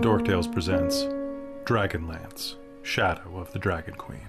[0.00, 1.04] Dorktales presents
[1.64, 4.28] Dragonlance, Shadow of the Dragon Queen.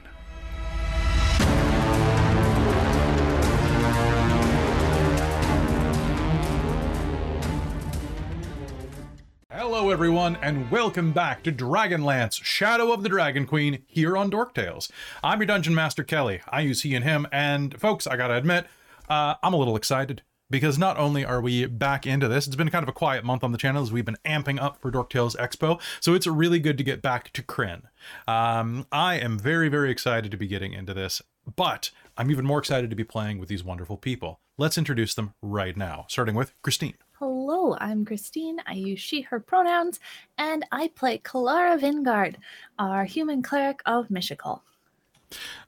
[9.51, 14.53] Hello, everyone, and welcome back to Dragonlance, Shadow of the Dragon Queen, here on Dork
[14.53, 14.89] Tales.
[15.21, 16.39] I'm your Dungeon Master Kelly.
[16.47, 18.65] I use he and him, and folks, I gotta admit,
[19.09, 22.69] uh, I'm a little excited because not only are we back into this, it's been
[22.69, 25.09] kind of a quiet month on the channel as we've been amping up for Dork
[25.09, 27.83] Tales Expo, so it's really good to get back to Krynn.
[28.27, 31.21] Um, I am very, very excited to be getting into this,
[31.55, 34.39] but I'm even more excited to be playing with these wonderful people.
[34.57, 36.95] Let's introduce them right now, starting with Christine.
[37.19, 38.59] Hello, I'm Christine.
[38.65, 39.99] I use she, her pronouns,
[40.37, 42.35] and I play Kelara Vingard,
[42.77, 44.61] our human cleric of Mishakal.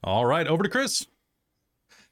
[0.04, 1.06] All right, over to Chris.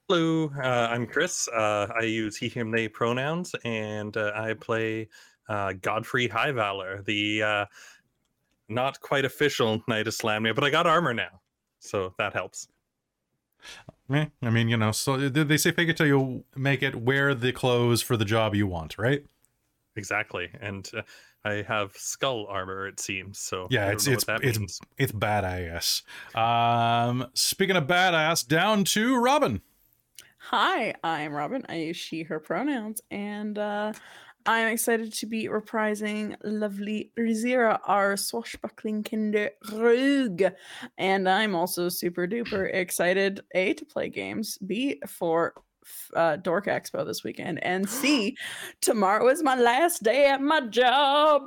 [0.08, 1.48] Hello, uh, I'm Chris.
[1.48, 5.08] Uh, I use he, him, they pronouns, and uh, I play
[5.48, 7.66] uh, Godfrey Highvalor, the uh,
[8.68, 11.40] not quite official Knight of Solamnia, but I got armor now,
[11.80, 12.68] so that helps.
[14.08, 16.94] I mean, you know, so they say fake it till you make it?
[16.94, 19.24] Wear the clothes for the job you want, right?
[19.96, 21.02] Exactly, and uh,
[21.44, 22.86] I have skull armor.
[22.86, 23.66] It seems so.
[23.72, 24.80] Yeah, it's it's it's means.
[24.98, 26.02] it's badass.
[26.36, 29.62] Um, speaking of badass, down to Robin.
[30.50, 31.64] Hi, I'm Robin.
[31.68, 33.92] I use she, her pronouns, and uh,
[34.46, 40.44] I'm excited to be reprising lovely Rizira, our swashbuckling kinder rogue.
[40.98, 45.54] And I'm also super duper excited, A, to play games, B, for
[46.14, 48.36] uh, Dork Expo this weekend, and C,
[48.80, 51.42] tomorrow is my last day at my job.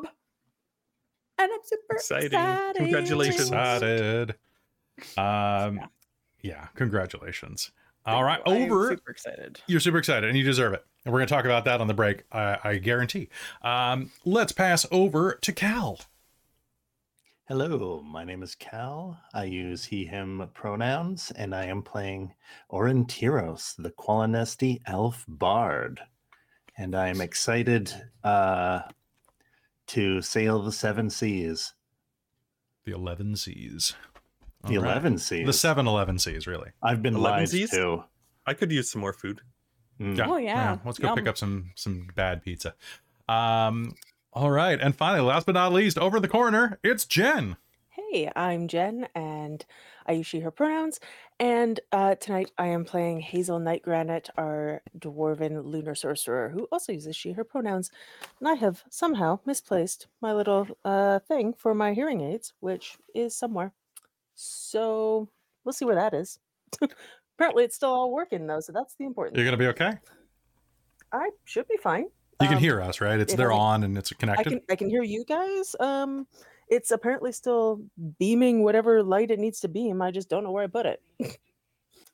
[1.37, 2.31] And I'm super Exciting.
[2.31, 2.75] excited.
[2.75, 3.49] Congratulations.
[3.49, 4.35] Excited.
[5.17, 5.87] Um, Yeah.
[6.41, 7.71] yeah, congratulations.
[8.05, 8.89] All right, I'm over.
[8.89, 9.61] super excited.
[9.67, 10.83] You're super excited, and you deserve it.
[11.05, 12.23] And we're going to talk about that on the break.
[12.31, 13.29] I, I guarantee.
[13.61, 15.99] Um, let's pass over to Cal.
[17.47, 19.19] Hello, my name is Cal.
[19.33, 22.33] I use he, him pronouns, and I am playing
[22.71, 25.99] Aurontiros, the Qualinesti elf bard.
[26.77, 27.91] And I am excited
[28.23, 28.81] uh,
[29.87, 31.73] to sail the seven seas,
[32.85, 33.95] The Eleven Seas.
[34.65, 34.91] The All right.
[34.91, 35.45] 11 seas.
[35.45, 36.71] The seven Eleven Seas, really.
[36.83, 37.71] I've been 11 lied seas?
[37.71, 38.03] to.
[38.45, 39.41] I could use some more food.
[39.99, 40.27] Mm.
[40.27, 40.77] Oh, yeah.
[40.85, 42.73] Let's go pick up some some bad pizza.
[43.27, 43.95] Um,
[44.33, 47.57] all right, and finally, last but not least, over the corner, it's Jen.
[47.89, 49.65] Hey, I'm Jen, and
[50.05, 50.99] I use she, her pronouns.
[51.39, 57.15] And uh, tonight I am playing Hazeal Nightgranite, our dwarven lunar sorcerer, who also uses
[57.15, 57.91] she, her pronouns.
[58.39, 63.35] And I have somehow misplaced my little uh, thing for my hearing aids, which is
[63.35, 63.73] somewhere.
[64.41, 65.27] So
[65.65, 66.39] we'll see where that is.
[67.37, 69.35] Apparently, it's still all working, though, so that's the important.
[69.37, 69.93] You're gonna be okay.
[71.11, 72.05] I should be fine.
[72.41, 73.19] You can Um, hear us, right?
[73.19, 74.47] It's they're I- on and it's connected.
[74.47, 75.75] I can I can hear you guys.
[75.79, 76.25] Um,
[76.69, 77.81] it's apparently still
[78.19, 80.01] beaming whatever light it needs to beam.
[80.01, 81.01] I just don't know where I put it.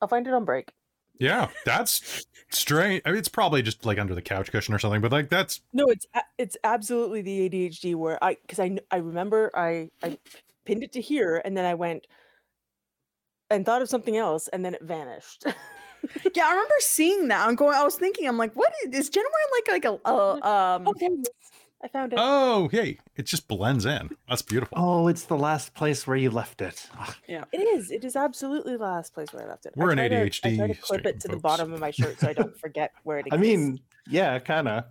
[0.02, 0.72] I'll find it on break.
[1.20, 3.02] Yeah, that's strange.
[3.06, 5.62] I mean, it's probably just like under the couch cushion or something, but like that's
[5.74, 6.06] No, it's
[6.38, 10.18] it's absolutely the ADHD where I because I I remember I I
[10.66, 12.08] pinned it to here and then I went
[13.50, 15.46] and thought of something else and then it vanished.
[16.36, 17.48] Yeah, I remember seeing that.
[17.48, 17.76] I'm going.
[17.76, 18.28] I was thinking.
[18.28, 20.88] I'm like, what is, is Jen wearing like like a uh, um?
[20.90, 21.10] okay,
[21.84, 22.20] I found it.
[22.22, 24.10] oh hey, it just blends in.
[24.30, 24.78] That's beautiful.
[24.80, 26.88] Oh, it's the last place where you left it.
[27.28, 27.92] yeah, It is.
[27.92, 29.74] It is absolutely the last place where I left it.
[29.76, 30.42] We're an ADHD.
[30.42, 32.28] to- I ADHD try to clip stream, it to the bottom of my shirt so
[32.28, 34.84] I don't forget where it I mean, yeah, kind of.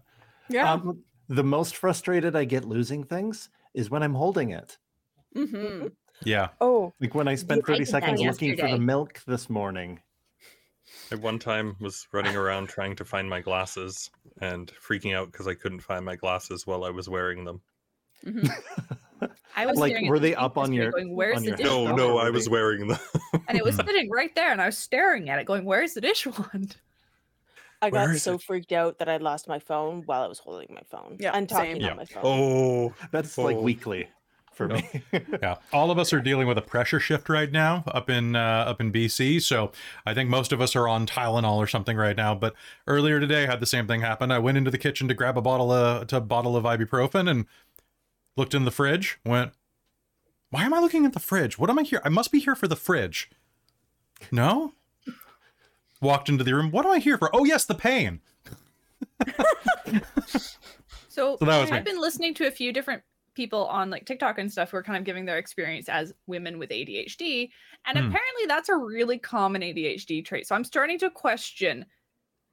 [0.48, 0.72] Yeah.
[0.72, 4.78] Um, the most frustrated I get losing things is when I'm holding it.
[5.36, 5.88] Mm-hmm.
[6.22, 10.00] Yeah, oh, Like when I spent 30 seconds looking for the milk this morning.
[11.10, 15.46] I one time was running around trying to find my glasses and freaking out because
[15.48, 17.60] I couldn't find my glasses while I was wearing them.
[18.24, 19.26] Mm-hmm.
[19.56, 21.66] I was Like, were they up on your- going, Where's on the your dish?
[21.66, 22.98] No, wand no, I was wearing them.
[23.48, 26.00] And it was sitting right there, and I was staring at it, going, Where's the
[26.00, 26.76] dish wand?
[27.82, 28.42] I got so it?
[28.42, 31.16] freaked out that I lost my phone while I was holding my phone.
[31.20, 31.84] Yeah, and talking same.
[31.84, 31.94] on Yeah.
[31.94, 32.22] my phone.
[32.24, 33.60] oh, That's like Oh.
[33.62, 34.08] weekly
[34.54, 34.76] for No.
[34.76, 35.02] me.
[35.42, 35.56] yeah.
[35.72, 38.80] All of us are dealing with a pressure shift right now up in uh, up
[38.80, 39.42] in BC.
[39.42, 39.72] So
[40.06, 42.34] I think most of us are on Tylenol or something right now.
[42.34, 42.54] But
[42.86, 44.30] earlier today, I had the same thing happen.
[44.30, 47.46] I went into the kitchen to grab a bottle of to bottle of ibuprofen and
[48.36, 49.18] looked in the fridge.
[49.24, 49.52] Went,
[50.50, 51.58] why am I looking at the fridge?
[51.58, 52.00] What am I here?
[52.04, 53.30] I must be here for the fridge.
[54.30, 54.72] No.
[56.00, 56.70] Walked into the room.
[56.70, 57.30] What am I here for?
[57.34, 58.20] Oh yes, the pain.
[59.26, 59.32] So,
[61.08, 61.76] So that was me.
[61.76, 63.02] I've been listening to a few different
[63.34, 66.58] people on like TikTok and stuff who are kind of giving their experience as women
[66.58, 67.50] with ADHD.
[67.86, 68.06] And Hmm.
[68.06, 70.46] apparently that's a really common ADHD trait.
[70.46, 71.84] So I'm starting to question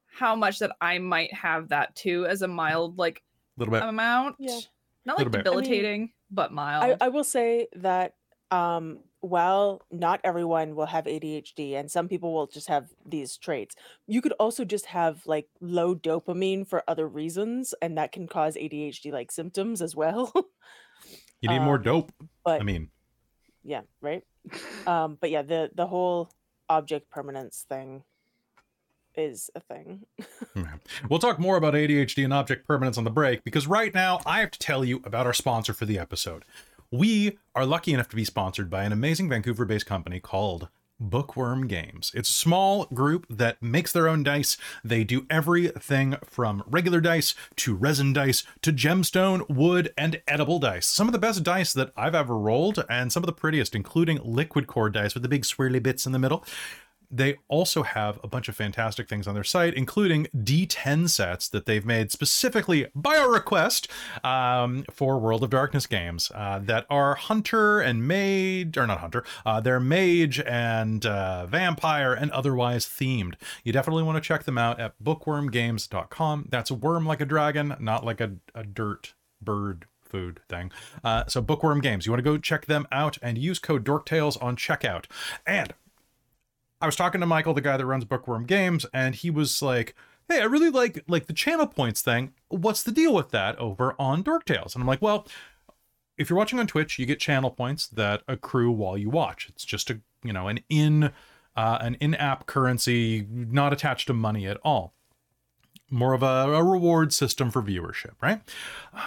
[0.06, 3.22] how much that I might have that too as a mild like
[3.56, 3.82] little bit.
[3.82, 4.36] amount.
[4.38, 4.58] Yeah.
[5.04, 5.34] Not like bit.
[5.34, 6.96] I mean, debilitating, but mild.
[7.00, 8.14] I, I will say that
[8.50, 13.74] um, while not everyone will have ADHD and some people will just have these traits,
[14.06, 18.56] you could also just have like low dopamine for other reasons, and that can cause
[18.56, 20.32] ADHD like symptoms as well.
[21.40, 22.12] You need more um, dope.
[22.44, 22.88] but I mean,
[23.64, 24.22] yeah, right.
[24.86, 26.30] Um, but yeah, the the whole
[26.68, 28.04] object permanence thing
[29.14, 30.06] is a thing.
[31.08, 34.40] We'll talk more about ADHD and object permanence on the break because right now I
[34.40, 36.44] have to tell you about our sponsor for the episode.
[36.94, 40.68] We are lucky enough to be sponsored by an amazing Vancouver based company called
[41.00, 42.12] Bookwyrm Games.
[42.14, 44.58] It's a small group that makes their own dice.
[44.84, 50.86] They do everything from regular dice to resin dice to gemstone, wood, and edible dice.
[50.86, 54.20] Some of the best dice that I've ever rolled, and some of the prettiest, including
[54.22, 56.44] liquid core dice with the big swirly bits in the middle.
[57.12, 61.66] They also have a bunch of fantastic things on their site, including D10 sets that
[61.66, 63.86] they've made specifically by our request
[64.24, 69.24] um, for World of Darkness games uh, that are hunter and mage, or not hunter,
[69.44, 73.34] uh, they're mage and uh, vampire and otherwise themed.
[73.62, 76.48] You definitely want to check them out at bookwyrmgames.com.
[76.50, 80.70] That's wyrm like a dragon, not like a, a dirt bird food thing.
[81.02, 84.40] Uh, so Bookwyrm Games, you want to go check them out and use code DorkTales
[84.42, 85.06] on checkout.
[85.46, 85.72] And
[86.82, 89.94] I was talking to Michael, the guy that runs Bookwyrm Games, and he was like,
[90.28, 92.32] "Hey, I really like like the channel points thing.
[92.48, 95.28] What's the deal with that over on Dork Tales?" And I'm like, "Well,
[96.18, 99.48] if you're watching on Twitch, you get channel points that accrue while you watch.
[99.48, 101.12] It's just a you know an in
[101.54, 104.92] uh, an in-app currency, not attached to money at all."
[105.92, 108.40] More of a, a reward system for viewership, right?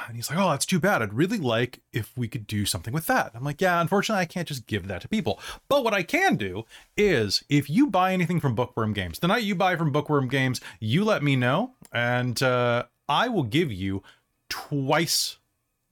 [0.08, 1.02] And he's like, "Oh, that's too bad.
[1.02, 4.26] I'd really like if we could do something with that." I'm like, "Yeah, unfortunately, I
[4.26, 5.40] can't just give that to people.
[5.68, 6.66] But what I can do
[6.96, 10.62] is, if you buy anything from Bookwyrm Games, the night you buy from Bookwyrm Games,
[10.80, 14.04] you let me know, and uh, I will give you
[14.48, 15.38] twice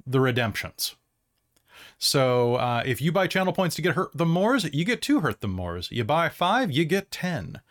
[0.06, 0.96] the redemptions."
[1.98, 5.22] So uh, if you buy channel points to get hurt the mores, you get two
[5.22, 5.90] hurt the mores.
[5.90, 7.62] You buy five, you get ten.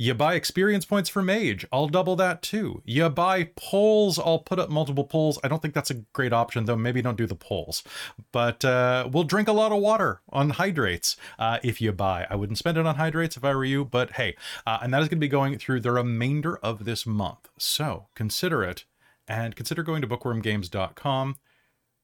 [0.00, 2.82] You buy experience points for mage, I'll double that too.
[2.84, 5.40] You buy polls, I'll put up multiple polls.
[5.42, 6.76] I don't think that's a great option though.
[6.76, 7.82] Maybe don't do the polls.
[8.30, 12.28] But uh, we'll drink a lot of water on hydrates uh, if you buy.
[12.30, 15.02] I wouldn't spend it on hydrates if I were you, but hey, uh, and that
[15.02, 17.48] is going to be going through the remainder of this month.
[17.58, 18.84] So consider it
[19.26, 21.38] and consider going to bookwyrmgames.com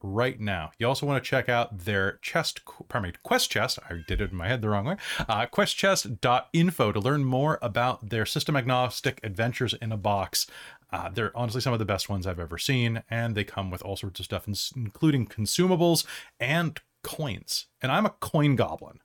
[0.05, 0.71] right now.
[0.79, 3.79] You also want to check out their chest, pardon me, quest chest.
[3.89, 4.97] I did it in my head the wrong way.
[5.19, 10.47] Uh, questchest.info to learn more about their system agnostic adventures in a box.
[10.93, 13.83] Uh, they're honestly some of the best ones I've ever seen, and they come with
[13.83, 14.47] all sorts of stuff,
[14.77, 16.05] including consumables
[16.39, 17.67] and coins.
[17.81, 19.01] And I'm a coin goblin.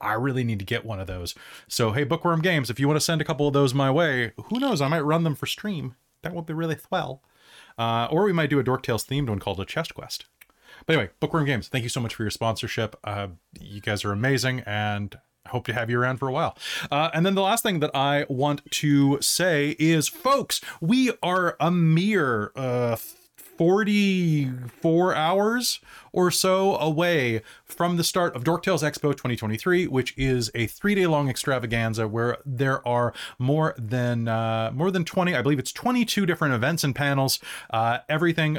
[0.00, 1.34] I really need to get one of those.
[1.68, 4.32] So, hey, Bookwyrm Games, if you want to send a couple of those my way,
[4.46, 4.80] who knows?
[4.80, 5.96] I might run them for stream.
[6.22, 7.22] That would be really swell.
[7.76, 10.26] Uh, or we might do a Dork Tales themed one called a Chest Quest.
[10.88, 12.96] But anyway, Bookwyrm Games, thank you so much for your sponsorship.
[13.04, 13.28] Uh,
[13.60, 15.18] you guys are amazing, and
[15.48, 16.56] hope to have you around for a while.
[16.90, 21.58] Uh, and then the last thing that I want to say is, folks, we are
[21.60, 22.96] a mere uh,
[23.58, 25.80] 44 hours
[26.10, 31.28] or so away from the start of Dorktales Expo 2023, which is a three-day long
[31.28, 36.54] extravaganza where there are more than uh, more than 20, I believe it's 22 different
[36.54, 38.58] events and panels, uh, everything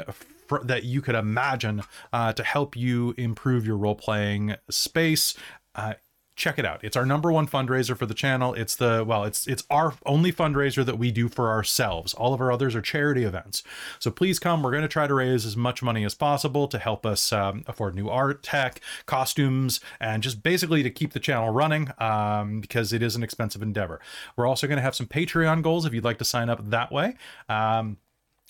[0.50, 1.82] fr- that you could imagine
[2.12, 5.34] uh, to help you improve your role-playing space.
[5.74, 5.94] Uh,
[6.36, 6.82] check it out.
[6.82, 8.54] It's our number one fundraiser for the channel.
[8.54, 12.14] It's the well, it's it's our only fundraiser that we do for ourselves.
[12.14, 13.62] All of our others are charity events.
[13.98, 14.62] So please come.
[14.62, 17.62] We're going to try to raise as much money as possible to help us um,
[17.66, 22.92] afford new art, tech, costumes, and just basically to keep the channel running um, because
[22.92, 24.00] it is an expensive endeavor.
[24.36, 26.90] We're also going to have some Patreon goals if you'd like to sign up that
[26.90, 27.16] way.
[27.50, 27.98] Um,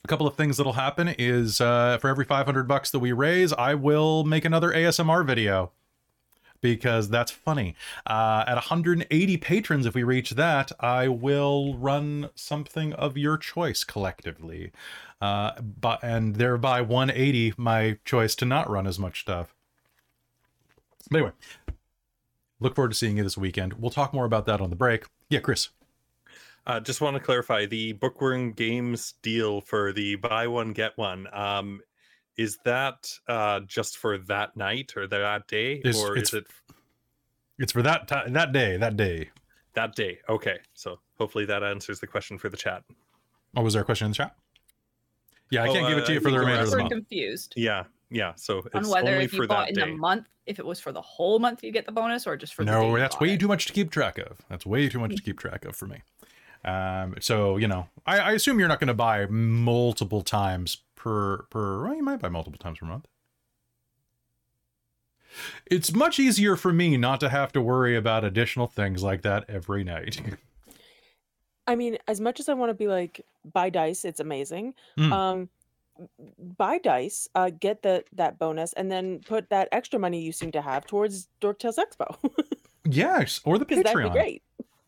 [0.05, 3.53] a couple of things that'll happen is uh, for every 500 bucks that we raise,
[3.53, 5.73] I will make another ASMR video
[6.61, 7.75] because that's funny.
[8.07, 13.85] Uh, at 180 patrons, if we reach that, I will run something of your choice
[13.85, 14.73] collectively,
[15.21, 19.55] uh, but and thereby 180 my choice to not run as much stuff.
[21.11, 21.33] But anyway,
[22.61, 23.75] look forward to seeing you this weekend.
[23.75, 25.05] We'll talk more about that on the break.
[25.29, 25.71] Yeah, Chris.
[26.67, 31.27] Uh, just want to clarify the Bookwyrm Games deal for the buy one get one.
[31.33, 31.81] Um,
[32.37, 36.47] is that uh, just for that night or that day, It's- or it's- is it
[37.59, 39.31] It's for that time, that day, that day.
[39.75, 40.19] that day?
[40.29, 42.83] Okay, so hopefully that answers the question for the chat.
[43.57, 44.35] Oh, was there a question in the chat?
[45.51, 46.77] Yeah, I Oh, can't give uh, it to I you for the remainder of the
[46.79, 46.91] month.
[46.93, 48.35] confused Yeah, yeah.
[48.37, 49.81] So on whether only if you bought in day.
[49.83, 52.55] the month, if it was for the whole month, you get the bonus, or just
[52.55, 53.41] for the day No, that's way it.
[53.41, 54.39] too much to keep track of.
[54.49, 56.03] That's way too much to keep track of for me.
[56.65, 61.43] Um, so you know, I, I assume you're not going to buy multiple times per
[61.51, 61.85] per.
[61.85, 63.07] Well, you might buy multiple times per month.
[65.67, 69.45] It's much easier for me not to have to worry about additional things like that
[69.49, 70.21] every night.
[71.67, 74.75] I mean, as much as I want to be like, buy dice, it's amazing.
[74.99, 75.13] Mm.
[75.13, 75.49] Um,
[76.59, 80.51] buy dice, uh, get the that bonus, and then put that extra money you seem
[80.53, 82.17] to have towards Dork Tales Expo.
[82.85, 84.13] yes, or the Because that'd be Patreon.
[84.13, 84.43] great.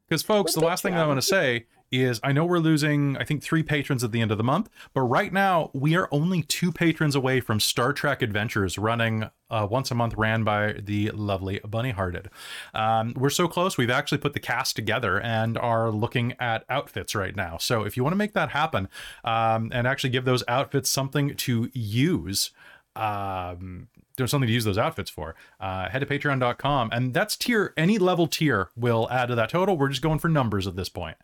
[0.09, 3.25] Because, folks, the last thing I want to say is I know we're losing, I
[3.25, 6.42] think, three patrons at the end of the month, but right now we are only
[6.42, 11.11] two patrons away from Star Trek Adventures running uh, once a month, ran by the
[11.11, 12.30] lovely Bunny Hearted.
[12.73, 17.14] Um, we're so close, we've actually put the cast together and are looking at outfits
[17.14, 17.59] right now.
[17.59, 18.88] So if you want to make that happen
[19.25, 22.50] um, and actually give those outfits something to use,
[22.94, 25.35] um there's something to use those outfits for.
[25.61, 29.76] Uh head to patreon.com and that's tier any level tier will add to that total.
[29.76, 31.16] We're just going for numbers at this point.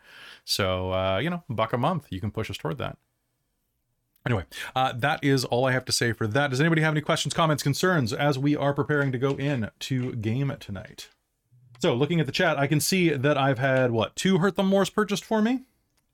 [0.44, 2.98] So uh you know buck a month you can push us toward that.
[4.26, 6.50] Anyway uh that is all i have to say for that.
[6.50, 10.14] Does anybody have any questions comments concerns as we are preparing to go in to
[10.16, 11.08] game tonight?
[11.80, 14.62] So looking at the chat i can see that i've had what two hurt the
[14.62, 15.64] mores purchased for me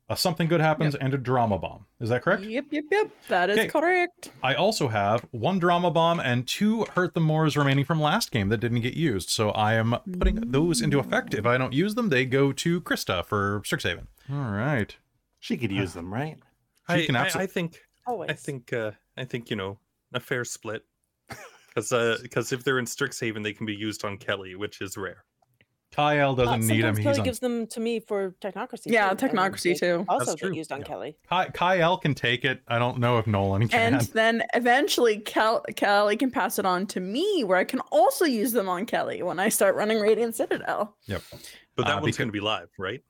[0.08, 3.10] a something good happens and a drama bomb is that correct Yep, yep, yep.
[3.28, 3.68] That is Okay.
[3.68, 4.30] correct.
[4.42, 8.48] I also have one drama bomb and two hurt the mores remaining from last game
[8.50, 9.30] that didn't get used.
[9.30, 11.32] So I am putting those into effect.
[11.34, 14.06] If I don't use them, they go to Krista for Strixhaven.
[14.30, 14.94] All right.
[15.40, 16.36] She could use them, right?
[16.90, 18.30] She I, can I, I think Always.
[18.30, 19.78] I think uh, I think you know
[20.12, 20.82] a fair split.
[21.74, 25.24] Because because if they're in Strixhaven, they can be used on Kelly, which is rare.
[25.94, 26.94] Kyle Uh, doesn't need him.
[26.94, 27.24] sometimes He's Kelly on.
[27.24, 28.86] gives them to me for Technocracy.
[28.86, 30.04] Yeah, too, Technocracy they too.
[30.08, 30.56] Also That's get true.
[30.56, 30.84] used on Yeah.
[30.86, 31.16] Kelly.
[31.30, 32.60] Ky- Kyle can take it.
[32.68, 33.94] I don't know if Nolan can.
[33.94, 38.24] And then eventually Kel- Kelly can pass it on to me where I can also
[38.24, 40.96] use them on Kelly when I start running Radiant Citadel.
[41.06, 41.22] yep.
[41.76, 43.00] But that Uh, one's because- going to be live, right?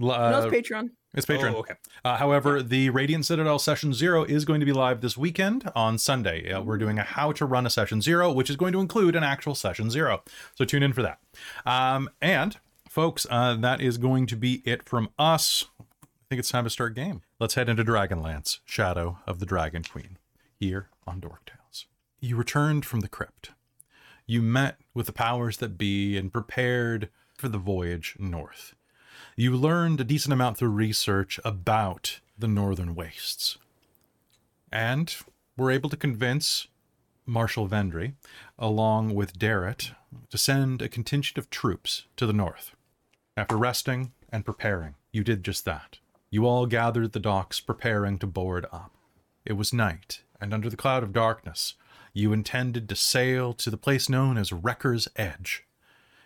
[0.00, 0.90] L- no, Uh, it's Patreon.
[1.14, 1.54] It's Patreon.
[1.54, 1.74] Oh, okay.
[2.04, 5.96] Uh, however, the Radiant Citadel Session Zero is going to be live this weekend on
[5.96, 6.52] Sunday.
[6.52, 9.14] Uh, we're doing a how to run a Session Zero, which is going to include
[9.14, 10.22] an actual Session Zero.
[10.54, 11.20] So tune in for that.
[11.64, 12.56] Um, and
[12.88, 15.66] folks, uh, that is going to be it from us.
[15.80, 17.22] I think it's time to start game.
[17.38, 20.18] Let's head into Dragonlance, Shadow of the Dragon Queen,
[20.58, 21.86] here on Dork Tales.
[22.20, 23.50] You returned from the crypt.
[24.26, 28.74] You met with the powers that be and prepared for the voyage north
[29.36, 33.58] you learned a decent amount through research about the northern wastes.
[34.70, 35.14] And
[35.56, 36.68] were able to convince
[37.26, 38.14] marshal vendry
[38.58, 39.92] along with darrett
[40.30, 42.72] to send a contingent of troops to the north.
[43.36, 45.98] After resting and preparing you did just that.
[46.30, 48.92] You all gathered at the docks preparing to board up.
[49.44, 51.74] It was night and under the cloud of darkness
[52.12, 55.64] you intended to sail to the place known as wrecker's edge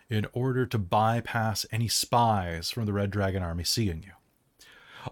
[0.09, 4.11] in order to bypass any spies from the Red Dragon army seeing you.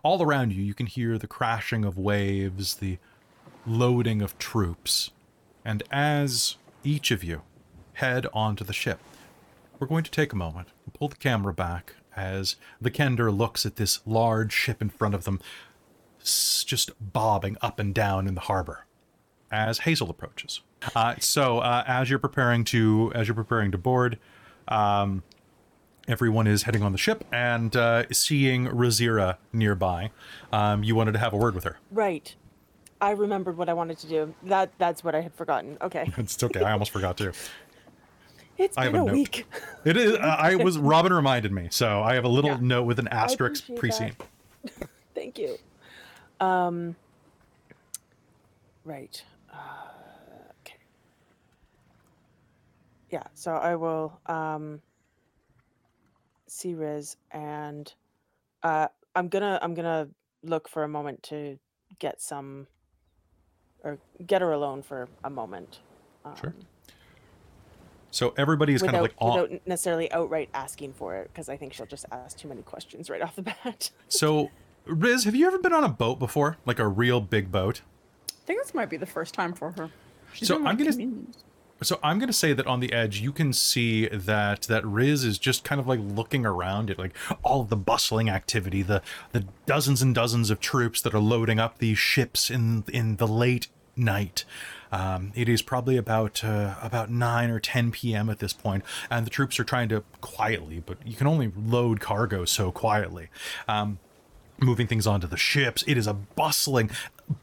[0.04, 2.98] All around you, you can hear the crashing of waves, the
[3.66, 5.12] loading of troops,
[5.64, 7.42] and as each of you
[7.94, 9.00] head onto the ship,
[9.80, 13.66] we're going to take a moment and pull the camera back as the Kender looks
[13.66, 15.40] at this large ship in front of them,
[16.24, 18.86] just bobbing up and down in the harbor
[19.52, 20.62] as Hazeal approaches.
[20.96, 24.20] Uh, so uh, as you're preparing to as you're preparing to board,
[24.68, 25.24] um,
[26.08, 30.12] everyone is heading on the ship and uh, seeing Rizira nearby.
[30.52, 31.78] Um, you wanted to have a word with her.
[31.92, 32.36] Right.
[33.00, 34.34] I remembered what I wanted to do.
[34.44, 35.78] That that's what I had forgotten.
[35.82, 36.12] Okay.
[36.18, 36.62] It's okay.
[36.62, 37.34] I almost forgot to.
[38.60, 39.46] It's I have been a a, week.
[39.86, 40.14] It is.
[40.14, 40.80] Uh, I was.
[40.94, 42.58] Robin reminded me, so I have a little Yeah.
[42.60, 44.90] note with an asterisk appreciate pre that.
[45.14, 45.58] Thank you.
[46.40, 46.96] Um
[48.84, 49.22] Right.
[49.54, 49.58] Uh,
[50.66, 50.78] okay.
[53.10, 54.82] Yeah, so I will um
[56.48, 57.94] see Riz and
[58.64, 60.08] uh I'm gonna I'm gonna
[60.44, 61.58] look for a moment to
[62.00, 62.68] get some
[63.84, 65.80] or get her alone for a moment.
[66.26, 66.54] Um, Sure.
[68.10, 69.42] So everybody is Without, kind of like on.
[69.50, 73.10] without necessarily outright asking for it, because I think she'll just ask too many questions
[73.10, 73.92] right off the bat.
[74.08, 74.50] So,
[74.86, 77.82] Riz, have you ever been on a boat before, like a real big boat?
[78.32, 79.92] I think this might be the first time for her.
[80.34, 81.44] She's So I'm like, gonna- comedians.
[81.82, 85.38] So I'm gonna say that on the edge, you can see that that Riz is
[85.38, 90.02] just kind of like looking around at like all the bustling activity, the the dozens
[90.02, 94.44] and dozens of troops that are loading up these ships in in the late night.
[94.92, 98.30] Um, it is probably about uh, about nine or ten p.m.
[98.30, 102.00] at this point, and the troops are trying to quietly, but you can only load
[102.00, 103.30] cargo so quietly.
[103.68, 104.00] Um,
[104.60, 105.84] moving things onto the ships.
[105.86, 106.90] It is a bustling,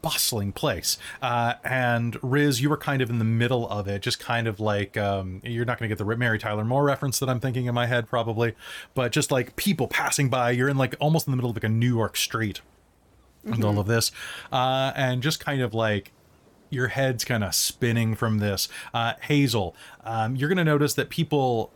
[0.01, 0.97] bustling place.
[1.21, 4.59] Uh, and Riz, you were kind of in the middle of it, just kind of
[4.59, 7.65] like um, you're not going to get the Mary Tyler Moore reference that I'm thinking
[7.65, 8.55] in my head, probably,
[8.93, 10.51] but just like people passing by.
[10.51, 12.61] You're in like almost in the middle of like a New York street.
[13.43, 14.11] And all of this,
[14.51, 16.11] uh, and just kind of like
[16.71, 18.67] your head's kind of spinning from this.
[18.91, 21.71] Uh, Hazeal, um, you're going to notice that people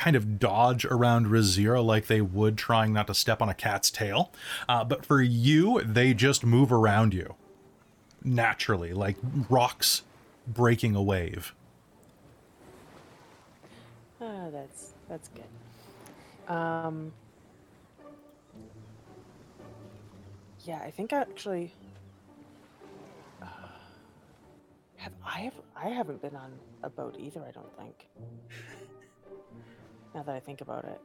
[0.00, 3.90] kind of dodge around Rizira like they would trying not to step on a cat's
[3.90, 4.32] tail.
[4.66, 7.34] Uh, but for you, they just move around you
[8.24, 9.16] naturally, like
[9.50, 10.02] rocks
[10.46, 11.54] breaking a wave.
[14.22, 16.50] Ah, that's that's good.
[16.52, 17.12] Um,
[20.64, 21.74] yeah, I think actually,
[23.42, 23.46] uh,
[24.96, 26.52] have I have I haven't been on
[26.82, 27.44] a boat either.
[27.46, 28.06] I don't think.
[30.14, 31.00] Now that I think about it,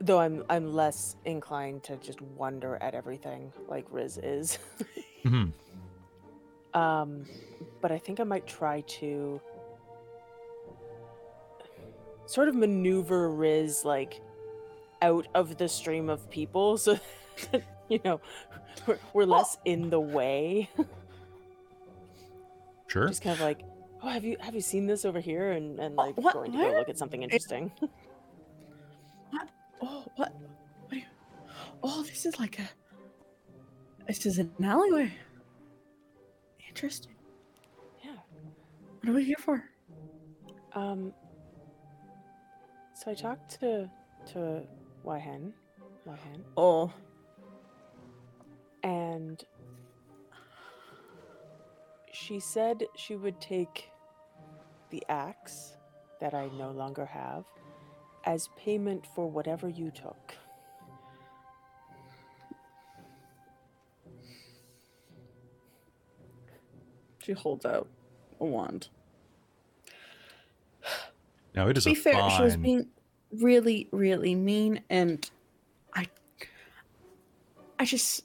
[0.00, 4.58] though, I'm I'm less inclined to just wonder at everything like Riz is.
[5.24, 5.52] Mhm.
[6.74, 7.24] Um,
[7.80, 9.40] but I think I might try to
[12.26, 14.20] sort of maneuver Riz like
[15.02, 16.98] out of the stream of people so
[17.50, 18.20] that, you know
[18.86, 20.70] we're, we're less in the way.
[22.86, 23.08] Sure.
[23.08, 23.60] Just kind of like,
[24.02, 25.52] oh, have you have you seen this over here?
[25.52, 26.72] And and like what- going to where?
[26.72, 27.70] go look at something interesting.
[29.30, 29.48] What?
[29.82, 30.32] Oh, what?
[30.86, 31.02] what are you...
[31.82, 32.68] Oh, this is like a.
[34.06, 35.12] This is an alleyway.
[36.66, 37.12] Interesting.
[38.02, 38.12] yeah.
[39.00, 39.62] What are we here for?
[40.74, 41.12] Um.
[42.94, 43.90] So I talked to
[44.32, 44.62] to
[45.04, 45.52] Wyhen,
[46.06, 46.90] Wyhen, Oh,
[48.82, 49.44] and
[52.28, 53.90] she said she would take
[54.90, 55.78] the axe
[56.20, 57.44] that I no longer have
[58.24, 60.34] as payment for whatever you took.
[67.24, 67.86] she holds out
[68.40, 68.88] a wand.
[71.54, 72.88] Now it is to a be fair, she was being
[73.32, 75.28] really, really mean, and
[75.94, 76.06] I,
[77.78, 78.24] I just,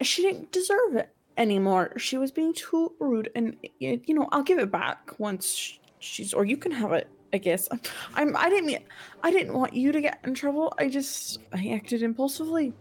[0.00, 1.92] she didn't deserve it anymore.
[1.98, 6.44] She was being too rude, and you know, I'll give it back once she's, or
[6.44, 7.08] you can have it.
[7.32, 7.68] I guess
[8.14, 8.36] I'm.
[8.36, 8.84] I didn't mean.
[9.22, 10.72] I didn't want you to get in trouble.
[10.78, 12.72] I just, I acted impulsively.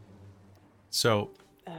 [0.89, 1.31] So,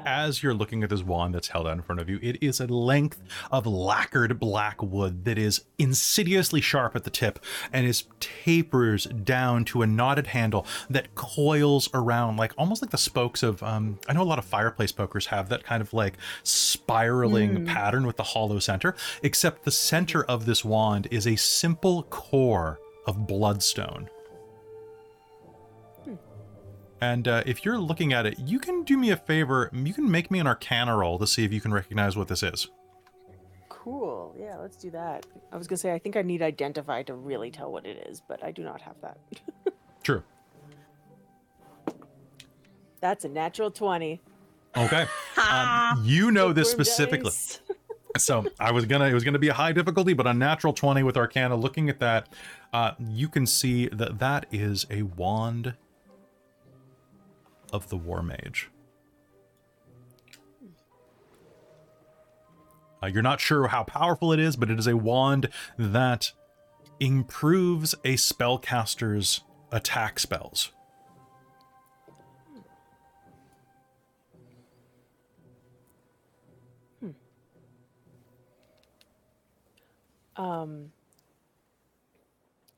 [0.04, 2.60] as you're looking at this wand that's held out in front of you, it is
[2.60, 3.20] a length
[3.50, 7.38] of lacquered black wood that is insidiously sharp at the tip
[7.72, 12.98] and is tapers down to a knotted handle that coils around like almost like the
[12.98, 16.14] spokes of um I know a lot of fireplace pokers have that kind of like
[16.42, 17.66] spiraling Mm.
[17.66, 22.80] pattern with the hollow center, except the center of this wand is a simple core
[23.06, 24.08] of bloodstone.
[27.00, 29.70] And uh, if you're looking at it, you can do me a favor.
[29.72, 32.42] You can make me an Arcana roll to see if you can recognize what this
[32.42, 32.68] is.
[33.68, 34.34] cool.
[34.38, 35.26] Yeah, let's do that.
[35.52, 38.20] I was gonna say I think I need identify to really tell what it is,
[38.26, 39.18] but I do not have that.
[40.02, 40.22] True.
[43.00, 44.20] That's a natural twenty.
[44.76, 45.06] Okay.
[45.48, 47.30] Um, you know this specifically.
[48.18, 49.04] So I was gonna.
[49.04, 51.54] It was gonna be a high difficulty, but a natural twenty with Arcana.
[51.54, 52.28] Looking at that,
[52.72, 55.74] uh, you can see that that is a wand
[57.72, 58.70] of the War Mage.
[63.02, 65.48] Uh, you're not sure how powerful it is, but it is a wand
[65.78, 66.32] that
[66.98, 70.72] improves a spellcaster's attack spells.
[80.36, 80.92] Um,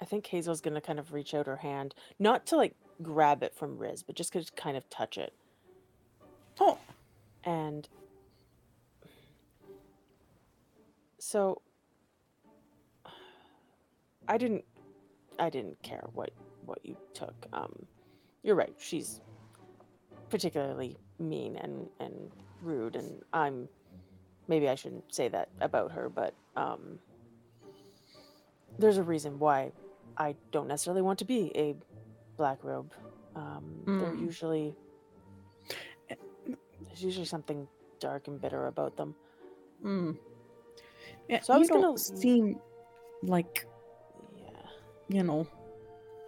[0.00, 3.54] I think Hazeal's gonna kind of reach out her hand, not to like grab it
[3.54, 5.32] from Riz, but just to kind of touch it.
[6.60, 6.78] Oh,
[7.44, 7.88] And
[11.18, 11.62] so
[14.26, 14.64] I didn't
[15.38, 16.30] I didn't care what
[16.64, 17.34] what you took.
[17.52, 17.86] Um
[18.42, 18.74] you're right.
[18.78, 19.20] She's
[20.30, 22.30] particularly mean and and
[22.62, 23.68] rude and I'm
[24.48, 26.98] maybe I shouldn't say that about her, but um
[28.78, 29.72] there's a reason why
[30.16, 31.76] I don't necessarily want to be a
[32.38, 32.90] black robe.
[33.36, 34.20] Um they're Mm.
[34.22, 34.74] usually
[36.86, 37.68] there's usually something
[38.00, 39.14] dark and bitter about them.
[39.84, 40.16] mm.
[41.28, 42.58] Yeah, So I was gonna- don't seem
[43.22, 43.66] like
[44.36, 44.48] Yeah.
[45.08, 45.46] you know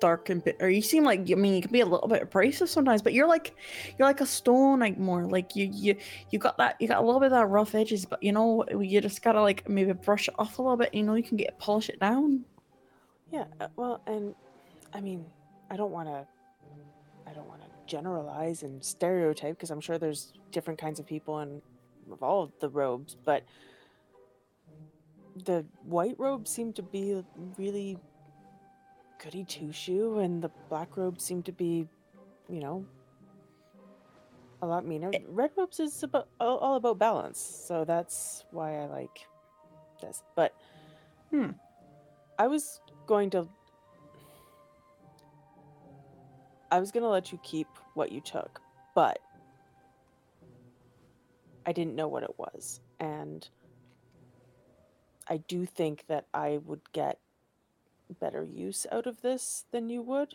[0.00, 0.64] dark and bitter.
[0.64, 3.12] or you seem like i mean you can be a little bit abrasive sometimes but
[3.12, 3.54] you're like
[3.98, 5.94] you're like a stone like more like you you
[6.30, 8.64] you got that you got a little bit of that rough edges but you know
[8.70, 11.36] you just gotta like maybe brush it off a little bit you know you can
[11.36, 12.44] get polish it down
[13.30, 14.34] Yeah, uh, well, and
[14.94, 15.24] I mean,
[15.70, 16.26] I don't want to
[17.26, 21.40] I don't want to generalize and stereotype because I'm sure there's different kinds of people
[21.40, 21.62] in
[22.10, 23.44] of all of the robes, but
[25.44, 27.22] the white robes seem to be
[27.56, 27.98] really
[29.22, 31.86] goody two shoe, and the black robes seem to be,
[32.48, 32.84] you know,
[34.62, 35.12] a lot meaner.
[35.28, 39.26] Red robes is about all, all about balance, so that's why I like
[40.00, 40.52] this, but
[41.30, 41.50] Hmm.
[42.38, 43.48] I was going to.
[46.70, 48.60] I was going to let you keep what you took,
[48.94, 49.18] but
[51.66, 52.80] I didn't know what it was.
[52.98, 53.48] And
[55.28, 57.18] I do think that I would get
[58.20, 60.34] better use out of this than you would.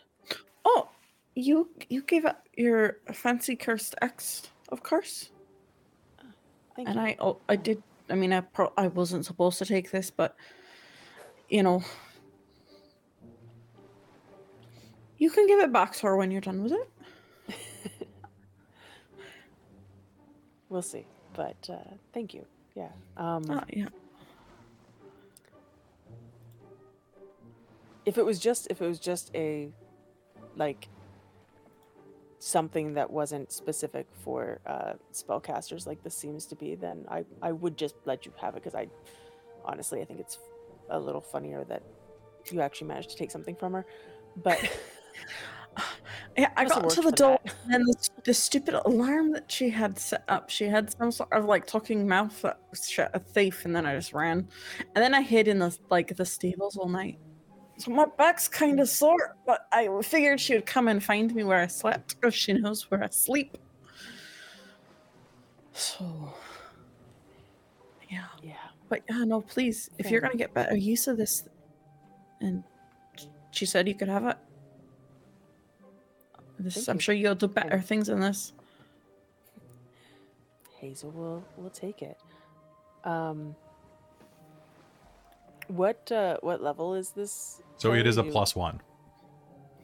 [0.64, 0.88] Oh,
[1.34, 5.30] you you gave up your fancy cursed X, of course.
[6.74, 7.02] Thank and you.
[7.02, 7.82] I oh I did.
[8.08, 10.36] I mean, I pro- I wasn't supposed to take this, but
[11.48, 11.82] you know,
[15.18, 16.90] you can give it back to her when you're done with it.
[20.68, 21.06] We'll see.
[21.32, 22.44] But uh, thank you.
[22.74, 22.88] Yeah.
[23.16, 23.86] Um, Oh, yeah.
[28.04, 29.68] if it was just if it was just a
[30.56, 30.88] like
[32.38, 37.52] something that wasn't specific for uh, spellcasters like this seems to be, then I I
[37.52, 38.88] would just let you have it because I
[39.64, 40.38] honestly I think it's
[40.90, 41.82] a little funnier that
[42.50, 43.86] you actually managed to take something from her.
[44.36, 44.58] But
[46.38, 47.54] Yeah, I got to the door, that.
[47.70, 50.50] and the, the stupid alarm that she had set up.
[50.50, 53.86] She had some sort of like talking mouth uh, that shut a thief, and then
[53.86, 54.46] I just ran,
[54.94, 57.18] and then I hid in the like the stables all night.
[57.78, 61.44] So my back's kind of sore, but I figured she would come and find me
[61.44, 63.56] where I slept because she knows where I sleep.
[65.72, 66.34] So,
[68.10, 68.54] yeah, yeah,
[68.88, 71.44] but yeah, no, please, if you're gonna get better use of this,
[72.40, 72.64] and
[73.50, 74.36] she said you could have it.
[76.58, 78.52] This, I'm sure you'll do better things than this.
[80.82, 82.18] Hazeal will will take it.
[83.04, 83.54] Um,
[85.68, 87.60] what uh, what level is this?
[87.78, 88.26] So it is Kelly?
[88.26, 88.80] a You- plus one.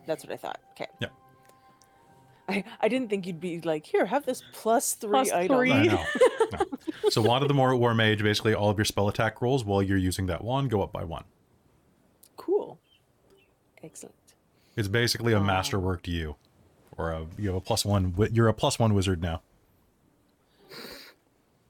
[0.07, 0.61] That's what I thought.
[0.73, 0.89] Okay.
[1.01, 1.09] Yeah.
[2.49, 5.57] I, I didn't think you'd be like, here, have this plus three Plus item.
[5.57, 5.73] three.
[5.73, 6.05] I know.
[6.53, 6.59] No.
[7.09, 9.83] So one of the more war mage, basically all of your spell attack rolls while
[9.83, 11.25] you're using that one go up by one.
[12.37, 12.79] Cool.
[13.83, 14.15] Excellent.
[14.77, 15.43] It's basically a Aw.
[15.45, 16.37] masterwork to you,
[16.99, 18.15] or a you have a plus one.
[18.33, 19.43] You're a plus one wizard now.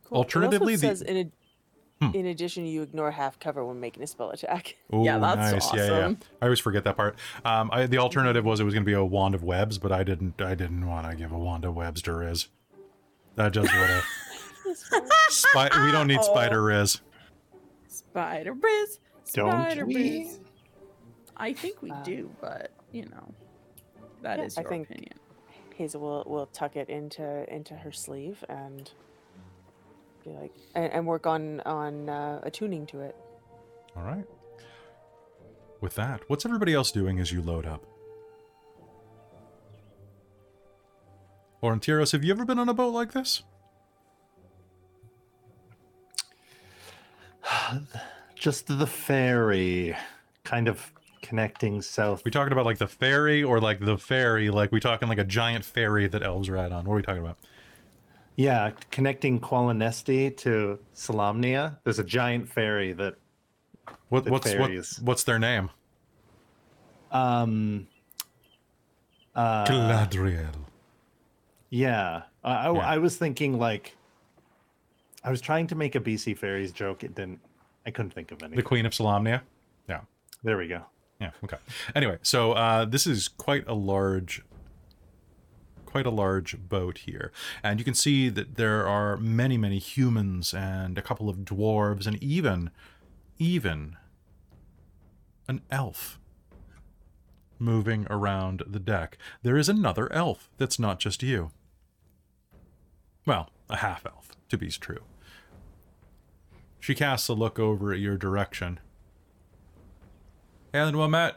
[0.04, 0.18] Cool.
[0.18, 1.32] Alternatively, the- says in, ad-
[2.00, 2.16] Hmm.
[2.16, 4.76] in addition, you ignore half cover when making a spell attack.
[4.92, 6.14] Yeah, Ooh, that's Yeah, yeah, yeah.
[6.40, 7.16] I always forget that part.
[7.44, 9.92] Um, I, the alternative was it was going to be a wand of webs, but
[9.92, 10.40] I didn't.
[10.42, 12.48] I didn't want to give a wand of webs to Riz.
[13.36, 14.04] That just would have.
[15.28, 17.00] Spi- we don't need spider Riz.
[17.88, 18.98] Spider Briz.
[19.32, 20.28] Don't Spider we?
[21.36, 23.34] I think we Uh, do, but you know,
[24.22, 25.14] that is Yeah, I your think- opinion.
[25.78, 28.90] Hazeal will, will tuck it into into her sleeve and
[30.22, 33.16] be like, and, and work on on uh, attuning to it.
[33.96, 34.24] All right.
[35.80, 37.84] With that, what's everybody else doing as you load up?
[41.62, 43.42] Aurontiros, have you ever been on a boat like this?
[48.34, 49.96] Just the ferry,
[50.44, 52.22] kind of connecting south.
[52.24, 54.50] we talking about like the ferry or like the ferry?
[54.50, 56.84] Like we talking like a giant ferry that elves ride on?
[56.84, 57.38] What are we talking about?
[58.36, 61.78] Yeah, connecting Qualinesti to Solamnia.
[61.84, 63.14] There's a giant ferry that
[64.08, 64.70] What, The what's what,
[65.02, 65.70] what's their name?
[67.10, 67.86] um
[69.34, 70.46] uh Galadriel.
[71.70, 72.22] yeah.
[72.44, 72.80] I, I, Yeah.
[72.80, 73.94] I was thinking like
[75.24, 77.04] I was trying to make a BC Fairies joke.
[77.04, 77.38] It didn't.
[77.86, 78.56] I couldn't think of any.
[78.56, 79.42] The Queen of Solamnia.
[79.88, 80.00] Yeah.
[80.42, 80.82] There we go.
[81.22, 81.30] Yeah.
[81.44, 81.58] Okay.
[81.94, 84.42] Anyway, so uh, this is quite a large,
[85.86, 87.30] quite a large boat here,
[87.62, 92.08] and you can see that there are many, many humans and a couple of dwarves,
[92.08, 92.70] and even,
[93.38, 93.96] even
[95.46, 96.18] an elf
[97.56, 99.16] moving around the deck.
[99.44, 101.52] There is another elf that's not just you.
[103.26, 105.04] Well, a half elf, to be true.
[106.80, 108.80] She casts a look over at your direction.
[110.74, 111.34] Alan Wamet.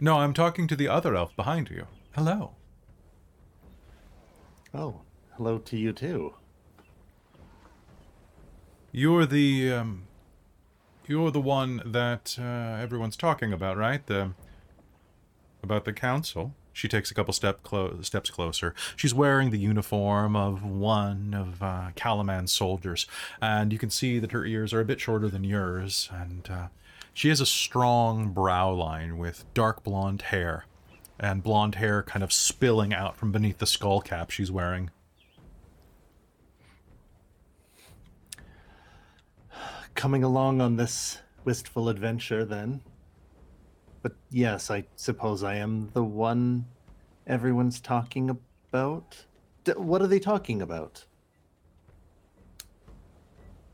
[0.00, 1.86] No, I'm talking to the other elf behind you.
[2.14, 2.54] Hello.
[4.74, 5.02] Oh,
[5.36, 6.34] hello to you too.
[8.90, 10.04] You're the um
[11.06, 14.04] you're the one that uh, everyone's talking about, right?
[14.06, 14.32] The
[15.62, 16.54] about the council.
[16.78, 18.72] She takes a couple step clo- steps closer.
[18.94, 23.04] She's wearing the uniform of one of uh, Kalaman's soldiers,
[23.42, 26.68] and you can see that her ears are a bit shorter than yours, and uh,
[27.12, 30.66] she has a strong brow line with dark blonde hair,
[31.18, 34.90] and blonde hair kind of spilling out from beneath the skull cap she's wearing.
[39.96, 42.82] Coming along on this wistful adventure, then.
[44.08, 46.64] But yes, I suppose I am the one
[47.26, 49.26] everyone's talking about.
[49.64, 51.04] D- what are they talking about?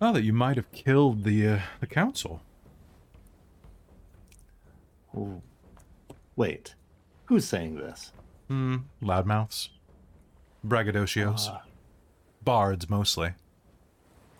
[0.01, 2.43] Oh, that you might have killed the uh, the council.
[5.17, 5.41] Oh,
[6.35, 6.75] Wait,
[7.27, 8.11] who's saying this?
[8.49, 8.79] Hmm.
[9.01, 9.69] Loudmouths,
[10.67, 11.63] braggadocios, Ah,
[12.43, 13.35] bards mostly.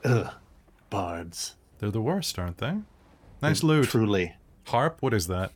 [0.05, 0.35] ugh,
[0.91, 1.55] bards.
[1.79, 2.79] They're the worst, aren't they?
[3.41, 3.91] Nice loot.
[3.91, 4.35] Truly,
[4.67, 4.97] Harp.
[5.01, 5.53] What is that?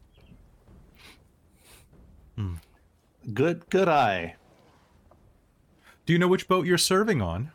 [3.34, 4.36] Good, good eye.
[6.06, 7.50] Do you know which boat you're serving on?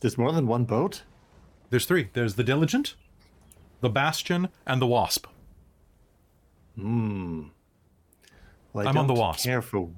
[0.00, 1.02] There's more than one boat.
[1.70, 2.10] There's three.
[2.12, 2.96] There's the Diligent,
[3.80, 5.26] the Bastion, and the Wasp.
[6.76, 7.44] Hmm.
[8.72, 9.44] Well, I I'm on the don't Wasp.
[9.44, 9.88] care for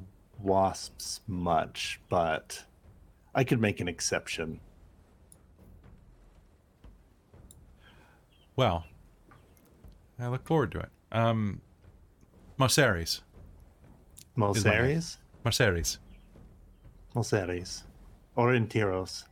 [0.41, 2.65] wasps much, but
[3.35, 4.61] I could make an exception.
[8.57, 8.85] Well,
[10.19, 10.91] I look forward to it.
[11.11, 11.61] Um,
[12.59, 13.21] Marceres.
[14.37, 15.19] Mulceres?
[15.45, 15.99] Marceres.
[17.15, 17.83] Mulceres.
[18.37, 19.25] Aurontiros.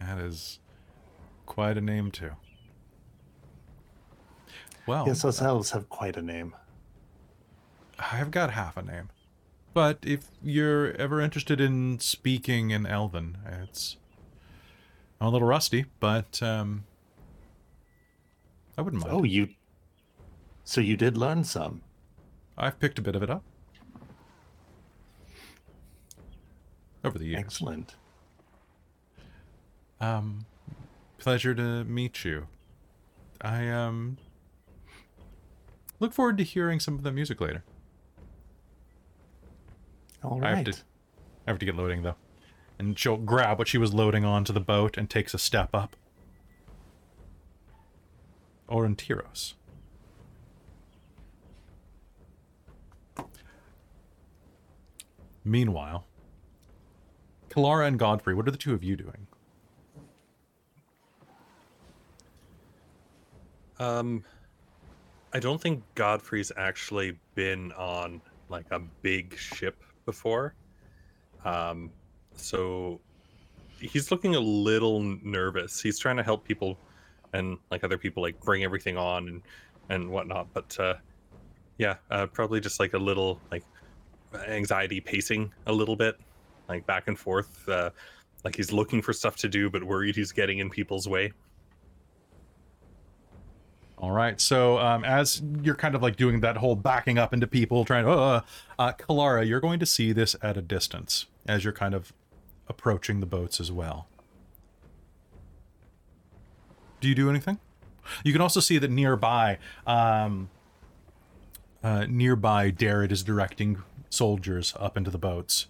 [0.00, 0.58] That is
[1.46, 2.30] quite a name too.
[4.86, 6.54] Well, Yes, us elves have quite a name.
[7.98, 9.10] I've got half a name.
[9.74, 13.96] But if you're ever interested in speaking in Elven, it's
[15.20, 16.84] I'm a little rusty, but um,
[18.76, 19.14] I wouldn't mind.
[19.14, 19.48] Oh, you.
[20.64, 21.82] So you did learn some.
[22.58, 23.44] I've picked a bit of it up
[27.04, 27.38] over the years.
[27.38, 27.94] Excellent.
[30.00, 30.46] Um,
[31.18, 32.48] pleasure to meet you.
[33.40, 34.18] I um
[36.00, 37.62] look forward to hearing some of the music later.
[40.24, 40.72] All I have to,
[41.46, 42.16] I have to get loading though,
[42.78, 45.94] and she'll grab what she was loading onto the boat and takes a step up.
[48.68, 49.54] Aurontiros.
[55.48, 56.04] Meanwhile,
[57.48, 59.26] Kelara and Godfrey, what are the two of you doing?
[63.78, 64.24] Um,
[65.32, 70.54] I don't think Godfrey's actually been on like a big ship before.
[71.46, 71.90] Um,
[72.34, 73.00] so
[73.80, 75.80] he's looking a little nervous.
[75.80, 76.76] He's trying to help people
[77.32, 79.42] and like other people like bring everything on and
[79.88, 80.48] and whatnot.
[80.52, 80.94] But uh,
[81.78, 83.64] yeah, uh, probably just like a little like
[84.48, 86.18] anxiety pacing a little bit,
[86.68, 87.68] like back and forth.
[87.68, 87.90] Uh,
[88.44, 91.32] like he's looking for stuff to do, but worried he's getting in people's way.
[94.00, 94.40] All right.
[94.40, 98.04] So um, as you're kind of like doing that whole backing up into people, trying
[98.04, 98.40] to, uh,
[98.78, 102.12] uh, Kelara, you're going to see this at a distance as you're kind of
[102.68, 104.06] approaching the boats as well.
[107.00, 107.58] Do you do anything?
[108.24, 110.48] You can also see that nearby, um,
[111.82, 115.66] uh, nearby, Darrett is directing soldiers up into the boats.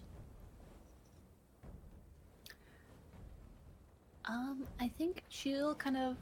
[4.25, 6.15] Um, I think she'll kind of.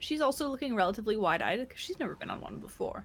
[0.00, 3.04] She's also looking relatively wide-eyed because she's never been on one before.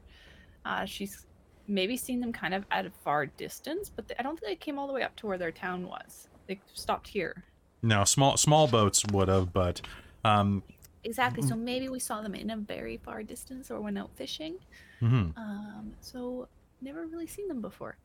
[0.64, 1.26] Uh, she's
[1.68, 4.56] maybe seen them kind of at a far distance, but they, I don't think they
[4.56, 6.28] came all the way up to where their town was.
[6.48, 7.44] They stopped here.
[7.82, 9.82] No, small small boats would have, but
[10.24, 10.62] um,
[11.04, 11.44] Exactly.
[11.44, 14.56] So maybe we saw them in a very far distance or went out fishing.
[15.02, 15.36] mhm.
[15.38, 16.48] Um, so
[16.82, 17.98] never really seen them before.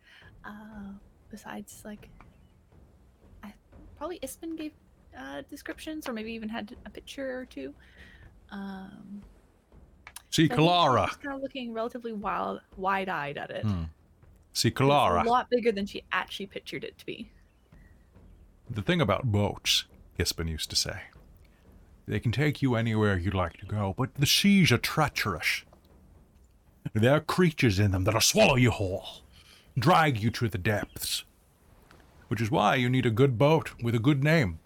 [0.44, 0.92] Uh,
[1.30, 2.08] besides, like,
[3.42, 3.52] I
[3.96, 4.72] probably Ispen gave
[5.18, 7.74] uh, descriptions or maybe even had a picture or two.
[8.50, 9.22] Um,
[10.30, 11.22] see so I think she's Kelara.
[11.22, 13.64] kind of looking relatively wild, wide-eyed at it.
[13.64, 13.84] Hmm.
[14.52, 17.30] See It's a lot bigger than she actually pictured it to be.
[18.70, 19.84] The thing about boats,
[20.18, 21.02] Hispin used to say,
[22.06, 25.62] they can take you anywhere you'd like to go, but the seas are treacherous.
[26.94, 29.06] There are creatures in them that'll swallow you whole,
[29.78, 31.24] drag you to the depths.
[32.28, 34.58] Which is why you need a good boat with a good name.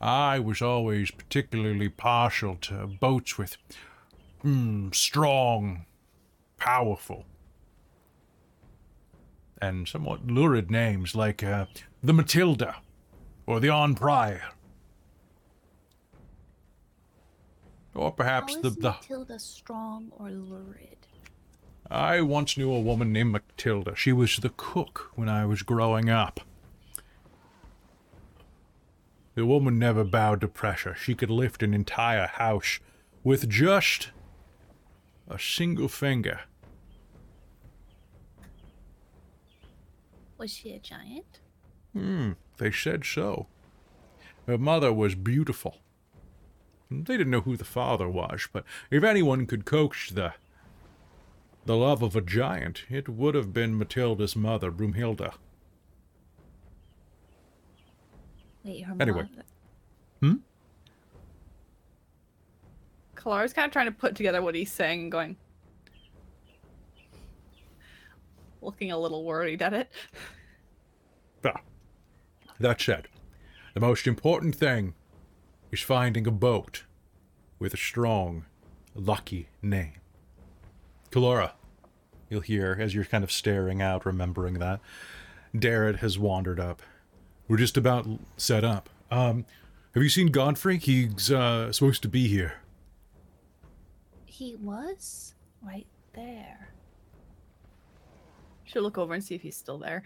[0.00, 3.56] I was always particularly partial to boats with
[4.44, 5.86] mm, strong,
[6.58, 7.24] powerful,
[9.60, 11.66] and somewhat lurid names like uh,
[12.02, 12.76] the Matilda
[13.46, 14.42] or the On Prior.
[17.94, 21.05] Or perhaps How the, is the Matilda strong or lurid?
[21.90, 23.94] I once knew a woman named Matilda.
[23.94, 26.40] She was the cook when I was growing up.
[29.34, 30.94] The woman never bowed to pressure.
[30.94, 32.80] She could lift an entire house
[33.22, 34.10] with just
[35.28, 36.40] a single finger.
[40.38, 41.40] Was she a giant?
[41.92, 43.46] Hmm, they said so.
[44.46, 45.78] Her mother was beautiful.
[46.90, 50.34] They didn't know who the father was, but if anyone could coax the
[51.66, 55.34] the love of a giant, it would have been Matilda's mother, Broomhilda.
[58.64, 59.22] Wait, her Anyway.
[59.22, 59.42] mom-
[60.20, 60.36] Hmm?
[63.16, 65.36] Kelara's kind of trying to put together what he's saying and going.
[68.62, 69.90] Looking a little worried at it.
[71.44, 71.60] Ah,
[72.58, 73.08] that said,
[73.74, 74.94] the most important thing
[75.70, 76.84] is finding a boat
[77.58, 78.46] with a strong,
[78.94, 79.92] lucky name.
[81.16, 81.52] Kelara,
[82.28, 84.80] you'll hear as you're kind of staring out, remembering that.
[85.54, 86.82] Darrett has wandered up.
[87.48, 88.90] We're just about set up.
[89.10, 89.46] Um,
[89.94, 90.76] have you seen Godfrey?
[90.76, 92.56] He's uh, supposed to be here.
[94.26, 96.68] He was right there.
[98.64, 100.02] She'll look over and see if he's still there.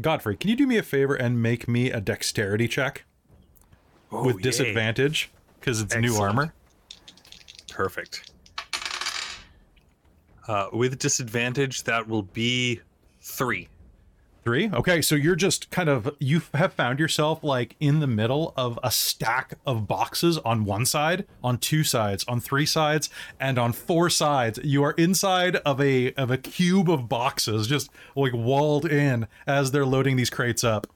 [0.00, 3.04] Godfrey, can you do me a favor and make me a dexterity check
[4.10, 4.42] Oh, with yay.
[4.42, 6.54] disadvantage because it's new armor?
[7.70, 8.27] Perfect.
[10.48, 12.80] Uh, with disadvantage, that will be
[13.20, 13.68] three.
[14.44, 14.70] Three.
[14.72, 18.78] Okay, so you're just kind of you have found yourself like in the middle of
[18.82, 23.72] a stack of boxes on one side, on two sides, on three sides, and on
[23.74, 24.58] four sides.
[24.64, 29.70] You are inside of a of a cube of boxes, just like walled in as
[29.70, 30.86] they're loading these crates up.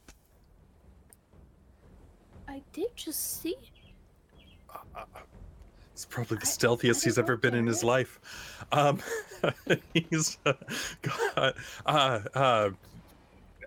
[2.49, 3.57] I did just see.
[4.71, 5.19] Uh, uh, uh,
[5.93, 7.89] it's probably the I- stealthiest I he's ever been in his Derek.
[7.89, 8.52] life.
[8.71, 9.01] Um,
[9.95, 10.53] he's uh,
[11.03, 11.55] God,
[11.87, 12.71] uh, uh,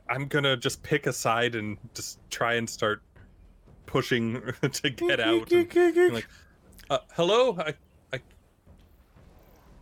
[0.10, 3.02] I'm gonna just pick a side and just try and start
[3.86, 5.52] pushing to get out.
[5.52, 6.28] And, be like,
[6.90, 7.74] uh, hello, I,
[8.14, 8.20] I,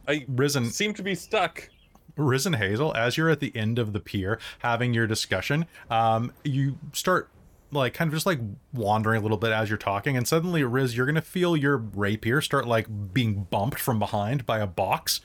[0.08, 1.70] I Risen seem to be stuck.
[2.16, 6.78] Risen Hazeal, as you're at the end of the pier having your discussion, um, you
[6.92, 7.30] start
[7.74, 8.40] like kind of just like
[8.74, 12.42] wandering a little bit as you're talking, and suddenly, Riz, you're gonna feel your rapier
[12.42, 15.22] start like being bumped from behind by a box.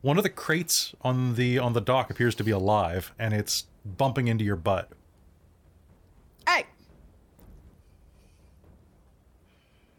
[0.00, 3.66] One of the crates on the on the dock appears to be alive, and it's
[3.84, 4.90] bumping into your butt.
[6.46, 6.66] Hey!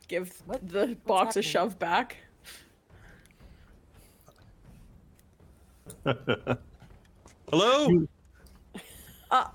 [0.07, 2.17] Give What- the box a shove back.
[7.51, 8.05] Hello.
[9.31, 9.47] Uh,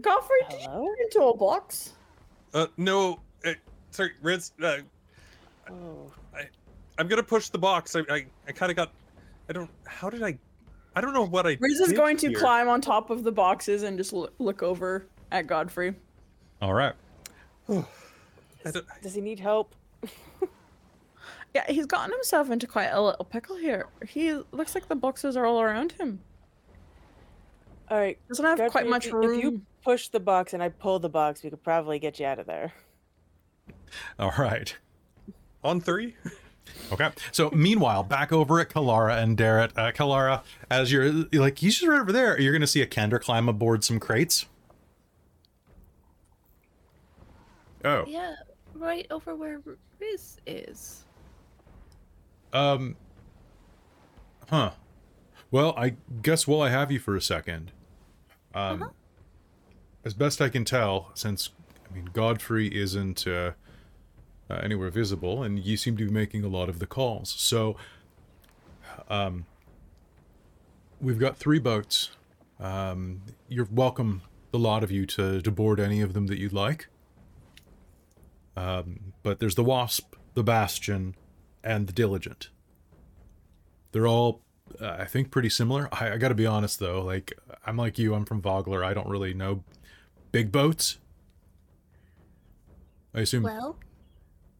[0.00, 0.94] Godfrey, did you Hello?
[0.96, 1.92] get into a box?
[2.54, 3.52] Uh, no, uh,
[3.90, 4.52] sorry, Riz.
[4.62, 4.78] Uh,
[5.68, 6.12] Oh,
[6.98, 7.96] I'm gonna push the box.
[7.96, 8.92] I, I, I kind of got.
[9.48, 9.68] I don't.
[9.84, 10.38] How did I?
[10.94, 11.56] I don't know what I.
[11.60, 12.38] Riz is did going to here.
[12.38, 15.94] climb on top of the boxes and just loo- look over at Godfrey.
[16.62, 16.94] All right.
[17.68, 17.82] I
[18.70, 19.74] don't- does he need help?
[21.54, 23.86] Yeah, he's gotten himself into quite a little pickle here.
[24.06, 26.20] He looks like the boxes are all around him.
[27.88, 30.62] All right, Doesn't have quite Godfrey, much if you- If you push the box and
[30.62, 32.72] I pull the box, we could probably get you out of there.
[34.18, 34.76] All right.
[35.64, 36.14] on three.
[36.92, 37.10] Okay.
[37.30, 41.76] So meanwhile, back over at Kelara and Darrett, uh, Kelara, as you're you're like, he's
[41.76, 42.40] just right over there.
[42.40, 44.46] You're gonna see a Kender climb aboard some crates.
[47.84, 48.04] Oh.
[48.08, 48.34] Yeah,
[48.74, 49.60] right over where
[50.00, 51.04] Riz is.
[52.52, 52.96] Um.
[54.50, 54.72] Huh.
[55.52, 57.70] Well, I guess while I have you for a second,
[58.56, 58.90] um, Uh-huh.
[60.04, 61.50] as best I can tell, since
[61.90, 63.52] I mean Godfrey isn't uh,
[64.50, 67.76] uh, anywhere visible, and you seem to be making a lot of the calls, so
[69.08, 69.46] um,
[71.00, 72.10] we've got three boats.
[72.58, 76.52] Um, you're welcome, the lot of you, to to board any of them that you'd
[76.52, 76.88] like.
[78.56, 81.14] Um, but there's the Wasp, the Bastion,
[81.62, 82.48] and the Diligent.
[83.92, 84.40] They're all,
[84.80, 85.88] uh, I think, pretty similar.
[85.92, 88.84] I, I got to be honest though, like I'm like you, I'm from Vogler.
[88.84, 89.64] I don't really know
[90.32, 90.98] big boats.
[93.14, 93.78] I assume Well,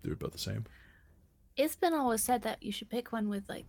[0.02, 0.64] they're about the same.
[1.56, 3.64] it's been always said that you should pick one with like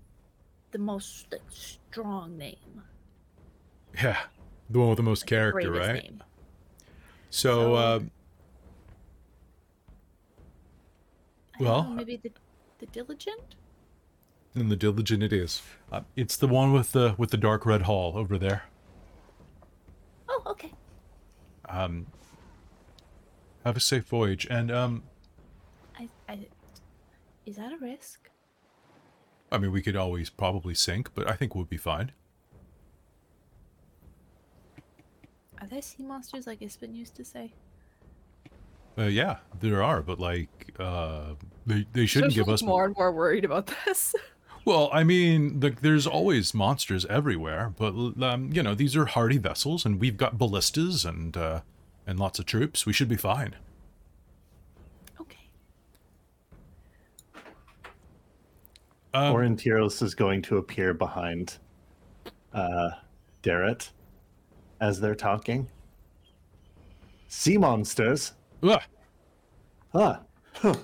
[0.71, 2.81] the most like, strong name.
[4.01, 4.17] Yeah,
[4.69, 6.03] the one with the most like, the character, bravest right?
[6.03, 6.23] name.
[7.29, 7.99] So, So- uh,
[11.59, 12.31] Well, know, maybe the
[12.79, 13.55] the diligent.
[14.53, 15.61] then the Diligent it is.
[15.91, 18.65] Uh, it's the one with the with the dark red hall over there.
[20.45, 20.71] Oh, okay.
[21.67, 22.07] Um,
[23.65, 25.03] have a safe voyage, and um,
[25.97, 26.39] I, I,
[27.45, 28.29] is that a risk?
[29.51, 32.11] I mean, we could always probably sink, but I think we'll be fine.
[35.59, 37.53] Are there sea monsters like Ispin used to say?
[38.97, 41.33] Uh, yeah, there are, but like, uh,
[41.65, 44.13] they they shouldn't give us more and more worried about this.
[44.67, 49.37] Well, I mean, the, there's always monsters everywhere, but um, you know, these are hardy
[49.37, 51.61] vessels, and we've got ballistas and uh,
[52.05, 52.85] and lots of troops.
[52.85, 53.55] We should be fine.
[55.21, 55.37] okay.
[59.13, 61.59] Um, Aurontiros is going to appear behind
[62.53, 62.89] uh,
[63.43, 63.91] Darrett
[64.81, 65.69] as they're talking.
[67.29, 68.33] Sea monsters?
[68.61, 68.81] Ugh.
[69.93, 70.19] Huh.
[70.55, 70.75] Huh.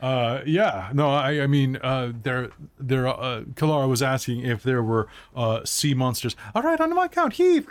[0.00, 4.82] Uh, yeah, no, I, I mean, uh, there, there, uh, Kelara was asking if there
[4.82, 6.36] were, uh, sea monsters.
[6.54, 7.66] All right, on my count, heave.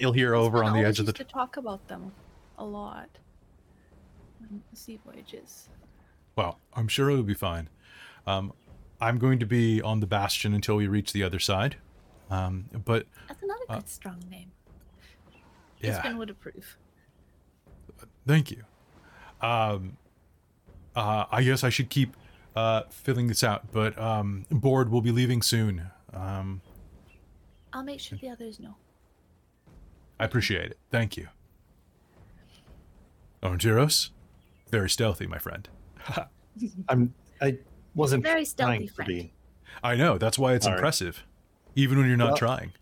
[0.00, 1.10] You'll hear over on the edge of the.
[1.12, 2.12] used to talk about them
[2.58, 3.08] a lot.
[4.74, 5.68] Sea voyages.
[6.36, 7.70] Well, I'm sure it'll be fine.
[8.26, 8.52] Um,
[9.00, 11.76] I'm going to be on the bastion until we reach the other side.
[12.30, 14.50] Um, but That's another Uh, good strong name.
[15.80, 16.76] yeah, Ispin would approve.
[18.26, 18.64] thank you.
[19.40, 19.96] Um,
[20.96, 22.16] uh, I guess I should keep
[22.56, 25.90] uh, filling this out, but um, board will be leaving soon.
[26.12, 26.60] Um,
[27.72, 28.76] I'll make sure the others know.
[30.20, 30.78] I appreciate it.
[30.90, 31.28] Thank you.
[33.58, 34.10] Jiros,
[34.70, 35.68] very stealthy, my friend.
[36.88, 37.14] I'm.
[37.40, 37.58] I
[37.94, 39.32] wasn't very trying stealthy to be.
[39.82, 40.78] I know that's why it's All right.
[40.78, 41.24] impressive,
[41.74, 42.72] even when you're not Well- trying.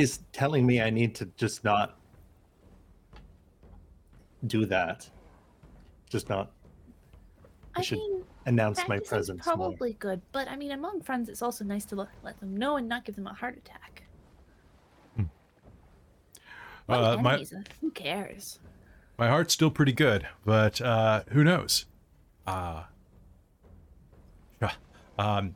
[0.00, 1.98] is telling me I need to just not
[4.46, 5.08] do that.
[6.08, 6.50] Just not
[7.76, 9.56] I should mean, announce my practice is presence more.
[9.56, 12.76] probably good, but I mean, among friends, it's also nice to let, let them know
[12.76, 14.02] and not give them a heart attack.
[16.86, 17.52] Well, Uh, my enemies,
[17.82, 18.58] who cares?
[19.18, 21.84] my heart's still pretty good, but uh, who knows?
[22.46, 22.84] Uh,
[24.62, 24.72] yeah,
[25.18, 25.54] um,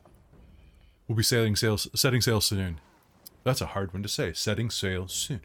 [1.07, 2.79] we'll be sailing sails, setting sail soon.
[3.43, 4.31] That's a hard one to say.
[4.33, 5.41] Setting sail soon.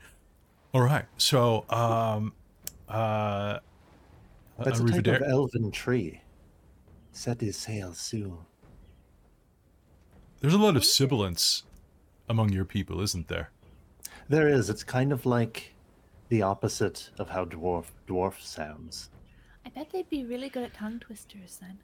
[0.75, 1.07] All right.
[1.17, 2.35] So, um,
[2.89, 3.61] uh,
[4.59, 6.21] That's a type of arriveder- elven tree.
[7.19, 8.39] Set his sail soon.
[10.41, 11.65] There's a lot of sibilance
[12.29, 13.51] among your people, isn't there?
[14.29, 14.71] There is.
[14.71, 15.75] It's kind of like
[16.29, 19.11] the opposite of how dwarf dwarf sounds.
[19.67, 21.81] I bet they'd be really good at tongue twisters then.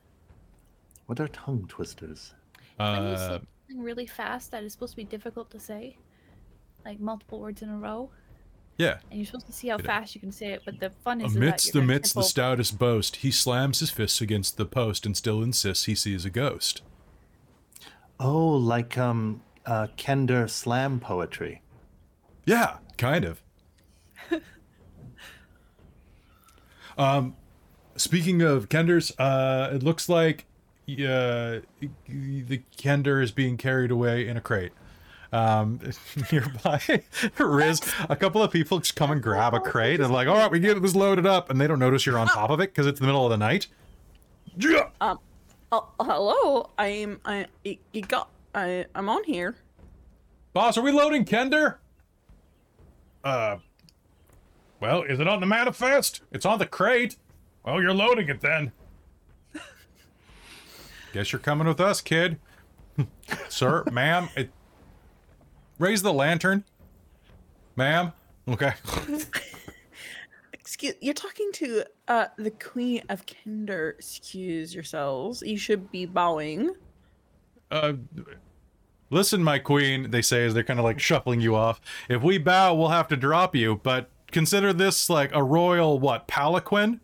[1.06, 2.34] What are tongue twisters?
[2.76, 5.96] When you Uh, say something really fast that is supposed to be difficult to say,
[6.84, 8.08] like multiple words in a row,
[8.76, 8.98] yeah.
[9.10, 11.20] and you're supposed to see how It- fast you can say it, but the fun
[11.20, 15.06] is, is that Amidst you're the stoutest boast, he slams his fists against the post
[15.06, 16.82] and still insists he sees a ghost.
[18.20, 21.62] Oh, like um uh Kender slam poetry.
[22.46, 23.42] Yeah, kind of.
[26.98, 27.36] um,
[27.96, 30.46] speaking of Kenders, uh, it looks like
[30.88, 31.60] uh,
[32.06, 34.72] the Kender is being carried away in a crate.
[35.34, 35.80] Um,
[36.32, 36.80] nearby,
[37.38, 40.50] Riz, a couple of people just come and grab a crate and like, all right,
[40.50, 42.86] we get this loaded up, and they don't notice you're on top of it because
[42.86, 43.66] it's the middle of the night.
[44.56, 44.90] Yeah.
[45.00, 46.70] Oh, hello.
[46.78, 47.20] I'm.
[47.24, 47.46] I.
[47.64, 48.28] You you got.
[48.54, 48.86] I.
[48.94, 49.56] I'm on here.
[50.52, 51.78] Boss, are we loading Kender?
[53.24, 53.56] Uh,
[54.78, 56.20] well, is it on the manifest?
[56.30, 57.16] It's on the crate.
[57.64, 58.70] Well, you're loading it then.
[61.12, 62.38] Guess you're coming with us, kid.
[63.48, 64.50] Sir, ma'am, it...
[65.78, 66.64] raise the lantern.
[67.76, 68.12] Ma'am,
[68.48, 68.72] okay.
[70.52, 70.94] Excuse.
[71.00, 73.94] You're talking to uh the Queen of Kender.
[73.94, 75.42] Excuse yourselves.
[75.42, 76.74] You should be bowing.
[77.70, 77.94] Uh,
[79.10, 81.80] listen, my queen, they say as they're kind of like shuffling you off.
[82.08, 86.28] If we bow, we'll have to drop you, but consider this like a royal, what,
[86.28, 87.00] palanquin?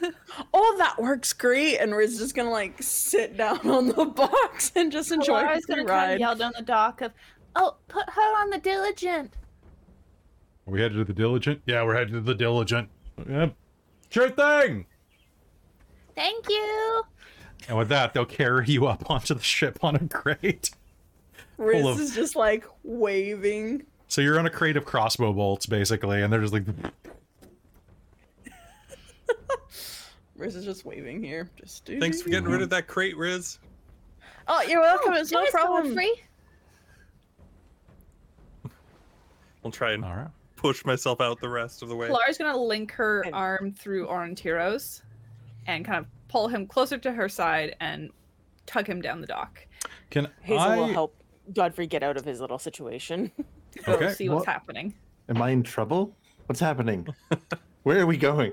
[0.52, 1.78] Oh, that works great.
[1.78, 5.54] And Riz just gonna like sit down on the box and just enjoy I the
[5.54, 7.12] was gonna free kind of yell down the dock of,
[7.56, 9.32] "Oh, put her on the diligent."
[10.66, 11.60] Are we headed to the Diligent?
[11.66, 12.88] Yeah, we're headed to the Diligent.
[13.28, 13.54] Yep.
[14.10, 14.86] Sure thing.
[16.14, 17.02] Thank you.
[17.68, 20.70] And with that, they'll carry you up onto the ship on a crate.
[21.58, 23.84] Riz of- is just like waving.
[24.06, 26.64] So you're on a crate of crossbow bolts, basically, and they're just like,
[30.36, 31.48] Riz is just waving here.
[31.56, 31.98] Just do.
[32.00, 33.58] Thanks for getting rid of that crate, Riz.
[34.48, 35.14] Oh, you're welcome.
[35.14, 35.88] it's no problem.
[35.88, 36.22] Godfrey.
[39.64, 40.28] I'll try and all right.
[40.56, 42.08] push myself out the rest of the way.
[42.10, 45.02] Lara's gonna link her arm through Aurontiros
[45.66, 48.10] and kind of pull him closer to her side and
[48.66, 49.66] tug him down the dock.
[50.10, 50.76] Can Hazeal I?
[50.76, 51.16] will help
[51.54, 53.30] Godfrey get out of his little situation.
[53.84, 54.12] Go Okay.
[54.12, 54.52] see what's What?
[54.52, 54.94] happening.
[55.28, 56.14] Am I in trouble?
[56.46, 57.06] What's happening?
[57.84, 58.52] Where are we going?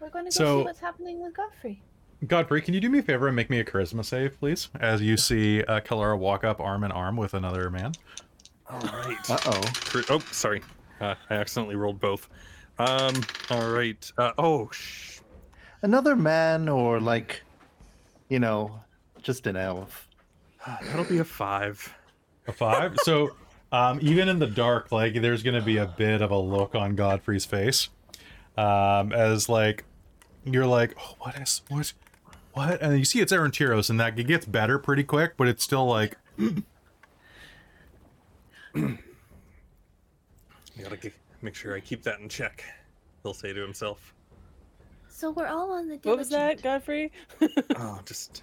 [0.00, 1.82] We're going to go So- see what's happening with Godfrey.
[2.26, 4.68] Godfrey, can you do me a favor and make me a charisma save, please?
[4.80, 7.92] As you see uh, Kelara walk up arm in arm with another man.
[8.70, 9.18] All right.
[9.30, 9.62] Uh oh.
[10.10, 10.62] Oh, sorry.
[11.00, 12.28] Uh, I accidentally rolled both.
[12.78, 13.14] Um.
[13.50, 14.12] All right.
[14.18, 15.20] Uh, oh, sh-
[15.82, 17.42] Another man or like,
[18.30, 18.80] you know,
[19.22, 20.08] just an elf.
[20.66, 21.94] that'll be a five.
[22.46, 22.96] A five.
[23.02, 23.36] so,
[23.70, 26.94] um, even in the dark, like there's gonna be a bit of a look on
[26.96, 27.90] Godfrey's face,
[28.56, 29.84] um, as like
[30.44, 31.92] you're like, oh, what is what,
[32.54, 32.80] what?
[32.82, 35.86] And you see it's Aurontiros, and that it gets better pretty quick, but it's still
[35.86, 36.16] like,
[40.76, 42.64] You gotta g- make sure I keep that in check.
[43.22, 44.12] He'll say to himself.
[45.08, 46.04] So we're all on the diligent.
[46.06, 47.12] What was that, Godfrey?
[47.76, 48.42] Oh, just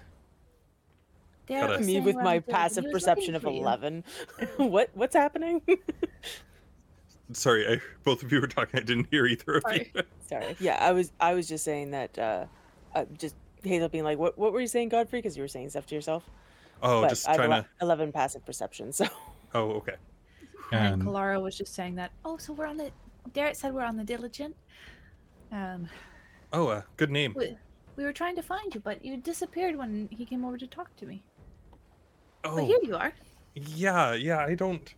[1.48, 4.04] Derek Gotta- Me with my passive perception of eleven.
[4.58, 5.62] what what's happening?
[7.34, 7.68] sorry.
[7.68, 8.80] I, both of you were talking.
[8.80, 9.92] I didn't hear either of Sorry.
[9.94, 10.02] you.
[10.30, 10.56] Sorry.
[10.60, 12.18] Yeah, I was I was just saying that.
[12.18, 12.46] uh,
[12.96, 15.70] uh Just Hazeal being like, "What what were you saying, Godfrey?" Because you were saying
[15.72, 16.24] stuff to yourself.
[16.82, 17.68] Oh, but just I have trying ele- to.
[17.82, 18.94] eleven passive perception.
[18.94, 19.06] So
[19.54, 19.96] Oh, okay.
[20.72, 22.12] And And Kelara was just saying that.
[22.26, 22.92] Oh, so we're on the.
[23.34, 24.56] Derek said we're on the diligent.
[25.52, 25.88] Um,
[26.54, 27.34] Oh, uh, good name.
[27.36, 27.56] we,
[27.96, 30.94] we were trying to find you, but you disappeared when he came over to talk
[30.98, 31.24] to me.
[32.44, 33.14] Oh, But here you are.
[33.56, 34.40] yeah, yeah.
[34.40, 34.94] I don't.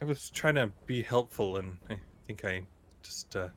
[0.00, 1.96] I was trying to be helpful, and I
[2.26, 2.62] think I
[3.02, 3.36] just.
[3.36, 3.48] uh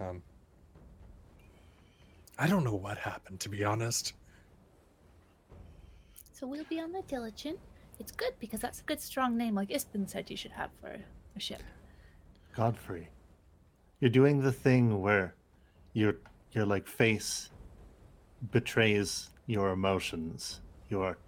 [0.00, 0.22] Um.
[2.36, 4.14] I don't know what happened, to be honest.
[6.32, 7.58] So we'll be on the diligent.
[7.98, 10.96] It's good because that's a good strong name, like Ispin said you should have for
[11.36, 11.62] a ship.
[12.54, 13.08] Godfrey,
[14.00, 15.34] you're doing the thing where
[15.92, 16.16] your
[16.52, 17.50] your like face
[18.50, 20.60] betrays your emotions.
[20.88, 21.18] You're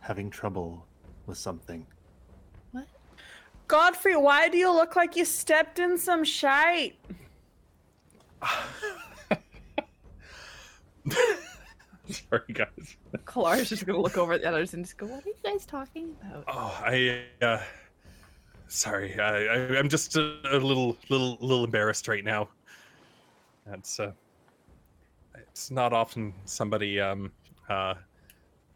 [0.00, 0.86] having trouble
[1.26, 1.86] with something.
[2.72, 2.86] What?
[3.66, 6.96] Godfrey, why do you look like you stepped in some shite?
[12.30, 12.96] Sorry, guys.
[13.26, 15.66] Kelara's just gonna look over at the others and just go, "What are you guys
[15.66, 17.24] talking about?" Oh, I.
[17.42, 17.60] Uh,
[18.68, 22.48] sorry, I, I, I'm just a, a little, little, little embarrassed right now.
[23.66, 24.00] That's.
[24.00, 24.12] Uh,
[25.36, 27.30] it's not often somebody um,
[27.68, 27.94] uh,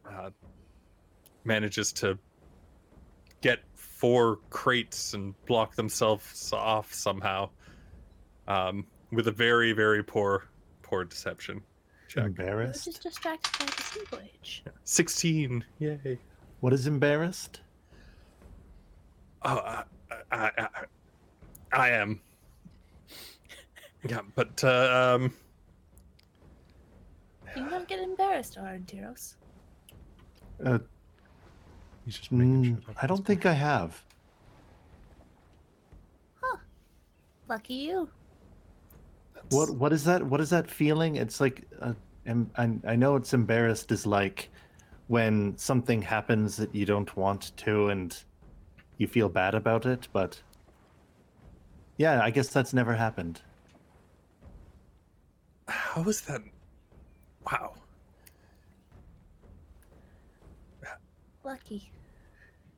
[0.07, 0.31] uh,
[1.45, 2.19] manages to
[3.41, 7.49] get four crates and block themselves off somehow
[8.47, 10.49] um, with a very, very poor,
[10.83, 11.63] poor deception
[12.15, 12.23] check.
[12.25, 12.85] I was Embarrassed?
[12.85, 14.63] just distracted by the sea voyage.
[14.85, 16.19] Sixteen, yay!
[16.61, 17.61] What is embarrassed?
[19.43, 19.85] Oh, I,
[20.31, 20.69] I, I,
[21.73, 22.21] I am.
[24.09, 25.33] Yeah, but uh, um,
[27.57, 29.35] You don't get embarrassed, Aurontiros.
[30.65, 30.79] Uh,
[32.05, 34.03] he's just making mm, sure I don't think I have.
[36.41, 36.57] Huh.
[37.49, 38.09] Lucky you.
[39.51, 40.23] What what is that?
[40.23, 41.17] What is that feeling?
[41.17, 41.93] It's like uh,
[42.27, 44.51] em- I, I know it's embarrassed is like
[45.09, 48.17] when something happens that you don't want to and
[48.99, 50.41] you feel bad about it, but
[51.99, 53.43] yeah, I guess that's never happened.
[55.69, 56.41] How is that?
[57.45, 57.75] Wow.
[61.45, 61.91] Lucky.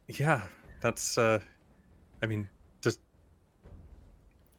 [0.08, 0.42] Yeah,
[0.80, 1.18] that's.
[1.18, 1.38] uh
[2.22, 2.48] I mean,
[2.80, 3.00] just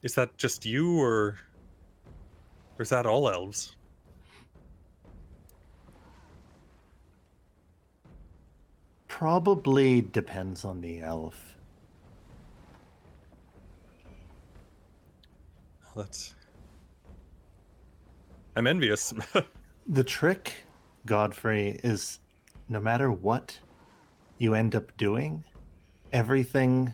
[0.03, 1.39] is that just you, or,
[2.77, 3.75] or is that all elves?
[9.07, 11.55] Probably depends on the elf.
[15.95, 16.35] That's.
[18.55, 19.13] I'm envious.
[19.87, 20.65] The trick,
[21.05, 22.19] Godfrey, is
[22.67, 23.59] no matter what
[24.39, 25.43] you end up doing,
[26.11, 26.91] everything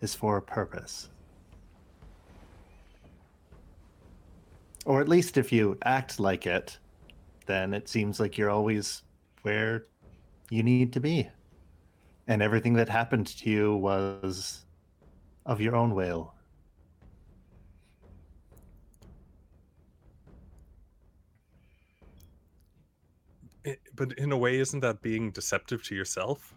[0.00, 1.08] is for a purpose.
[4.84, 6.78] Or at least if you act like it,
[7.46, 9.02] then it seems like you're always
[9.42, 9.86] where
[10.50, 11.28] you need to be.
[12.26, 14.64] And everything that happened to you was
[15.46, 16.34] of your own will.
[23.66, 26.54] I- but in a way, isn't that being deceptive to yourself?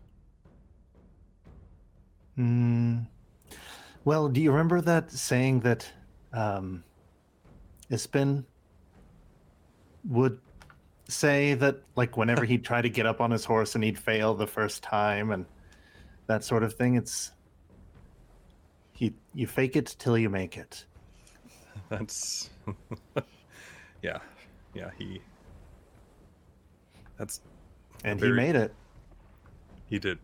[2.36, 3.02] Hmm.
[4.04, 5.92] Well, do you remember that saying that
[6.34, 6.84] um,
[7.92, 8.44] Ispin
[10.06, 10.40] would
[11.08, 14.34] say that, like, whenever he'd try to get up on his horse and he'd fail
[14.34, 15.46] the first time and
[16.28, 16.96] that sort of thing?
[16.96, 17.32] It's
[18.98, 20.86] you you fake it till you make it.
[21.90, 22.50] That's
[24.02, 24.20] yeah,
[24.74, 24.90] yeah.
[24.98, 25.22] He
[27.18, 27.42] that's
[28.04, 28.74] And Very- he made it.
[29.88, 30.18] he did.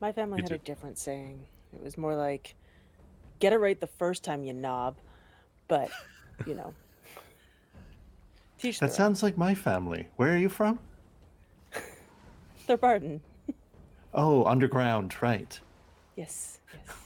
[0.00, 1.40] My family You had a different saying.
[1.72, 2.54] It was more like,
[3.44, 4.96] "Get it right the first time, you knob,"
[5.68, 5.90] but
[6.46, 6.72] you know.
[8.58, 8.96] Teach That their own.
[8.96, 10.08] sounds like my family.
[10.16, 10.78] Where are you from?
[12.66, 13.20] Thorbardin.
[14.14, 15.60] Oh, underground, right.
[16.16, 16.60] Yes.
[16.72, 16.96] Yes.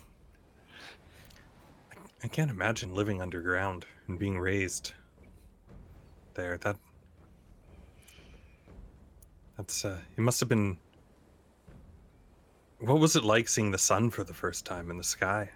[2.23, 4.93] I can't imagine living underground and being raised
[6.35, 6.57] there.
[6.59, 6.77] That
[9.57, 10.79] that's uh, it must have been.
[12.79, 15.51] What was it like seeing the sun for the first time in the sky?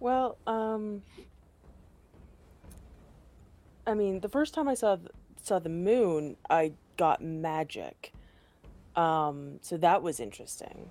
[0.00, 1.02] Well, um,
[3.86, 5.10] I mean, the first time I saw th-
[5.42, 8.12] saw the moon, I got magic.
[8.96, 10.90] Um, so that was interesting.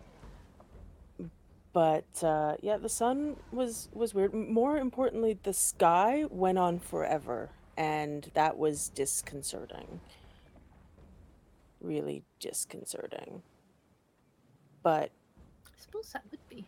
[1.74, 4.34] but uh, yeah, the sun was was weird.
[4.34, 10.01] More importantly, the sky went on forever, and that was disconcerting.
[11.82, 13.43] Really disconcerting.
[14.84, 15.12] But
[15.68, 16.66] I suppose that would be.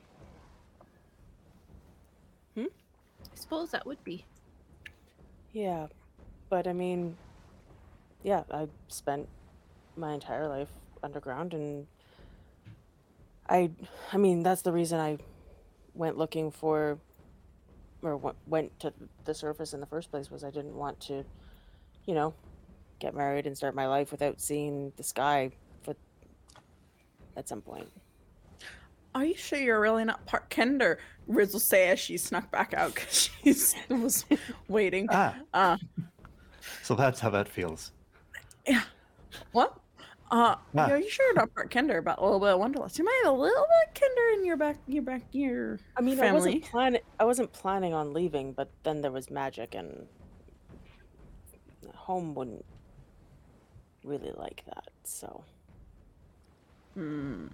[2.55, 2.65] Hmm?
[3.33, 4.25] I suppose that would be.
[5.53, 5.87] yeah,
[6.49, 7.15] but I mean,
[8.23, 9.29] yeah, I spent
[9.95, 10.69] my entire life
[11.03, 11.85] underground, and
[13.47, 13.69] I,
[14.11, 15.19] I mean, that's the reason I
[15.93, 16.97] went looking for,
[18.01, 18.91] or went to
[19.25, 21.23] the surface in the first place was I didn't want to,
[22.05, 22.33] you know,
[22.99, 25.51] get married and start my life without seeing the sky
[25.83, 25.95] for
[27.37, 27.91] at some point.
[29.15, 30.97] Are you sure you're really not part Kender?
[31.27, 34.25] Riz will say as she snuck back out because she was
[34.67, 35.07] waiting.
[35.09, 35.77] Ah, Uh,
[36.83, 37.91] so that's how that feels.
[38.67, 38.83] Yeah.
[39.53, 39.77] what?
[40.31, 40.89] Uh, Ah.
[40.89, 42.97] are you sure you're not part Kender about a little bit of Wonderlust?
[42.99, 46.01] You might have a little bit of Kender in your back, your back, your I
[46.01, 47.01] mean, I wasn't planning.
[47.19, 50.07] I wasn't planning on leaving, but then there was magic, and
[51.93, 52.65] home wouldn't
[54.03, 54.89] really like that.
[55.03, 55.43] So
[56.95, 57.47] Hmm.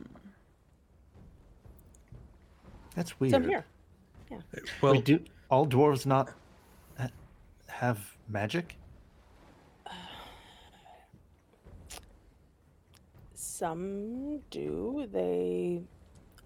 [2.96, 3.36] That's so weird.
[3.36, 3.66] I'm here.
[4.30, 4.38] Yeah.
[4.82, 5.20] Well, Wait, do
[5.50, 6.30] all dwarves not
[6.98, 7.10] ha-
[7.68, 8.78] have magic?
[13.34, 15.08] Some do.
[15.12, 15.82] They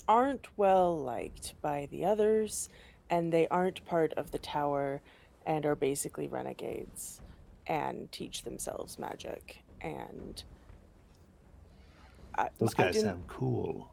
[0.08, 2.70] aren't well liked by the others,
[3.10, 5.02] and they aren't part of the tower,
[5.46, 7.22] and are basically renegades,
[7.68, 9.60] and teach themselves magic.
[9.82, 10.44] And
[12.38, 13.92] I, Those guys didn't- sound cool.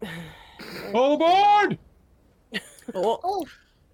[0.94, 1.78] All aboard!
[2.94, 3.46] Oh, Oh,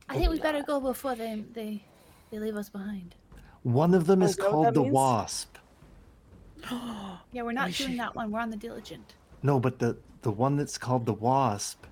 [0.09, 0.81] I think we better go oh.
[0.81, 1.85] before they they
[2.31, 3.15] they leave us behind.
[3.63, 4.93] One of them Oh, is is that what called that the means?
[4.95, 5.57] Wasp.
[7.33, 7.97] Yeah, we're I not doing see.
[7.99, 8.31] that one.
[8.31, 9.15] We're on the diligent.
[9.43, 11.85] No, but the the one that's called the Wasp.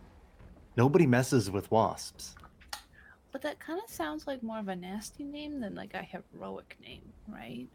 [0.76, 2.34] Nobody messes with wasps.
[3.32, 6.76] But that kind of sounds like more of a nasty name than like a heroic
[6.82, 7.68] name, right?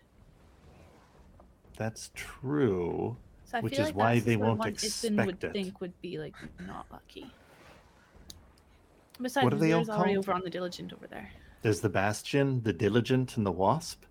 [1.78, 3.18] That's true.
[3.46, 5.54] So I Which feel is like why they the won't one Ispin would it.
[5.54, 7.32] think would be like not lucky.
[9.22, 10.26] Besides, What are they all there's already called?
[10.26, 11.30] over on the diligent over there.
[11.62, 14.04] There's the Bastion, the Diligent, and the Wasp.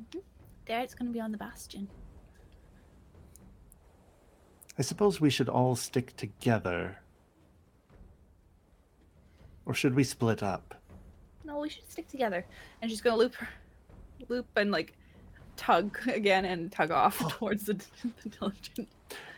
[0.00, 0.18] Mm-hmm.
[0.66, 1.88] There, it's gonna be on the bastion.
[4.78, 6.98] I suppose we should all stick together.
[9.64, 10.74] Or should we split up?
[11.44, 12.44] No, we should stick together.
[12.82, 13.48] And she's gonna loop her,
[14.28, 14.92] loop and like
[15.56, 17.28] tug again and tug off oh.
[17.30, 17.74] towards the,
[18.22, 18.88] the diligent.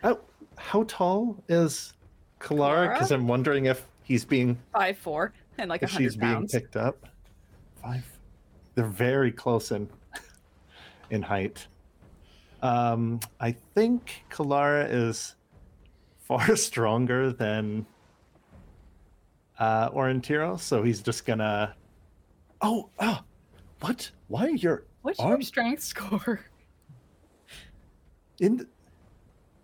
[0.03, 0.19] Oh,
[0.57, 1.93] how tall is
[2.41, 2.93] Kelara?
[2.93, 7.07] Because I'm wondering if he's being Five four and like she's hundred being picked up.
[7.81, 8.05] Five.
[8.75, 9.89] They're very close in
[11.11, 11.67] in height.
[12.63, 15.37] Um, I think Kelara is
[16.19, 17.87] far stronger than
[19.59, 21.75] uh, Orentiro, so he's just gonna.
[22.61, 23.23] Oh, ah,
[23.81, 24.11] what?
[24.27, 26.41] Why are your What's your arm strength score?
[28.41, 28.57] in?
[28.57, 28.67] The...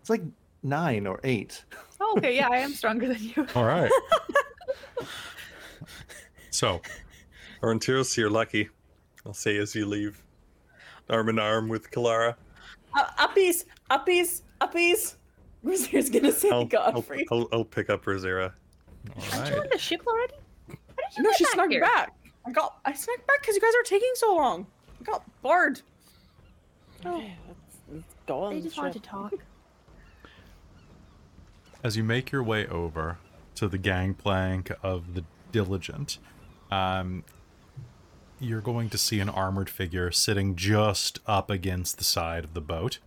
[0.01, 0.23] It's like
[0.65, 1.65] nine or eight.
[2.01, 3.47] Oh, okay, yeah, I am stronger than you.
[3.55, 3.91] All right.
[6.51, 6.81] so,
[7.63, 8.69] Aurontiros, you're lucky.
[9.25, 10.23] I'll say as you leave,
[11.09, 12.35] arm in arm with Kelara.
[12.95, 15.15] uh, uppies, uppies, uppies.
[15.63, 18.53] Wizard's gonna say I'll, I'll, I'll, I'll pick up Rizira.
[19.17, 20.35] all Aren't you on the ship already?
[20.67, 21.81] Why did you No, get she back snuck here?
[21.81, 22.13] back.
[22.47, 24.67] I got, I snuck back because you guys are taking so long.
[25.01, 25.81] I got bored.
[27.07, 29.33] Okay, let's, let's go on They the just wanted to talk.
[31.85, 33.19] As you make your way over
[33.57, 35.23] to the gangplank of the
[35.53, 36.19] Diligent,
[36.71, 37.25] um,
[38.41, 42.63] you're going to see an armored figure sitting just up against the side of the
[42.63, 43.01] boat.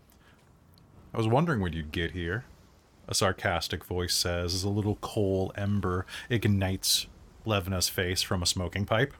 [1.12, 2.46] I was wondering when you'd get here.
[3.08, 7.08] A sarcastic voice says as a little coal ember ignites
[7.48, 9.16] Levna's face from a smoking pipe.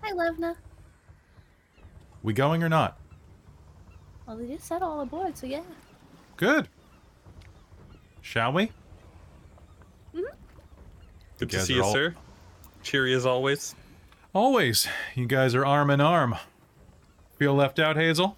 [0.00, 0.56] Hi, Levna.
[2.22, 2.98] We going or not?
[4.26, 5.62] Well, they just said all aboard, so yeah.
[6.38, 6.66] Good.
[8.22, 8.70] Shall we?
[11.38, 12.14] Good to see you, all- sir.
[12.82, 13.74] Cheery as always.
[14.34, 14.86] Always.
[15.14, 16.36] You guys are arm in arm.
[17.38, 18.34] Feel left out, Hazeal?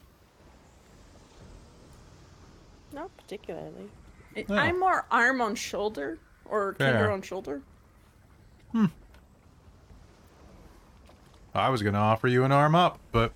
[2.92, 3.88] Not particularly.
[4.36, 4.44] I-.
[4.48, 6.94] I'm more arm on shoulder or Fair.
[6.94, 7.60] Kender on shoulder.
[8.70, 8.86] Hmm.
[11.54, 13.32] I was going to offer you an arm up, but.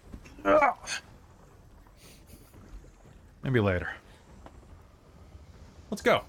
[3.42, 3.88] Maybe later.
[5.90, 6.22] Let's go.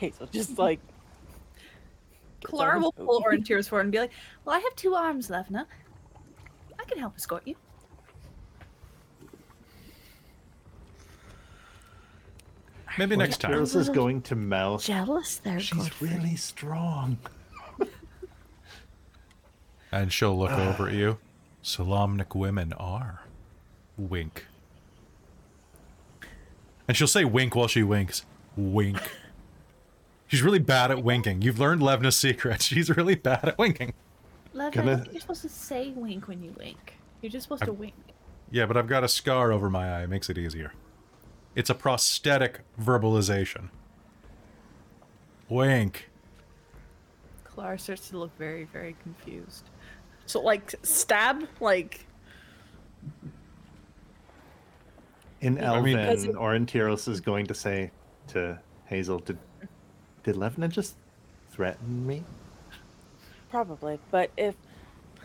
[0.00, 0.80] Hazeal just like
[2.44, 3.06] Kelara will the boat.
[3.06, 4.12] pull Orin Tears forward and be like,
[4.44, 5.66] Well, I have two arms, Levna.
[6.78, 7.56] I can help escort you.
[12.88, 13.52] I Maybe next time.
[13.52, 14.84] Heroes is going to mouth.
[14.84, 16.08] Jealous there, She's Godfrey.
[16.08, 17.18] really strong.
[19.92, 20.68] And she'll look ah.
[20.68, 21.16] over at you.
[21.62, 23.22] Solamnic women are.
[23.96, 24.44] Wink.
[26.86, 28.26] And she'll say wink while she winks.
[28.56, 28.98] Wink.
[30.26, 31.42] She's really bad at winking.
[31.42, 32.62] You've learned Levna's secret.
[32.62, 33.94] She's really bad at winking.
[34.52, 36.94] Lev, I you're supposed to say wink when you wink.
[37.20, 37.94] You're just supposed to wink.
[38.50, 40.04] Yeah, but I've got a scar over my eye.
[40.04, 40.72] It makes it easier.
[41.54, 43.68] It's a prosthetic verbalization.
[45.48, 46.08] Wink.
[47.46, 49.70] Kelara starts to look very, very confused.
[50.26, 52.06] So like stab, like
[55.40, 57.90] In I mean- Elven, Aurontiros is going to say
[58.28, 58.58] to
[58.90, 59.38] Hazeal, "Did
[60.26, 60.96] did Levna just
[61.50, 62.24] threaten me?"
[63.50, 64.54] Probably, but if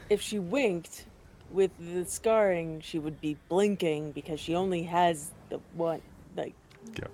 [0.10, 1.06] if she winked
[1.52, 6.02] with the scarring, she would be blinking because she only has the one.
[6.38, 6.54] Like
[6.98, 7.08] Yeah.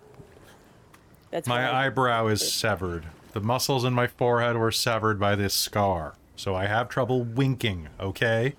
[1.31, 3.07] that's My why- eyebrow is severed.
[3.33, 6.15] The muscles in my forehead were severed by this scar.
[6.35, 8.55] So I have trouble winking, okay?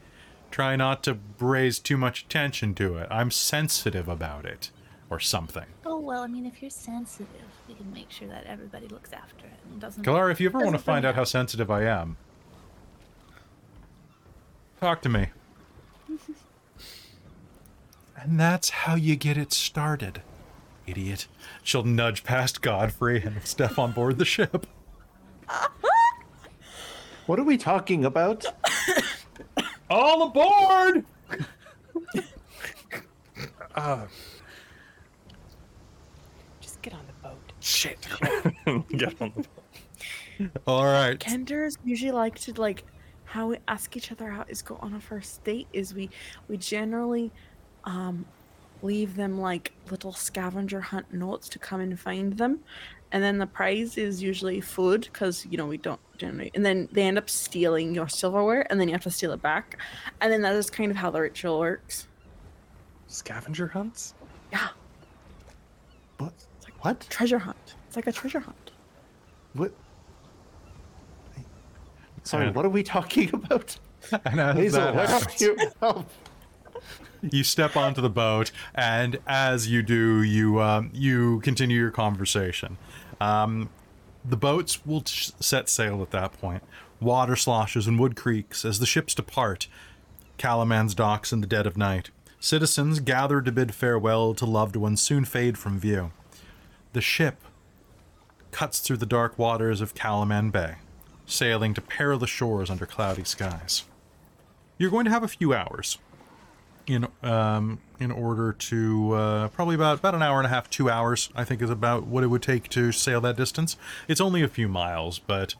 [0.51, 3.07] Try not to raise too much attention to it.
[3.11, 4.71] I'm sensitive about it.
[5.11, 5.65] Or something.
[5.87, 7.29] Oh well, I mean, if you're sensitive,
[7.67, 10.03] we can make sure that everybody looks after it and doesn't.
[10.03, 12.19] Kelara, if you ever want to find out how sensitive I am,
[14.81, 15.29] talk to me.
[18.17, 20.21] and that's how you get it started,
[20.87, 21.27] idiot.
[21.63, 24.67] She'll nudge past Godfrey and step on board the ship.
[27.29, 28.47] What are we talking about?
[29.91, 31.05] All aboard!
[32.15, 32.27] just
[33.77, 34.07] uh,
[36.81, 37.53] get on the boat.
[37.69, 38.09] Shit.
[38.97, 39.33] Get on
[40.39, 41.19] the All right.
[41.19, 42.85] Kenders usually like to like
[43.25, 46.09] how we ask each other out is go on a first date is we
[46.49, 47.31] we generally
[47.85, 48.25] um
[48.81, 52.61] leave them like little scavenger hunt notes to come and find them
[53.13, 56.89] and then the prize is usually food because you know we don't generally and then
[56.93, 59.77] they end up stealing your silverware and then you have to steal it back
[60.23, 62.07] and then that is kind of how the ritual works
[63.09, 64.15] scavenger hunts.
[64.53, 64.69] yeah
[66.17, 66.33] What?
[66.81, 67.07] What?
[67.11, 68.71] treasure hunt it's like a treasure hunt
[69.55, 69.73] What?
[72.25, 73.79] Sorry, what are we talking about?
[74.25, 75.57] And as Hazeal, that where are happens- you?
[75.83, 76.05] Oh,
[77.23, 82.77] you step onto the boat, and as you do, you um, you continue your conversation.
[83.21, 83.71] Um,
[84.25, 86.63] the boats will t- set sail at that point.
[87.01, 89.67] Water sloshes and wood creaks as the ships depart.
[90.39, 92.11] Kalaman's docks in the dead of night.
[92.39, 96.13] Citizens gather to bid farewell to loved ones soon fade from view.
[96.93, 97.43] The ship
[98.51, 100.77] cuts through the dark waters of Kalaman Bay,
[101.27, 103.85] sailing to perilous shores under cloudy skies.
[104.79, 105.99] You're going to have a few hours
[106.87, 110.89] in um, in order to uh, probably about about an hour and a half, two
[110.89, 111.29] hours.
[111.35, 113.77] I think is about what it would take to sail that distance.
[114.07, 115.55] It's only a few miles, but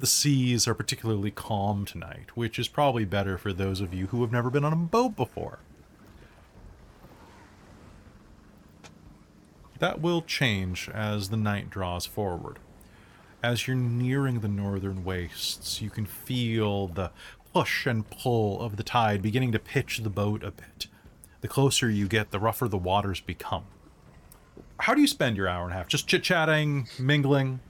[0.00, 4.20] the seas are particularly calm tonight, which is probably better for those of you who
[4.22, 5.60] have never been on a boat before.
[9.78, 12.58] That will change as the night draws forward.
[13.42, 17.10] As you're nearing the northern wastes, you can feel the
[17.52, 20.86] push and pull of the tide beginning to pitch the boat a bit.
[21.40, 23.64] The closer you get, the rougher the waters become.
[24.80, 25.88] How do you spend your hour and a half?
[25.88, 27.60] Just chit chatting, mingling?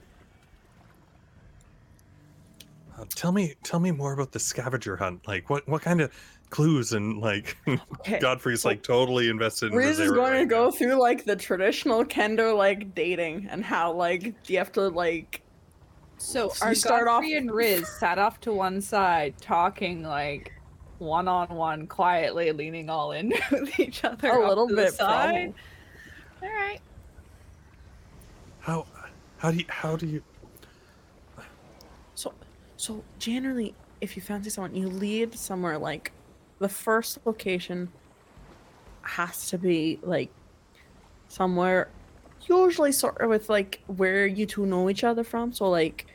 [2.97, 5.27] Uh, tell me, tell me more about the scavenger hunt.
[5.27, 6.11] Like, what, what kind of
[6.55, 10.37] clues and like Okay, Godfrey's so like totally invested in Riz is Rizira going to
[10.39, 10.71] right go now.
[10.71, 15.41] through like the traditional Kender like dating and how like you have to like
[16.17, 20.01] So So our you start off- Godfrey and Riz sat off to one side, talking
[20.03, 20.53] like
[20.99, 24.29] one on one, quietly, leaning all in with each other.
[24.29, 25.53] a little bit side.
[26.41, 26.79] All right.
[28.61, 28.85] How,
[29.37, 30.23] how do you, how do you?
[32.15, 32.33] So,
[32.77, 36.11] so generally, if you fancy someone, you lead somewhere like
[36.59, 37.91] the first location
[39.01, 40.29] has to be like
[41.27, 41.89] somewhere,
[42.47, 45.53] usually sort of with like where you two know each other from.
[45.53, 46.07] So, like,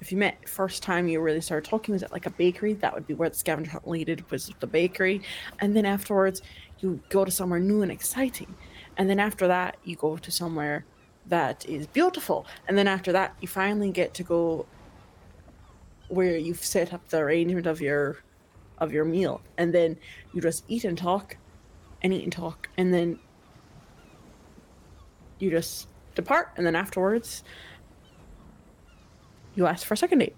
[0.00, 2.74] if you met first time you really started talking, was at like a bakery?
[2.74, 5.22] That would be where the scavenger hunt leaded was the bakery,
[5.60, 6.42] and then afterwards
[6.80, 8.54] you go to somewhere new and exciting,
[8.96, 10.84] and then after that you go to somewhere
[11.26, 14.66] that is beautiful, and then after that you finally get to go
[16.08, 18.18] where you've set up the arrangement of your
[18.80, 19.96] of your meal and then
[20.32, 21.36] you just eat and talk
[22.02, 23.18] and eat and talk and then
[25.38, 27.42] you just depart and then afterwards
[29.54, 30.36] you ask for a second date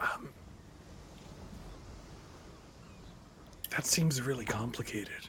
[0.00, 0.28] um,
[3.76, 5.28] That seems really complicated.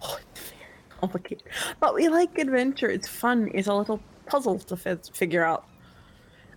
[0.00, 1.44] Oh, it's very complicated.
[1.80, 2.88] But we like adventure.
[2.88, 3.50] It's fun.
[3.52, 5.66] It's a little puzzle to fi- figure out.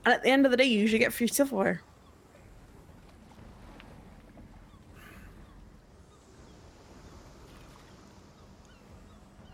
[0.07, 1.81] And at the end of the day, you usually get free silverware.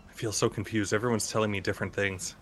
[0.08, 0.94] I feel so confused.
[0.94, 2.36] Everyone's telling me different things.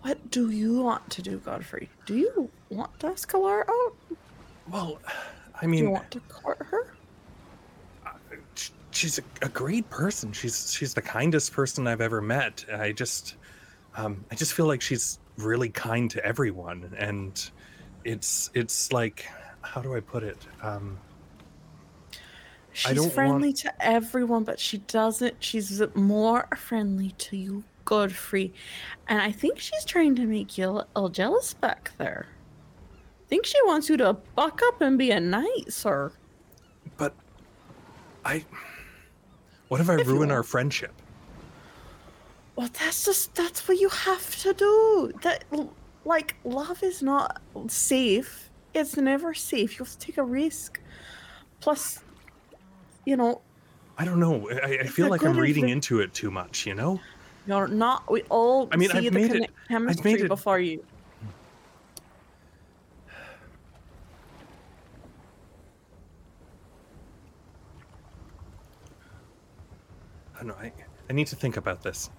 [0.00, 1.90] What do you want to do, Godfrey?
[2.06, 3.94] Do you want to ask Kelara out?
[4.72, 4.98] Well,
[5.60, 6.94] I mean, Do you want to court her?
[8.92, 10.32] she's a, a great person.
[10.32, 12.64] She's she's the kindest person I've ever met.
[12.72, 13.34] I just,
[13.98, 17.50] um, I just feel like she's really kind to everyone, and
[18.04, 19.26] it's it's like,
[19.62, 20.38] how do I put it?
[20.62, 20.98] Um,
[22.72, 25.36] She's don't friendly want- to everyone, but she doesn't.
[25.42, 28.52] She's more friendly to you, Godfrey.
[29.08, 32.26] And I think she's trying to make you a little jealous back there.
[32.92, 36.12] I think she wants you to buck up and be a knight, sir.
[36.98, 37.14] but
[38.26, 38.44] I,
[39.68, 40.92] what if I If ruin our friendship?
[42.56, 45.12] Well, that's just that's what you have to do.
[45.22, 45.44] That
[46.04, 48.50] like love is not safe.
[48.74, 49.78] It's never safe.
[49.78, 50.80] You have to take a risk.
[51.60, 52.00] Plus,
[53.04, 53.40] you know,
[53.98, 54.48] I don't know.
[54.50, 56.66] I, I feel like I'm reading into it too much.
[56.66, 57.00] You know?
[57.46, 58.10] you're not.
[58.10, 60.82] We all I mean, see I've the made it- I've chemistry made it- before you.
[70.34, 70.54] I don't know.
[70.60, 70.72] I,
[71.08, 72.10] I need to think about this.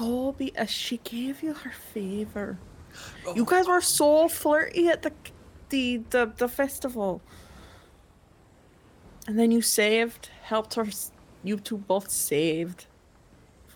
[0.00, 2.58] Uh, she gave you her favor.
[3.26, 3.34] Oh.
[3.34, 5.12] You guys were so flirty at the
[5.68, 7.20] the the, the festival.
[9.26, 10.86] And then you saved, helped her.
[11.44, 12.86] You two both saved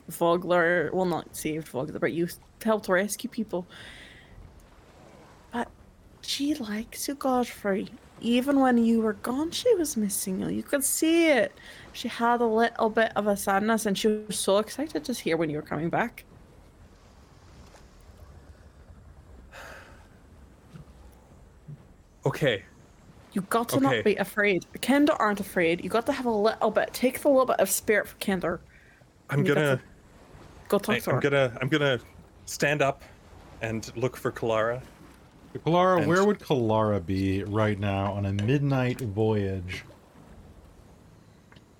[0.09, 0.91] Vogler.
[0.93, 2.29] Well, not saved Vogler, but you
[2.63, 3.67] helped rescue people.
[5.53, 5.69] But
[6.23, 7.89] she likes you, Godfrey.
[8.21, 10.49] Even when you were gone, she was missing you.
[10.49, 11.59] You could see it.
[11.93, 15.37] She had a little bit of a sadness, and she was so excited to hear
[15.37, 16.25] when you were coming back.
[22.27, 22.65] Okay.
[23.33, 23.83] You got to Okay.
[23.83, 24.67] not be afraid.
[24.81, 25.83] Kender aren't afraid.
[25.83, 26.93] You got to have a little bit.
[26.95, 28.61] Take the little bit of spirit for Kender.
[29.31, 29.77] I'm gonna.
[29.79, 29.83] to
[30.69, 31.59] Go talk I, to I'm gonna.
[31.61, 31.99] I'm gonna
[32.47, 33.03] stand up
[33.61, 34.83] and look for Kelara.
[35.59, 39.85] Kelara, And- where would Kelara be right now on a midnight voyage?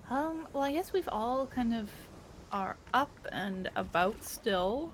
[0.09, 1.89] Um, well, I guess we've all kind of
[2.51, 4.93] are up and about still.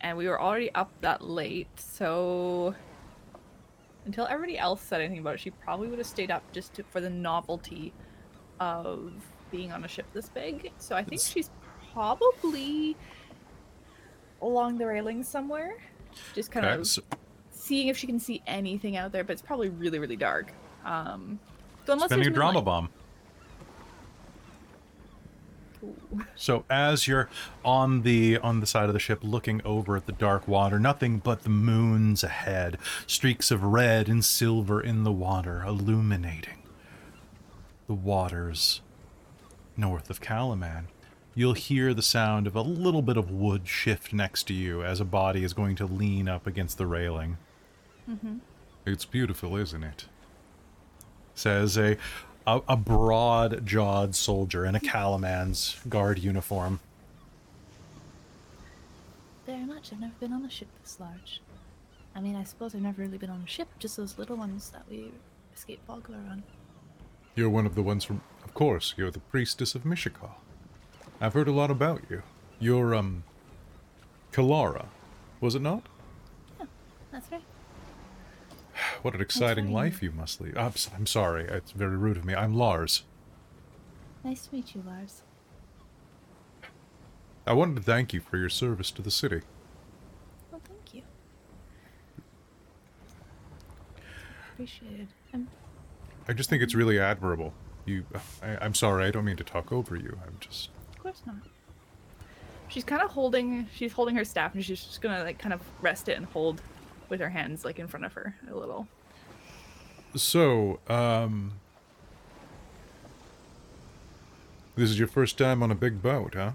[0.00, 2.74] And we were already up that late, so
[4.04, 6.82] until everybody else said anything about it, she probably would have stayed up just to,
[6.84, 7.94] for the novelty
[8.60, 9.14] of
[9.50, 10.72] being on a ship this big.
[10.76, 11.50] So I think It's- she's
[11.94, 12.96] probably
[14.42, 15.78] along the railing somewhere,
[16.34, 17.02] just kind Okay, of so
[17.64, 19.24] seeing if she can see anything out there.
[19.24, 20.52] But it's probably really, really dark.
[20.84, 21.38] Um,
[21.86, 22.90] so unless spinning a drama bomb.
[25.82, 26.24] Ooh.
[26.34, 27.28] So as you're
[27.64, 31.18] on the on the side of the ship looking over at the dark water, nothing
[31.18, 36.62] but the moons ahead, streaks of red and silver in the water illuminating
[37.86, 38.80] the waters
[39.76, 40.84] north of Kalaman.
[41.34, 45.00] You'll hear the sound of a little bit of wood shift next to you as
[45.00, 47.38] a body is going to lean up against the railing.
[48.86, 50.06] It's beautiful, isn't it?
[51.34, 51.96] Says a
[52.46, 56.80] a, a broad-jawed soldier in a Kalaman's guard uniform.
[59.46, 59.92] Very much.
[59.92, 61.40] I've never been on a ship this large.
[62.14, 64.70] I mean, I suppose I've never really been on a ship, just those little ones
[64.70, 65.10] that we
[65.54, 66.42] escaped Vogler on.
[67.34, 68.20] You're one of the ones from.
[68.44, 70.32] Of course, you're the priestess of Mishakal.
[71.20, 72.22] I've heard a lot about you.
[72.60, 73.24] You're, um.
[74.32, 74.86] Kelara,
[75.40, 75.86] was it not?
[76.60, 76.66] Yeah,
[77.10, 77.42] that's right.
[79.02, 80.56] What an exciting life you must lead.
[80.56, 82.34] I'm, I'm sorry, it's very rude of me.
[82.34, 83.04] I'm Lars.
[84.22, 85.22] Nice to meet you, Lars.
[87.46, 89.42] I wanted to thank you for your service to the city.
[90.50, 91.02] Well, thank you.
[94.54, 95.08] Appreciated.
[95.34, 95.48] Um,
[96.26, 97.52] I just think it's really admirable.
[97.84, 98.04] You,
[98.42, 100.18] I, I'm sorry, I don't mean to talk over you.
[100.26, 100.70] I'm just.
[100.90, 101.36] of course not.
[102.68, 103.68] She's kind of holding.
[103.74, 106.62] She's holding her staff, and she's just gonna like kind of rest it and hold
[107.14, 108.88] with her hands like in front of her a little.
[110.16, 111.52] So, um.
[114.76, 116.52] This is your first time on a big boat, huh?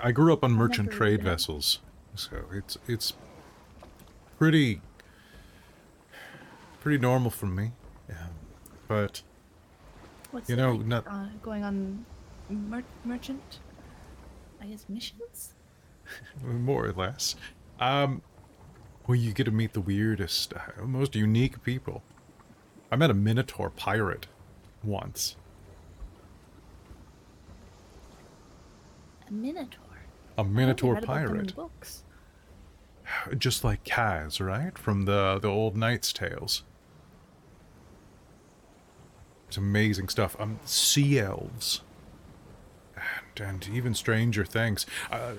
[0.00, 1.26] I grew up on merchant trade been.
[1.26, 1.80] vessels,
[2.14, 3.12] so it's it's
[4.38, 4.80] pretty
[6.80, 7.72] pretty normal for me.
[8.08, 8.26] Yeah.
[8.86, 9.22] But
[10.30, 12.06] What's You know, like, not- uh, going on
[12.48, 13.58] mer- merchant.
[14.60, 15.54] I guess missions.
[16.44, 17.34] more or less,
[17.80, 18.22] um,
[19.06, 20.52] well, you get to meet the weirdest,
[20.82, 22.02] most unique people.
[22.90, 24.26] I met a Minotaur pirate
[24.82, 25.36] once.
[29.28, 29.84] A minotaur.
[30.38, 31.56] A minotaur read about them in pirate.
[31.56, 32.04] books.
[33.38, 34.76] Just like Kaz, right?
[34.78, 36.62] From the, the old Knight's Tales.
[39.48, 40.36] It's amazing stuff.
[40.38, 41.82] Um, sea elves.
[43.40, 44.84] And, and even stranger things.
[45.12, 45.34] Uh,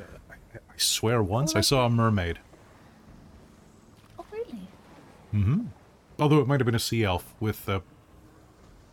[0.54, 2.40] I, swear once I saw a mermaid.
[4.18, 4.68] Oh, really?
[5.34, 5.62] Mm hmm.
[6.20, 7.82] Although it might have been a sea elf with a,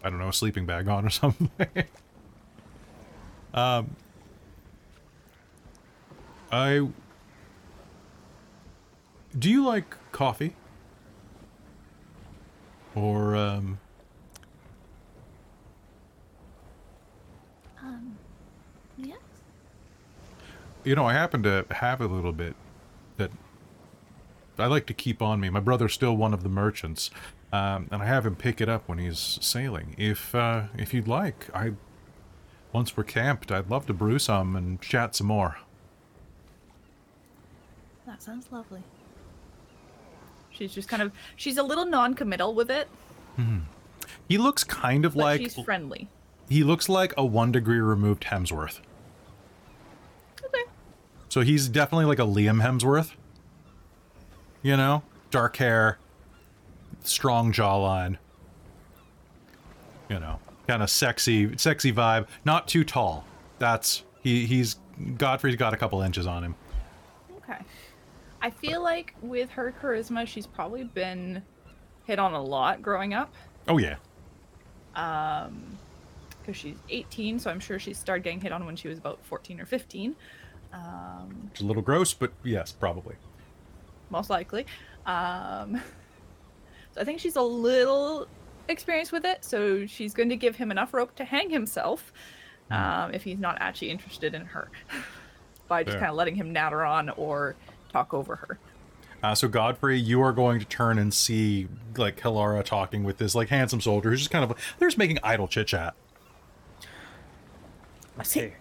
[0.03, 1.51] I don't know, a sleeping bag on or something.
[3.55, 3.97] um,
[6.53, 6.89] I.
[9.39, 10.55] Do you like coffee?
[12.95, 13.79] Or Um,
[18.97, 19.19] yes.
[20.87, 22.55] You know, I happen to have a little bit
[23.19, 23.31] that
[24.59, 25.51] I like to keep on me.
[25.51, 27.11] My brother's still one of the merchants,
[27.53, 29.95] um, and I have him pick it up when he's sailing.
[29.99, 31.73] If uh, if you'd like, I
[32.73, 35.59] once we're camped, I'd love to brew some and chat some more.
[38.07, 38.83] That sounds lovely.
[40.51, 42.89] She's just kind of she's a little non-committal with it,
[44.29, 46.09] He looks kind of but like she's friendly.
[46.49, 48.81] he looks like a one degree removed Hemsworth.
[51.29, 53.13] So he's definitely like a Liam Hemsworth.
[54.63, 55.99] You know, dark hair,
[57.03, 58.19] strong jawline.
[60.09, 62.27] You know, kind of sexy, sexy vibe.
[62.45, 63.25] Not too tall.
[63.59, 64.47] That's he.
[64.47, 64.77] He's
[65.19, 66.55] Godfrey's got a couple inches on him.
[67.39, 67.59] Okay.
[68.41, 71.43] I feel like with her charisma, she's probably been
[72.05, 73.35] hit on a lot growing up.
[73.69, 73.97] Oh yeah.
[74.95, 75.77] Um,
[76.41, 79.19] because she's 18, so I'm sure she started getting hit on when she was about
[79.25, 80.15] 14 or 15.
[80.77, 83.17] Um, It's a little gross, but yes, probably.
[84.11, 84.67] most likely.
[85.07, 85.81] Um,
[86.93, 88.27] so I think she's a little
[88.69, 92.13] experienced with it, so she's going to give him enough rope to hang himself
[92.71, 94.71] um, if he's not actually interested in her
[95.69, 97.57] by just kind of letting him natter on or
[97.93, 98.59] talk over her.
[99.23, 103.35] Uh, so Godfrey, you are going to turn and see like Kelara talking with this
[103.35, 105.95] like handsome soldier who's just kind of they're just making idle chit chat.
[108.19, 108.53] I see,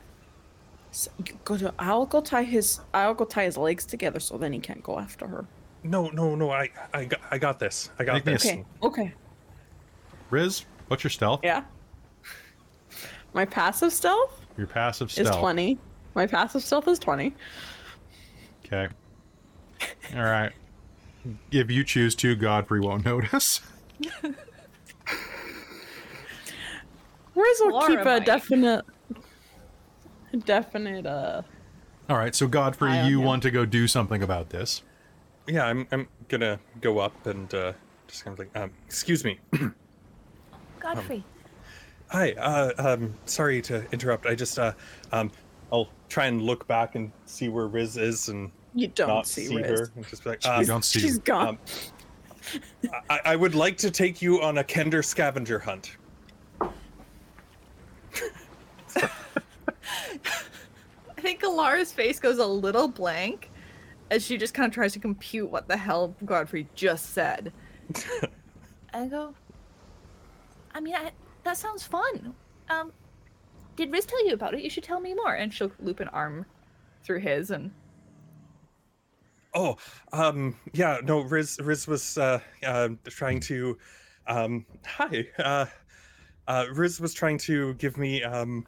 [0.96, 2.80] so you go to, I'll go tie his.
[2.94, 5.46] I'll go tie his legs together so then he can't go after her.
[5.84, 6.52] No, no, no.
[6.52, 7.90] I, I, got, I got this.
[8.00, 8.46] I got Make this.
[8.46, 8.66] Okay.
[8.82, 9.14] Okay.
[10.30, 11.42] Riz, what's your stealth?
[11.44, 11.64] Yeah.
[13.34, 15.78] My passive stealth Your passive stealth is twenty.
[16.14, 17.36] My passive stealth is twenty.
[18.66, 18.88] Okay.
[20.16, 20.54] All right.
[21.52, 23.60] If you choose to, Godfrey won't notice.
[27.36, 28.26] Riz will Laura keep a might.
[28.26, 28.86] definite,
[30.36, 31.06] definite.
[31.06, 31.42] Uh,
[32.10, 32.36] All right.
[32.36, 33.26] So Godfrey, Eye you him.
[33.26, 34.84] want to go do something about this?
[35.48, 37.74] Yeah, I'm, I'm gonna go up and uh,
[38.08, 39.40] just kind of like, um, excuse me.
[40.80, 41.24] Godfrey.
[42.10, 42.34] Hi.
[42.34, 44.26] Uh, um, sorry to interrupt.
[44.26, 44.74] I just, uh,
[45.12, 45.32] um,
[45.72, 49.46] I'll try and look back and see where Riz is and you don't not see,
[49.46, 49.80] see, Riz.
[49.80, 49.92] her.
[49.96, 51.00] And just be like, You um, don't see.
[51.00, 51.48] She's gone.
[51.48, 51.58] um,
[53.10, 55.98] I, I would like to take you on a Kender scavenger hunt.
[61.18, 63.52] I think Kelara's face goes a little blank
[64.12, 67.52] as she just kind of tries to compute what the hell Godfrey just said.
[68.94, 69.34] I go,
[70.74, 71.12] I mean, I,
[71.44, 72.34] that sounds fun.
[72.70, 72.92] Um,
[73.76, 74.62] did Riz tell you about it?
[74.62, 75.34] You should tell me more.
[75.34, 76.46] And she'll loop an arm
[77.04, 77.72] through his and
[79.58, 79.78] Oh,
[80.12, 83.78] um, yeah, no, Riz, Riz was uh, uh, trying to,
[84.28, 85.66] um, hi, uh,
[86.50, 88.66] uh, Riz was trying to give me um,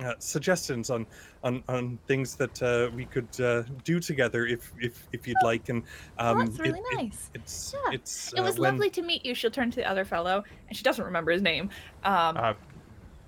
[0.00, 1.06] uh, suggestions on,
[1.42, 5.68] on on things that uh, we could uh, do together if if if you'd like,
[5.68, 5.82] and
[6.18, 7.30] um, Oh, that's really it- it- nice.
[7.34, 9.34] it's Yeah, it's it uh, was when- lovely to meet you.
[9.34, 11.70] She'll turn to the other fellow, and she doesn't remember his name.
[12.04, 12.54] Um, Uh,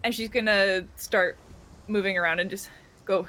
[0.05, 1.37] and she's gonna start
[1.89, 2.71] moving around and just
[3.05, 3.27] go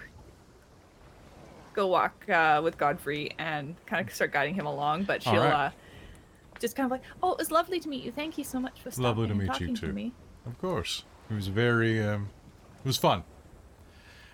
[1.73, 5.03] go walk uh, with Godfrey and kind of start guiding him along.
[5.05, 5.53] But she'll Alright.
[5.53, 8.11] uh, just kind of like, "Oh, it was lovely to meet you.
[8.11, 10.13] Thank you so much for stopping Lovely to and meet you too." to me."
[10.45, 11.05] Of course.
[11.29, 12.29] It was very, um,
[12.83, 13.23] it was fun.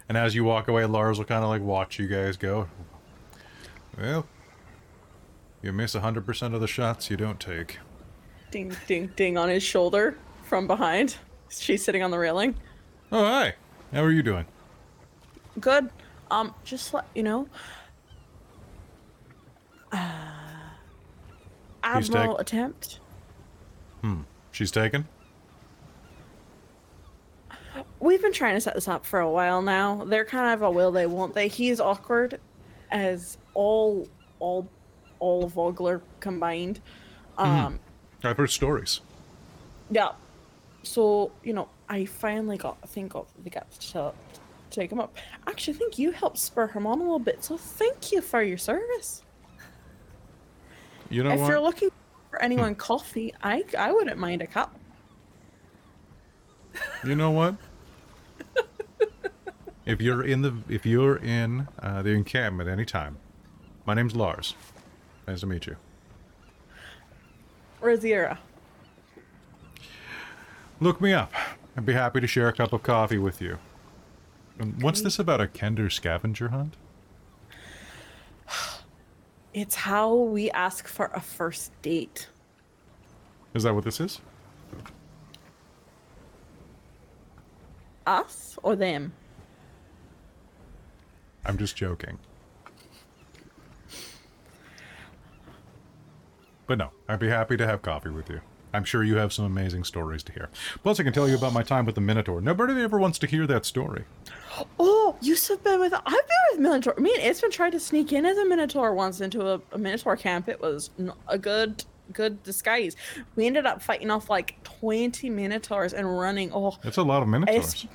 [0.10, 2.70] And as you walk away, Lars will kind of like watch you guys go.
[4.00, 4.26] Well,
[5.62, 7.80] you miss 100% of the shots you don't take.
[8.52, 11.18] Ding, ding, ding on his shoulder from behind.
[11.50, 12.56] She's sitting on the railing.
[13.12, 13.56] Oh, hi.
[13.94, 14.46] How are you doing?
[15.60, 15.90] Good.
[16.32, 17.48] Um, just let you know.
[19.92, 20.14] Uh,
[21.84, 23.00] Admiral take- attempt.
[24.02, 24.22] Hmm.
[24.52, 25.08] She's taken?
[28.00, 30.04] We've been trying to set this up for a while now.
[30.06, 31.48] They're kind of a will they won't they.
[31.48, 32.40] He's awkward
[32.92, 34.08] as all
[34.40, 34.68] all
[35.20, 36.80] all Vogler combined.
[37.38, 37.80] Um
[38.24, 39.02] I've heard stories.
[39.90, 40.12] yeah.
[40.84, 44.40] So, you know, I finally got, I think, got the guts to, to
[44.70, 45.18] take him up.
[45.46, 48.42] Actually, I think you helped spur him on a little bit, so thank you for
[48.42, 49.22] your service.
[51.10, 51.50] You know if what?
[51.50, 51.90] you're looking
[52.30, 54.78] for anyone coffee, I I wouldn't mind a cup.
[57.04, 57.56] You know what?
[59.88, 63.18] If you're in the if you're in uh, the encampment anytime,
[63.86, 64.54] my name's Lars.
[65.26, 65.78] Nice to meet you.
[67.82, 68.38] Rizira.
[70.82, 71.32] Look me up.
[71.78, 73.60] I'd be happy to share a cup of coffee with you.
[74.60, 76.76] And what's this about a Kender scavenger hunt?
[79.54, 82.28] It's how we ask for a first date.
[83.56, 84.22] Is that what this is?
[88.06, 89.14] Us or them?
[91.46, 92.20] I'm just joking.
[96.66, 98.42] But no, I'd be happy to have coffee with you.
[98.74, 100.50] I'm sure you have some amazing stories to hear.
[100.84, 102.42] Plus, I can tell you about my time with the Minotaur.
[102.42, 104.04] Nobody ever wants to hear that story.
[104.78, 105.94] Oh, you've been with.
[105.94, 106.94] I've been with Minotaur.
[106.98, 109.78] Me and It's been trying to sneak in as a Minotaur once into a, a
[109.78, 110.50] Minotaur camp.
[110.50, 110.90] It was
[111.30, 112.98] a good, good disguise.
[113.38, 116.52] We ended up fighting off like twenty Minotaurs and running.
[116.54, 117.58] Oh, That's a lot of Minotaurs.
[117.74, 117.88] it's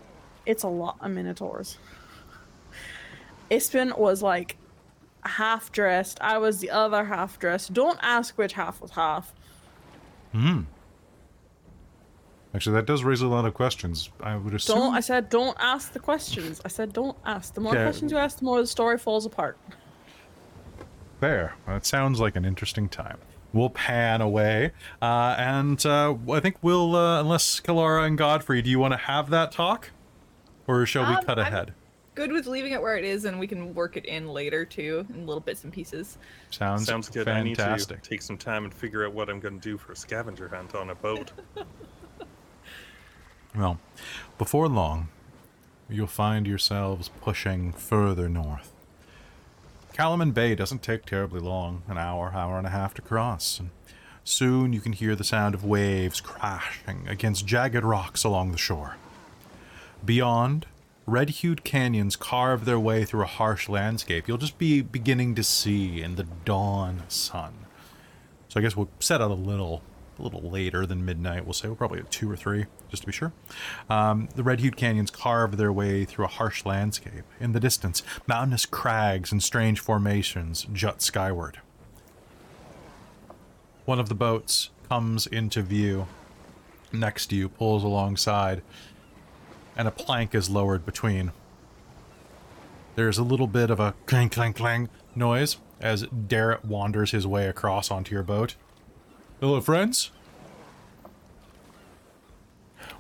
[0.47, 1.77] it's a lot of Minotaurs.
[3.53, 4.57] Ispin was like
[5.25, 6.19] half dressed.
[6.21, 7.73] I was the other half dressed.
[7.73, 9.33] Don't ask which half was half.
[10.33, 10.63] Hmm.
[12.55, 14.11] Actually, that does raise a lot of questions.
[14.21, 14.77] I would assume.
[14.79, 14.95] Don't.
[14.95, 16.61] I said don't ask the questions.
[16.65, 17.55] I said don't ask.
[17.55, 17.83] The more Okay.
[17.85, 19.57] questions you ask, the more the story falls apart.
[21.21, 21.55] There.
[21.67, 23.19] That sounds like an interesting time.
[23.55, 24.73] We'll pan away,
[25.03, 28.99] uh, and uh, I think we'll, uh, unless Kelara and Godfrey, do you want to
[28.99, 29.91] have that talk,
[30.67, 31.75] or shall we Um, cut I'm- ahead?
[32.15, 35.07] Good with leaving it where it is, and we can work it in later too,
[35.15, 36.19] in little bits and pieces.
[36.51, 37.25] Sounds Sounds good.
[37.25, 37.67] Fantastic.
[37.67, 39.93] I need to take some time and figure out what I'm going to do for
[39.93, 41.33] a scavenger hunt on a boat.
[43.55, 43.79] Well,
[44.39, 45.09] before long,
[45.89, 48.73] you'll find yourselves pushing further north.
[49.93, 53.69] Kalaman Bay doesn't take terribly long an hour, hour and a half to cross, and
[54.25, 58.97] soon you can hear the sound of waves crashing against jagged rocks along the shore.
[60.03, 60.65] Beyond,
[61.07, 65.43] red hued canyons carve their way through a harsh landscape you'll just be beginning to
[65.43, 67.55] see in the dawn sun.
[68.53, 69.83] So I guess we'll set out a little,
[70.19, 71.47] a little later than midnight.
[71.47, 73.33] We'll say we're probably at two or three, just to be sure.
[73.89, 77.25] Um, the red-hued canyons carve their way through a harsh landscape.
[77.41, 81.61] In the distance, mountainous crags and strange formations jut skyward.
[83.87, 86.07] One of the boats comes into view.
[86.93, 88.61] Next to you, pulls alongside,
[89.77, 91.33] and a plank is lowered between.
[92.95, 97.47] There's a little bit of a clang, clang, clang noise as Darrett wanders his way
[97.49, 98.55] across onto your boat.
[99.41, 100.11] Hello, friends.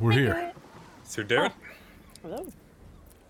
[0.01, 0.53] We're here.
[1.05, 1.53] Sir Derek,
[2.25, 2.47] oh, Hello.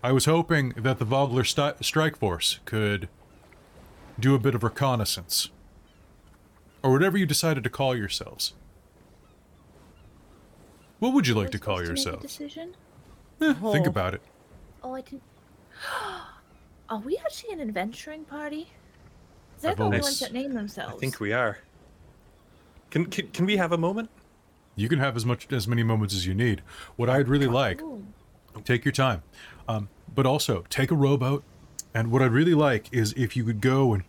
[0.01, 3.09] I was hoping that the Vogler sti- strike force could
[4.19, 5.49] do a bit of reconnaissance.
[6.81, 8.53] Or whatever you decided to call yourselves.
[10.99, 12.37] What would you like to call supposed make a yourselves?
[12.37, 12.75] decision?
[13.43, 13.89] Eh, think Oh.
[13.89, 14.21] about it.
[14.83, 15.23] Oh, I didn't.
[16.89, 18.69] Are we actually an adventuring party?
[19.55, 20.95] I've They're the only ones that name themselves.
[20.95, 21.59] I think we are.
[22.91, 24.09] Can, can can we have a moment?
[24.75, 26.61] You can have as much as many moments as you need.
[26.95, 28.05] What I'd really like, Ooh.
[28.65, 29.23] take your time,
[29.67, 31.43] um, but also take a rowboat.
[31.93, 34.03] And what I'd really like is if you could go and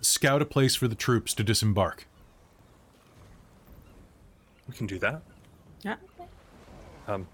[0.00, 2.06] scout a place for the troops to disembark.
[4.68, 5.22] We can do that.
[5.82, 5.96] Yeah.
[7.08, 7.26] Um.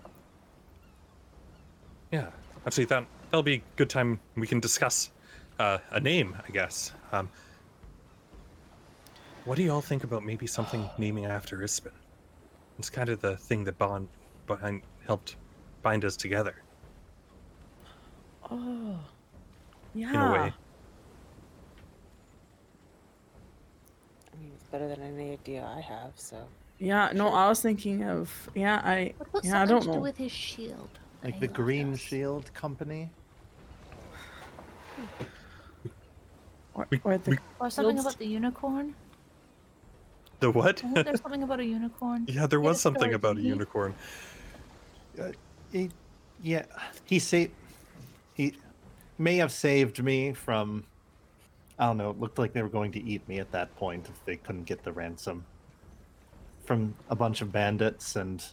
[2.13, 2.29] Yeah,
[2.67, 4.21] actually, that that'll be a good time.
[4.37, 5.11] We can discuss
[5.59, 6.93] uh, a name, I guess.
[7.13, 7.29] Um.
[9.45, 11.93] What do you all think about maybe something naming after Ispin?
[12.79, 14.09] It's kind of the thing that bond
[14.47, 15.37] behind helped
[15.83, 16.55] bind us together
[18.51, 18.99] Oh.
[19.95, 20.11] Yeah.
[20.11, 20.53] in a way.
[24.33, 26.37] I mean, it's better than any idea I have, so.
[26.79, 27.11] Yeah.
[27.15, 28.51] No, I was thinking of.
[28.55, 29.15] Yeah, I.
[29.17, 30.01] What about Yeah, I don't to do know.
[30.01, 30.91] with his shield?
[31.27, 31.99] That Like the Green us?
[32.01, 33.11] Shield Company.
[36.75, 38.07] Or, We- or the, we- Or something Shields?
[38.07, 38.95] about the unicorn?
[40.41, 40.83] The what?
[40.85, 42.27] Wasn't there something about a unicorn?
[42.29, 43.49] yeah, there was something about a didn't he?
[43.51, 43.95] unicorn.
[45.19, 45.33] Uh,
[45.73, 45.91] he,
[46.43, 46.65] yeah,
[47.07, 47.53] he saved.
[48.35, 48.55] He
[49.19, 50.85] may have saved me from.
[51.79, 52.11] I don't know.
[52.11, 54.65] It looked like they were going to eat me at that point if they couldn't
[54.65, 55.45] get the ransom
[56.65, 58.45] from a bunch of bandits and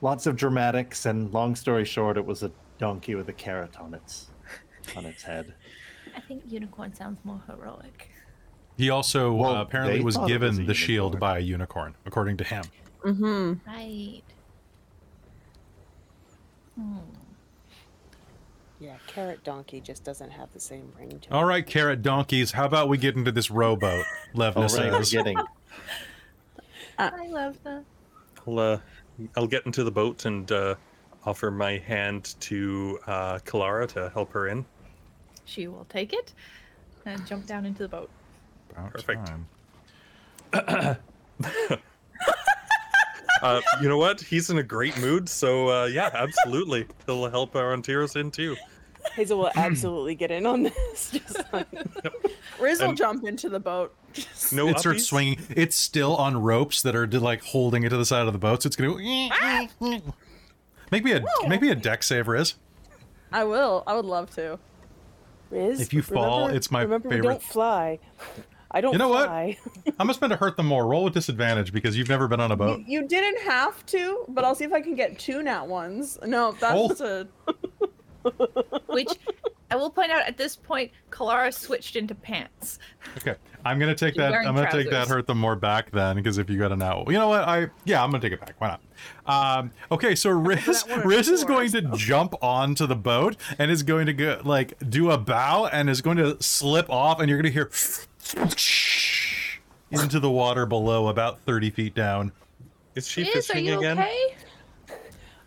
[0.00, 1.06] lots of dramatics.
[1.06, 4.28] And long story short, it was a donkey with a carrot on its
[4.96, 5.54] on its head.
[6.16, 8.10] I think unicorn sounds more heroic.
[8.76, 11.40] He also Well, uh, apparently was thought it was given a the shield by a
[11.40, 12.64] unicorn, according to him.
[13.04, 13.52] mm-hmm.
[13.70, 14.22] Right.
[18.78, 21.30] Yeah, carrot donkey just doesn't have the same ring to it.
[21.30, 22.52] All right, carrot donkeys.
[22.52, 24.06] How about we get into this rowboat?
[24.34, 25.10] Levna All right, we're says.
[25.12, 25.36] getting
[26.98, 27.84] I love that.
[28.46, 28.78] I'll, uh,
[29.36, 30.74] I'll get into the boat and uh,
[31.24, 34.64] offer my hand to uh, Kelara to help her in.
[35.44, 36.32] She will take it
[37.06, 38.10] and jump down into the boat.
[38.70, 39.26] About Perfect.
[39.26, 40.96] time.
[43.42, 44.20] Uh, you know what?
[44.20, 46.86] He's in a great mood, so uh, yeah, absolutely.
[47.06, 48.54] He'll help Aurontiros in too.
[49.24, 51.10] Hazeal will absolutely get in on this.
[51.12, 51.66] Just like,
[52.60, 53.94] Riz will And- jump into the boat.
[54.12, 55.06] Just- No it starts uppies?
[55.06, 55.40] swinging.
[55.50, 58.62] It's still on ropes that are like holding it to the side of the boat,
[58.62, 58.98] so it's gonna go.
[59.32, 59.68] Ah!
[60.90, 62.54] Make me a make me a deck saver is.
[63.32, 63.84] I will.
[63.86, 64.58] I would love to.
[65.50, 67.28] Riz, If you fall, remember- it's my remember We favorite.
[67.30, 67.98] don't fly.
[68.72, 69.26] I don't You know what?
[69.26, 69.58] fly.
[69.86, 70.86] I'm gonna spend to hurt them more.
[70.86, 72.80] Roll with disadvantage because you've never been on a boat.
[72.86, 76.18] You, you didn't have to, but I'll see if I can get two nat ones.
[76.24, 77.26] No, that's Oh.
[77.48, 77.54] a
[78.86, 79.12] Which
[79.70, 82.80] I will point out at this point, Kelara switched into pants.
[83.18, 84.34] Okay, I'm gonna take She's that.
[84.34, 87.04] I'm gonna take that hurt them more back then because if you got an owl,
[87.06, 87.42] you know what?
[87.48, 88.56] I yeah, I'm gonna take it back.
[88.58, 88.76] Why
[89.26, 89.58] not?
[89.58, 93.82] Um, okay, so Riz Riz is before, going to jump onto the boat and is
[93.84, 97.38] going to go like do a bow and is going to slip off, and you're
[97.38, 97.70] gonna hear
[99.90, 102.32] into the water below, about 30 feet down.
[102.96, 103.98] Is she Liz, are fishing you again?
[103.98, 104.34] okay?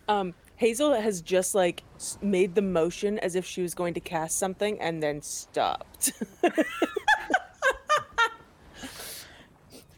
[0.08, 0.34] Um,
[0.64, 1.82] Hazeal has just like
[2.22, 6.12] made the motion as if she was going to cast something and then stopped.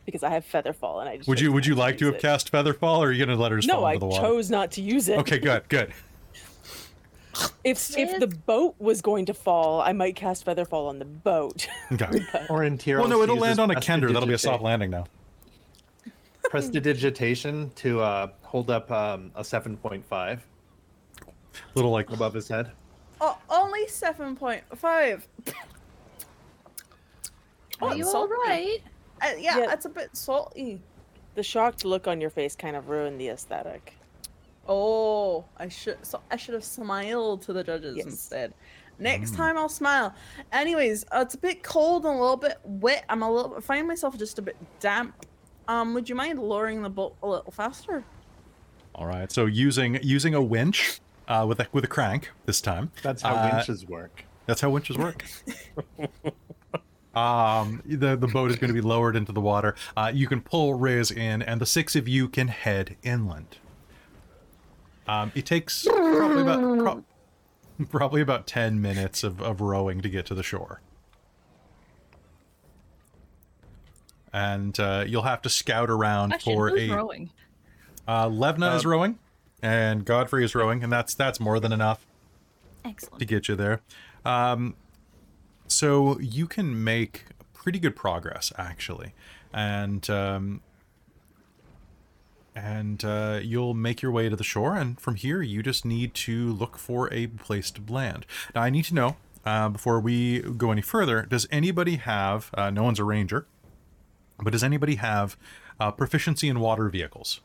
[0.05, 2.21] because I have featherfall and I just Would you Would you like to have it.
[2.21, 4.23] cast Featherfall, or are you gonna let her just No, fall I into the water?
[4.23, 5.19] chose not to use it.
[5.19, 5.93] Okay, good, good.
[7.65, 11.69] If if the boat was going to fall, I might cast featherfall on the boat.
[11.93, 12.07] Okay.
[12.49, 14.11] Aurontiros Well, no, it'll land on a kender.
[14.11, 15.05] That'll be a soft landing now.
[16.49, 20.41] Prestidigitation to uh, hold up um, a 7.5
[21.75, 22.71] Little like above his head.
[23.21, 25.27] oh, only seven point five.
[27.83, 28.29] Are Oh, you it's all
[29.23, 29.67] Uh, yeah, Yeah.
[29.67, 30.81] that's a bit salty.
[31.35, 33.93] the shocked look on your face kind of ruined the aesthetic.
[34.67, 38.07] Oh, I should so I should have smiled to the judges Yes.
[38.07, 38.55] instead.
[38.99, 40.15] Next time I'll smile.
[40.53, 43.05] Anyways, uh, it's a bit cold and a little bit wet.
[43.11, 45.27] I'm a little find myself just a bit damp.
[45.69, 48.03] Um, would you mind lowering the boat a little faster?
[48.95, 49.31] All right.
[49.31, 52.91] So using using a winch uh, with a with a crank this time.
[53.03, 54.25] That's how Uh, winches work.
[54.47, 55.25] That's how winches work.
[57.15, 59.75] um, the the boat is going to be lowered into the water.
[59.97, 63.59] Uh, you can pull Riz in, and the six of you can head inland.
[65.09, 67.05] Um, it takes probably about pro-
[67.87, 70.81] probably about ten minutes of, of rowing to get to the shore.
[74.33, 76.95] And uh, you'll have to scout around Question, for who's a.
[76.95, 77.31] rowing?
[78.07, 79.19] Uh, Levna is Um, rowing,
[79.63, 82.07] and Godfrey is rowing, and that's that's more than enough
[82.85, 83.19] Excellent.
[83.19, 83.81] to get you there.
[84.25, 84.75] Um,
[85.69, 89.13] so you can make pretty good progress actually,
[89.53, 90.61] and um,
[92.55, 94.77] and uh, you'll make your way to the shore.
[94.77, 98.25] And from here, you just need to look for a place to land.
[98.55, 101.23] Now, I need to know uh, before we go any further.
[101.23, 102.51] Does anybody have?
[102.55, 103.47] Uh, no one's a ranger,
[104.43, 105.37] but does anybody have
[105.79, 107.41] uh, proficiency in water vehicles?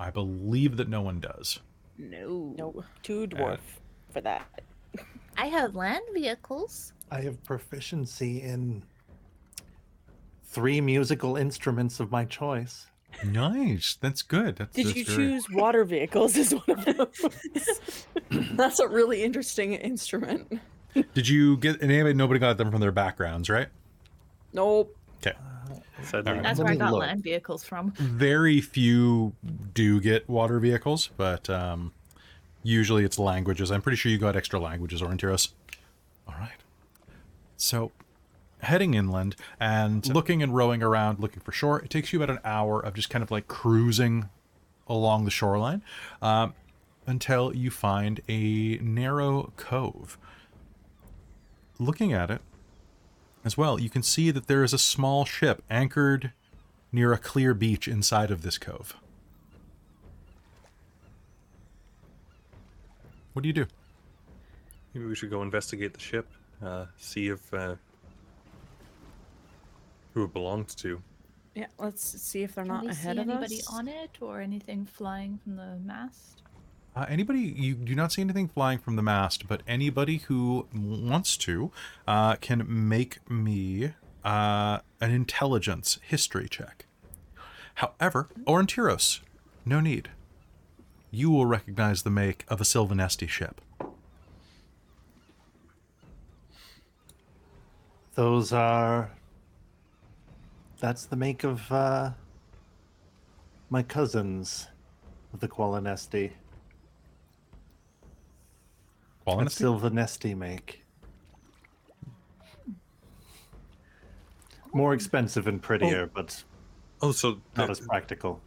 [0.00, 1.60] I believe that no one does.
[1.98, 2.54] No.
[2.56, 3.58] No, too dwarf
[4.10, 4.62] for that.
[5.36, 6.94] I have land vehicles.
[7.10, 8.82] I have proficiency in
[10.44, 12.86] three musical instruments of my choice.
[13.24, 13.98] Nice.
[14.00, 14.56] That's good.
[14.56, 17.06] That's, Did that's you very- choose water vehicles as one of them?
[18.56, 20.60] That's a really interesting instrument.
[21.14, 22.14] Did you get and anybody?
[22.14, 23.68] Nobody got them from their backgrounds, right?
[24.52, 24.96] Nope.
[26.00, 26.08] Okay.
[26.08, 26.42] Sadly, Alright.
[26.42, 27.00] That's where I got look.
[27.00, 27.92] land vehicles from.
[27.92, 29.34] Very few
[29.74, 31.92] do get water vehicles, but um,
[32.62, 33.70] usually it's languages.
[33.70, 35.52] I'm pretty sure you got extra languages, Aurontiros.
[36.26, 36.58] All right.
[37.56, 37.92] So,
[38.60, 41.80] heading inland and looking and rowing around, looking for shore.
[41.80, 44.28] It takes you about an hour of just kind of like cruising
[44.86, 45.82] along the shoreline
[46.20, 46.54] um,
[47.06, 50.18] until you find a narrow cove.
[51.78, 52.42] Looking at it
[53.44, 56.32] as well, you can see that there is a small ship anchored
[56.92, 58.96] near a clear beach inside of this cove.
[63.32, 63.66] What do you do?
[64.92, 66.26] maybe we should go investigate the ship,
[66.64, 67.76] uh, see if uh,
[70.14, 71.00] who it belongs to.
[71.54, 73.72] Yeah, let's see if they're Can not we ahead see of anybody us.
[73.72, 76.39] on it or anything flying from the mast?
[76.94, 81.36] Uh, anybody, you do not see anything flying from the mast, but anybody who wants
[81.36, 81.70] to
[82.06, 83.92] uh, can make me
[84.24, 86.86] uh, an intelligence history check.
[87.76, 89.20] However, Aurontiros,
[89.64, 90.10] no need.
[91.10, 93.60] you will recognize the make of a Silvanesti ship.
[98.14, 99.12] Those are.
[100.78, 102.10] That's the make of uh,
[103.68, 104.68] my cousins
[105.32, 106.32] of the Qualinesti.
[109.30, 109.62] A Qualinesti?
[109.80, 110.82] Silvanesti make.
[114.72, 116.42] More expensive and prettier, but
[117.02, 118.40] Oh, so not that- as practical.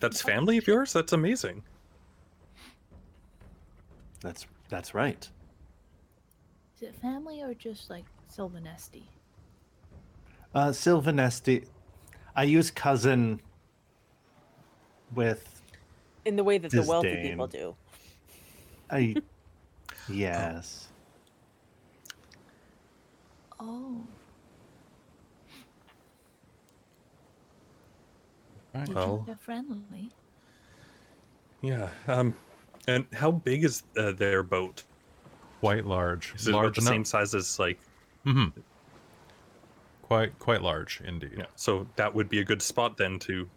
[0.00, 0.92] That's family of yours?
[0.92, 1.62] That's amazing.
[4.20, 5.26] That's that's right.
[6.76, 9.04] Is it family or just like Silvanesti?
[10.54, 11.66] Uh, Silvanesti.
[12.36, 13.40] I use cousin
[15.14, 15.62] with
[16.26, 17.74] In the way that the wealthy people do.
[18.90, 19.16] I.
[20.10, 20.88] yes.
[23.60, 24.06] Oh.
[28.74, 28.88] Right.
[28.88, 30.10] You Well- they're friendly.
[31.60, 31.88] Yeah.
[32.06, 32.34] Um,
[32.86, 34.84] and how big is uh, their boat?
[35.60, 36.32] Quite large.
[36.36, 36.92] Is it about large the enough.
[36.92, 37.80] same size as like?
[38.24, 38.60] Mm-hmm.
[40.02, 41.32] Quite quite large indeed.
[41.36, 41.46] Yeah.
[41.56, 43.48] So that would be a good spot then to.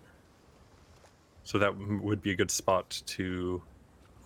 [1.43, 3.61] So that would be a good spot to,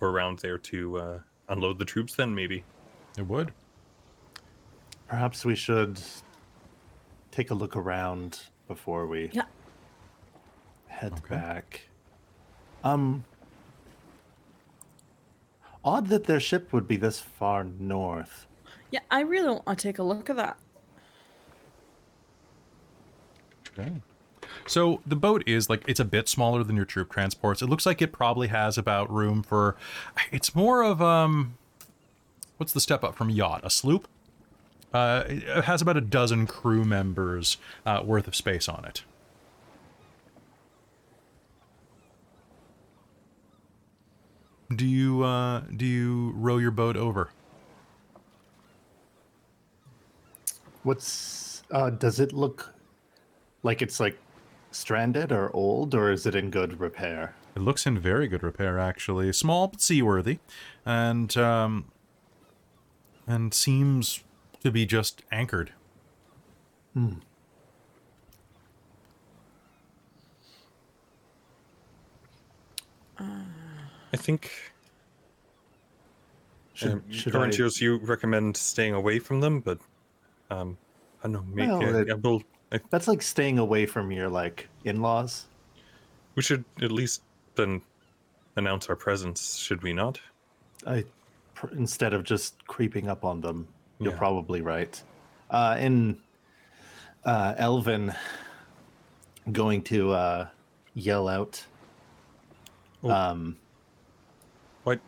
[0.00, 2.14] or around there to uh, unload the troops.
[2.14, 2.64] Then maybe.
[3.18, 3.52] It would.
[5.08, 6.00] Perhaps we should
[7.30, 9.44] take a look around before we Yeah.
[10.88, 11.36] head Okay.
[11.36, 11.82] back.
[12.82, 13.24] Um.
[15.84, 18.46] Odd that their ship would be this far north.
[18.90, 20.58] Yeah, I really want to take a look at that.
[23.78, 23.92] Okay.
[24.66, 27.62] So the boat is like it's a bit smaller than your troop transports.
[27.62, 29.76] It looks like it probably has about room for
[30.32, 31.56] it's more of um
[32.56, 33.60] what's the step up from yacht?
[33.64, 34.08] A sloop?
[34.92, 39.04] Uh it has about a dozen crew members uh, worth of space on it.
[44.74, 47.30] Do you uh do you row your boat over?
[50.82, 52.74] What's uh does it look
[53.62, 54.18] like it's like
[54.76, 57.34] stranded or old or is it in good repair?
[57.54, 59.32] It looks in very good repair, actually.
[59.32, 60.38] Small but seaworthy,
[60.84, 61.86] and um,
[63.26, 64.22] and seems
[64.62, 65.72] to be just anchored.
[66.92, 67.14] Hmm.
[73.18, 74.50] I think.
[76.74, 77.50] Should, um, should I,
[77.80, 79.78] you recommend staying away from them, but
[80.50, 80.76] um,
[81.20, 81.44] I don't know.
[81.48, 82.42] Maybe Well, yeah, it- we'll, I,
[82.90, 85.46] that's like staying away from your like in-laws.
[86.34, 87.22] we should at least
[87.54, 87.80] then
[88.56, 90.20] announce our presence, should we not?
[90.86, 91.04] I
[91.54, 93.68] pr- instead of just creeping up on them.
[93.98, 94.18] You're Yeah.
[94.18, 95.02] probably right.
[95.50, 96.18] Uh, in
[97.24, 98.12] uh, Elven,
[99.52, 100.48] going to uh,
[100.94, 101.64] yell out
[103.02, 103.10] Oh.
[103.10, 103.56] um,
[104.84, 105.00] What?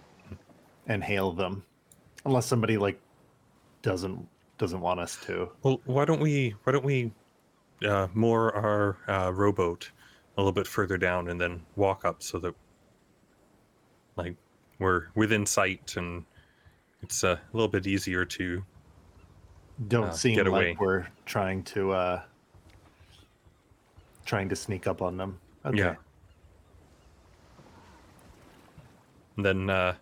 [0.87, 1.65] and hail them,
[2.25, 2.99] unless somebody like
[3.83, 4.27] doesn't
[4.59, 5.51] doesn't want us to.
[5.63, 6.55] Well, why don't we?
[6.65, 7.13] Why don't we
[7.87, 9.91] uh, moor our uh, rowboat
[10.37, 12.55] a little bit further down and then walk up so that,
[14.17, 14.37] like,
[14.79, 16.25] we're within sight and
[17.03, 18.65] it's uh, a little bit easier to.
[19.89, 22.23] Don't Uh, seem get like we're trying to uh,
[24.25, 25.39] trying to sneak up on them.
[25.65, 25.79] Okay.
[25.79, 25.95] Yeah.
[29.37, 29.95] And then, uh,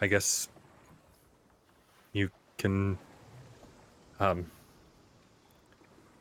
[0.00, 0.48] I guess
[2.12, 2.96] you can
[4.20, 4.48] um,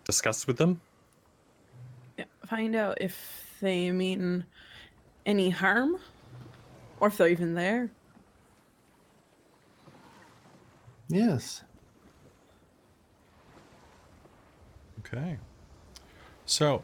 [0.07, 0.81] discuss with them.
[2.17, 4.45] Yeah, find out if they mean
[5.25, 5.99] any harm
[6.99, 7.91] or if they're even there.
[11.09, 11.63] Yes.
[14.99, 15.37] Okay.
[16.45, 16.83] So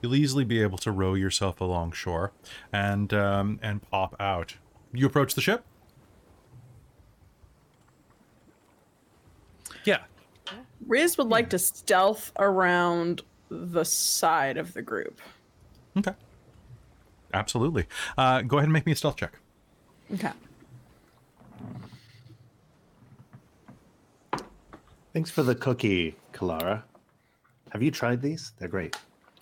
[0.00, 2.32] you'll easily be able to row yourself along shore
[2.72, 4.56] and um, and pop out.
[4.92, 5.64] You approach the ship.
[9.84, 10.04] Yeah.
[10.86, 15.20] Riz would like to stealth around the side of the group.
[15.96, 16.12] Okay.
[17.32, 17.86] Absolutely.
[18.16, 19.38] Uh, go ahead and make me a stealth check.
[20.14, 20.32] Okay.
[25.12, 26.82] Thanks for the cookie, Kelara.
[27.70, 28.52] Have you tried these?
[28.58, 28.96] They're great.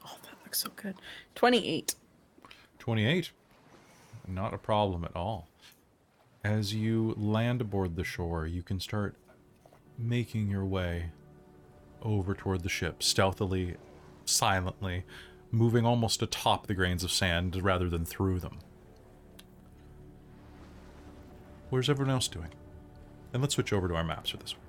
[0.07, 0.95] Oh, that looks so good.
[1.35, 1.95] 28.
[2.79, 3.31] 28.
[4.29, 5.49] Not a problem at all.
[6.43, 9.17] As you land aboard the shore, you can start
[9.99, 11.11] making your way
[12.05, 13.77] over toward the ship, stealthily,
[14.25, 15.05] silently,
[15.51, 18.59] moving almost atop the grains of sand rather than through them.
[21.71, 22.51] Where's everyone else doing?
[23.33, 24.61] And let's switch over to our maps for this one.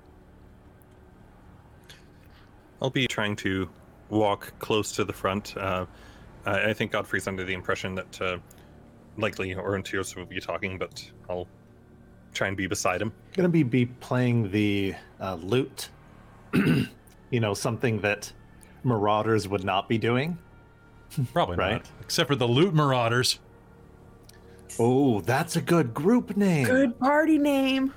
[2.81, 3.69] I'll be trying to
[4.09, 5.55] walk close to the front.
[5.57, 5.85] Uh,
[6.45, 8.37] I, I think Godfrey's under the impression that uh,
[9.17, 11.47] likely Aurontiros will be talking, but I'll
[12.33, 13.11] try and be beside him.
[13.33, 15.89] Gonna be be playing the uh, lute.
[17.35, 18.31] you know, something that
[18.85, 20.37] marauders would not be doing.
[21.33, 21.73] Probably Right.
[21.73, 21.91] not.
[21.99, 23.39] Except for the loot marauders.
[24.79, 26.65] Oh, that's a good group name.
[26.65, 27.93] Good party name.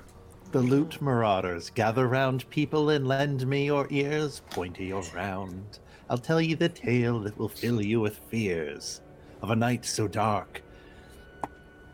[0.51, 1.69] The Loot Marauders.
[1.69, 5.79] Gather round, people, and lend me your ears, pointy or round.
[6.09, 8.99] I'll tell you the tale that will fill you with fears
[9.41, 10.63] of a night so dark.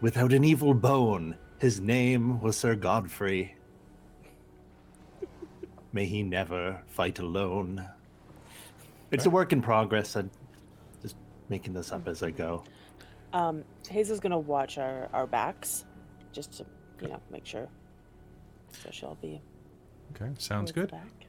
[0.01, 3.55] Without an evil bone, his name was Sir Godfrey.
[5.95, 7.87] May he never fight alone.
[9.11, 10.17] It's a work in progress.
[10.17, 10.29] I'm
[11.01, 11.15] just
[11.47, 12.65] making this up as I go.
[13.31, 15.85] Um, Hazeal's gonna watch our, our backs,
[16.33, 16.65] just to
[17.01, 17.69] you know make sure.
[18.83, 19.41] So she'll be.
[20.13, 20.91] Okay, sounds good.
[20.91, 21.27] Back.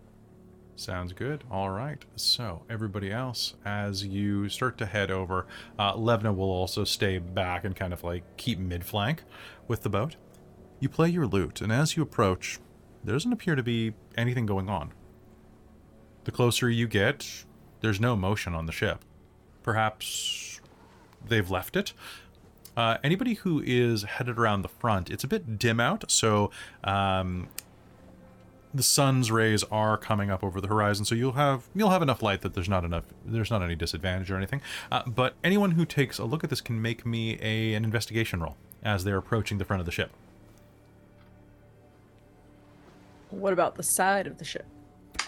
[0.74, 1.44] Sounds good.
[1.48, 2.04] All right.
[2.16, 5.46] So, everybody else, as you start to head over,
[5.78, 9.22] uh, Levna will also stay back and kind of like keep mid flank
[9.68, 10.16] with the boat.
[10.80, 12.58] You play your lute, and as you approach,
[13.06, 14.92] there doesn't appear to be anything going on.
[16.24, 17.44] The closer you get,
[17.80, 19.04] there's no motion on the ship.
[19.62, 20.60] Perhaps
[21.26, 21.92] they've left it.
[22.76, 26.50] Uh, anybody who is headed around the front, it's a bit dim out, so
[26.82, 27.48] um,
[28.74, 32.22] the sun's rays are coming up over the horizon, so you'll have you'll have enough
[32.22, 34.60] light that there's not enough there's not any disadvantage or anything.
[34.90, 38.40] Uh, but anyone who takes a look at this can make me a an investigation
[38.40, 40.10] roll as they're approaching the front of the ship.
[43.38, 44.66] What about the side of the ship?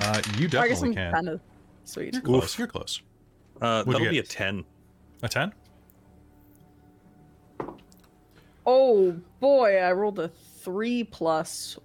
[0.01, 1.13] Uh, you I guess I'm can.
[1.13, 1.41] kind of
[1.85, 2.15] sweet.
[2.15, 2.59] You're close.
[2.59, 3.03] You're close.
[3.61, 4.65] Uh, What'd you that'll be a 10.
[5.23, 5.53] A ten.
[8.67, 11.79] Oh boy, I rolled a three plus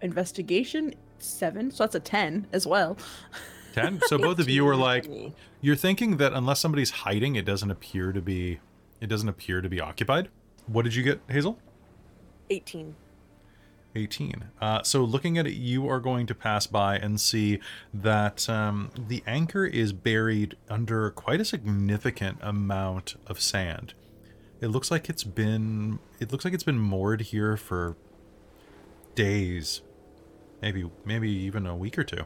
[0.00, 2.96] investigation seven, so that's a ten as well.
[3.72, 4.00] Ten.
[4.08, 5.08] So both of you are like
[5.60, 8.58] you're thinking that unless somebody's hiding, it doesn't appear to be
[9.00, 10.28] it doesn't appear to be occupied.
[10.66, 11.56] What did you get, Hazeal?
[12.50, 12.96] 18.
[13.94, 14.44] 18.
[14.60, 17.58] Uh, so looking at it, you are going to pass by and see
[17.92, 23.94] that um, the anchor is buried under quite a significant amount of sand.
[24.60, 27.96] It looks like it's been it looks like it's been moored here for
[29.14, 29.80] days,
[30.60, 32.24] maybe maybe even a week or two.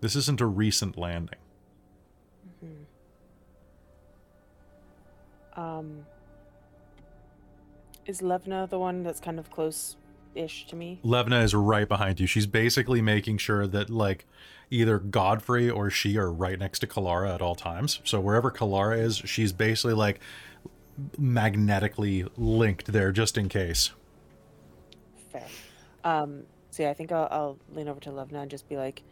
[0.00, 1.38] This isn't a recent landing.
[5.56, 6.06] Um,
[8.06, 11.00] is Levna the one that's kind of close-ish to me?
[11.04, 12.26] Levna is right behind you.
[12.26, 14.26] She's basically making sure that like
[14.70, 18.00] either Godfrey or she are right next to Kelara at all times.
[18.04, 20.20] So wherever Kelara is, she's basically like
[21.18, 23.90] magnetically linked there just in case.
[25.30, 25.46] Fair.
[26.04, 29.02] Um, so yeah, I think I'll, I'll lean over to Levna and just be like,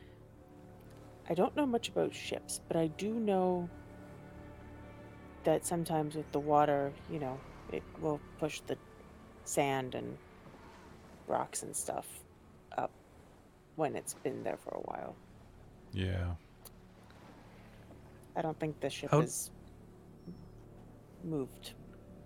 [1.31, 3.69] I don't know much about ships, but I do know
[5.45, 7.39] that sometimes with the water, you know,
[7.73, 8.77] it will push the
[9.45, 10.17] sand and
[11.27, 12.07] rocks and stuff
[12.77, 12.91] up
[13.77, 15.15] when it's been there for a while.
[15.93, 16.35] Yeah.
[18.37, 19.51] I don't think the ship How- has
[21.25, 21.75] moved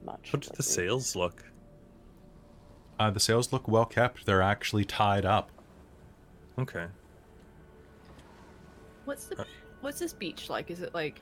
[0.05, 0.31] much.
[0.33, 0.63] How do the lately.
[0.65, 1.45] sails look?
[2.99, 4.25] Uh, the sails look well kept.
[4.25, 5.51] They're actually tied up.
[6.59, 6.87] Okay.
[9.05, 9.45] What's the
[9.83, 10.71] what's this beach like?
[10.71, 11.21] Is it like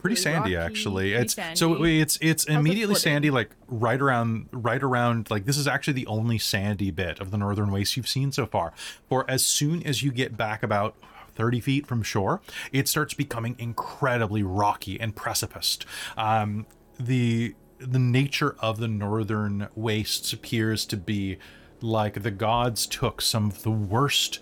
[0.00, 1.10] Pretty sandy rocky, actually.
[1.12, 2.00] pretty It's so sandy.
[2.00, 6.38] it's it's immediately sandy like right around right around like this is actually the only
[6.38, 8.72] sandy bit of the northern waste you've seen so far.
[9.08, 10.96] For as soon as you get back about
[11.34, 12.40] 30 feet from shore,
[12.72, 15.84] it starts becoming incredibly rocky and precipiced.
[16.16, 16.66] Um,
[16.98, 21.38] the the nature of the northern wastes appears to be
[21.80, 24.40] like the gods took some of the worst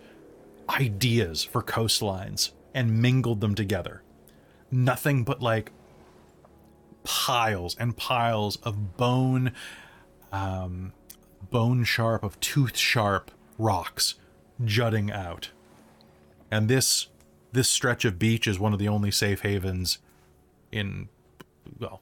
[0.68, 4.02] ideas for coastlines and mingled them together
[4.72, 5.70] nothing but like
[7.04, 9.52] piles and piles of bone
[10.32, 10.92] um
[11.50, 14.14] bone sharp of tooth sharp rocks
[14.64, 15.50] jutting out
[16.50, 17.08] and this
[17.52, 19.98] this stretch of beach is one of the only safe havens
[20.70, 21.08] in
[21.78, 22.00] well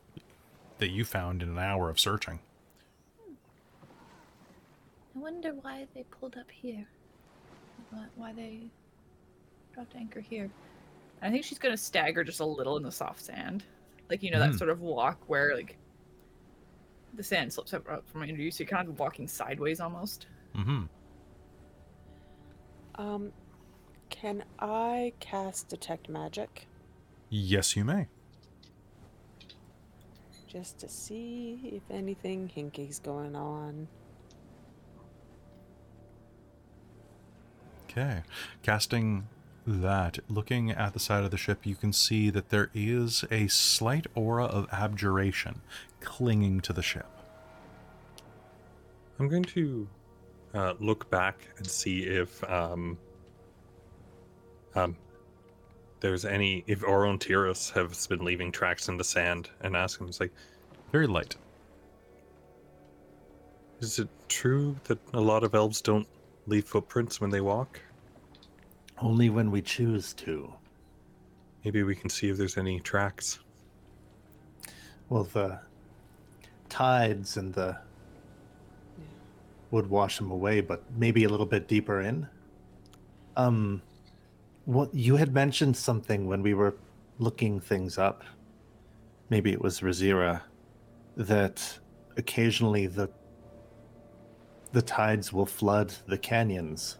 [0.79, 2.39] that you found in an hour of searching
[5.15, 6.87] I wonder why they pulled up here.
[7.91, 8.61] Why, why they
[9.75, 10.51] dropped anchor here.
[11.23, 13.65] I think she's gonna stagger just a little in the soft sand,
[14.09, 14.53] like you know Mhm.
[14.53, 15.77] that sort of walk where like
[17.15, 20.27] the sand slips up up from under you, so you're kind of walking sideways almost.
[20.57, 20.85] mm-hmm
[22.97, 23.33] Um,
[24.11, 26.67] can I cast detect magic
[27.31, 28.09] yes you may
[30.47, 33.87] just to see if anything hinky's going on?
[37.89, 38.23] Okay.
[38.63, 39.29] Casting
[39.71, 43.47] that, looking at the side of the ship, you can see that there is a
[43.49, 45.61] slight aura of abjuration
[46.01, 47.07] clinging to the ship.
[49.19, 49.89] I'm going to
[50.55, 52.99] uh, look back and see if um,
[54.75, 54.97] um,
[56.01, 60.21] there's any if Aurontiros has been leaving tracks in the sand, and ask him, "It's
[60.21, 60.33] like,
[60.93, 61.37] Very light.
[63.81, 66.07] is it true that a lot of elves don't
[66.47, 67.81] leave footprints when they walk?
[69.01, 70.53] Only when we choose to.
[71.65, 73.39] Maybe we can see if there's any tracks."
[75.09, 75.61] Well, the
[76.69, 77.79] tides and the
[79.71, 82.29] would wash them away, but maybe a little bit deeper in.
[83.37, 83.83] Um,
[84.65, 86.77] what you had mentioned something when we were
[87.19, 88.25] looking things up.
[89.29, 90.43] Maybe it was Rizira
[91.17, 91.79] that
[92.17, 93.11] occasionally the
[94.73, 97.00] the tides will flood the canyons.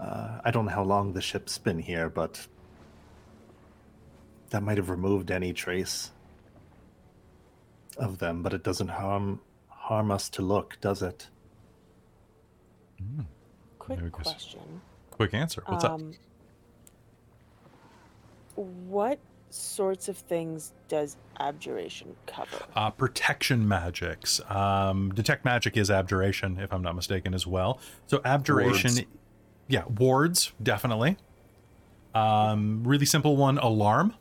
[0.00, 2.46] Uh, I don't know how long the ship's been here, but
[4.50, 6.10] that might have removed any trace
[7.98, 11.28] of them, but it doesn't harm harm us to look, does it?
[13.78, 14.60] Quick There question.
[15.10, 15.62] Quick answer.
[15.66, 15.92] What's up?
[15.92, 16.14] um,
[18.54, 19.18] What
[19.50, 22.58] sorts of things does abjuration cover?
[22.76, 24.40] Uh, protection magics.
[24.48, 27.80] Um, detect magic is abjuration, if I'm not mistaken, as well.
[28.06, 29.06] So abjuration, Wards.
[29.70, 31.16] Yeah, wards definitely.
[32.14, 34.14] Um, really simple one, alarm.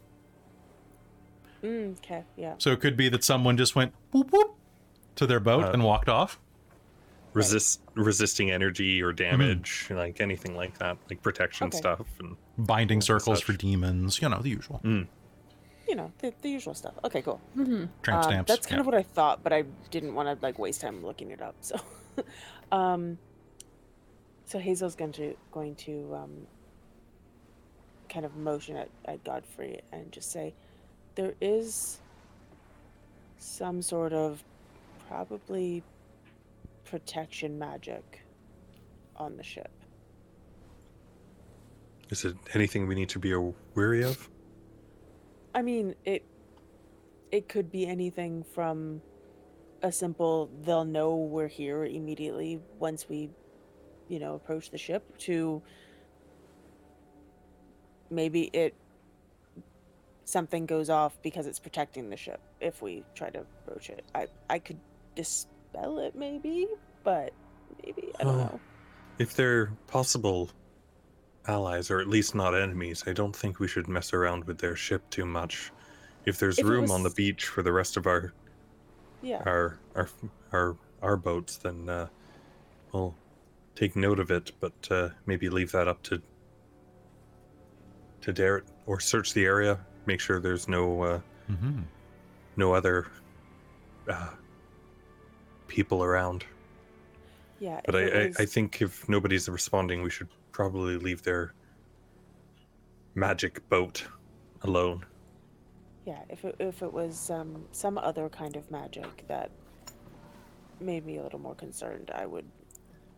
[1.64, 2.54] Mm, okay, yeah.
[2.58, 4.56] So it could be that someone just went whoop whoop
[5.16, 6.40] to their boat Uh, and walked off.
[7.34, 11.78] Resist resisting energy or damage, like anything like that, like protection Okay.
[11.78, 14.82] stuff, and Binding circles for demons, you know, the usual.
[14.84, 16.94] You know, the, the usual stuff.
[17.04, 17.40] Okay, cool.
[18.02, 18.80] Tramp Um, that's kind yeah.
[18.80, 21.56] of what I thought, but I didn't want to like waste time looking it up.
[21.62, 21.76] So,
[22.72, 23.20] um,
[24.50, 26.48] so Hazeal's going to going to um,
[28.10, 30.56] kind of motion at, at Godfrey and just say,
[31.14, 32.00] there is
[33.38, 34.44] some sort of
[35.08, 35.84] probably
[36.84, 38.22] protection magic
[39.18, 39.70] on the ship.
[42.10, 43.36] is it anything we need to be
[43.76, 44.32] wary of?
[45.54, 46.26] I mean, it
[47.32, 49.04] it could be anything from
[49.84, 53.30] a simple they'll know we're here immediately once we
[54.10, 55.62] you know approach the ship to
[58.10, 58.74] maybe it
[60.26, 64.04] something goes off because it's protecting the ship if we try to approach it.
[64.14, 64.80] I I could
[65.16, 66.68] dispel it maybe,
[67.04, 67.34] but
[67.84, 68.44] maybe I don't Oh.
[68.44, 68.60] know.
[69.18, 70.50] If they're possible
[71.48, 74.76] allies, or at least not enemies, I don't think we should mess around with their
[74.76, 75.72] ship too much.
[76.26, 78.34] If there's If room on the beach for the rest of our
[79.22, 79.42] Yeah.
[79.46, 80.10] our our
[80.54, 82.08] our, our boats, then uh,
[82.94, 83.16] we'll
[83.80, 84.52] take note of it.
[84.60, 86.22] But uh, maybe leave that up to
[88.22, 91.84] to Darrett, or search the area, make sure there's no uh, Mhm.
[92.58, 93.08] no other
[94.10, 94.30] uh,
[95.68, 96.44] people around.
[97.60, 97.80] Yeah.
[97.86, 101.54] But I, it I, I think if nobody's responding, we should probably leave their
[103.16, 104.06] magic boat
[104.64, 105.06] alone.
[106.06, 109.52] Yeah, if it, if it was um, some other kind of magic that
[110.82, 112.46] made me a little more concerned, I would,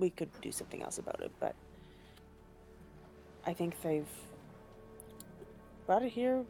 [0.02, 1.32] we could do something else about it.
[1.40, 1.56] But
[3.45, 4.10] I think they've
[5.86, 6.44] brought it here,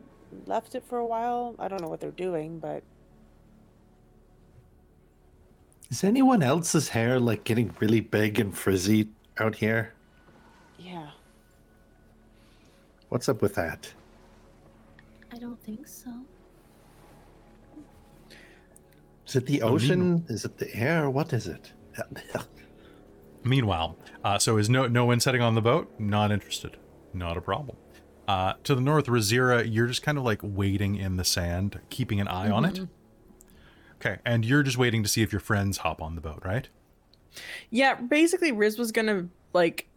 [0.47, 1.53] left it for a while.
[1.59, 2.81] I don't know what they're doing, but
[5.91, 9.93] Is anyone else's hair like getting really big and frizzy out here?
[10.79, 11.09] yeah,
[13.09, 13.93] What's up with that?
[15.33, 16.09] I don't think so.
[19.27, 20.25] Is it the mean- ocean?
[20.29, 21.09] Is it the air?
[21.09, 21.73] What is it?
[23.43, 25.91] Meanwhile, uh, so is no no one setting on the boat?
[25.99, 26.77] Not interested.
[27.13, 27.77] Not a problem.
[28.27, 32.21] Uh, to the north, Rizira, you're just kind of like waiting in the sand, keeping
[32.21, 32.79] an eye on it.
[33.95, 36.69] Okay, and you're just waiting to see if your friends hop on the boat, right?
[37.69, 39.87] Yeah, basically Riz was gonna like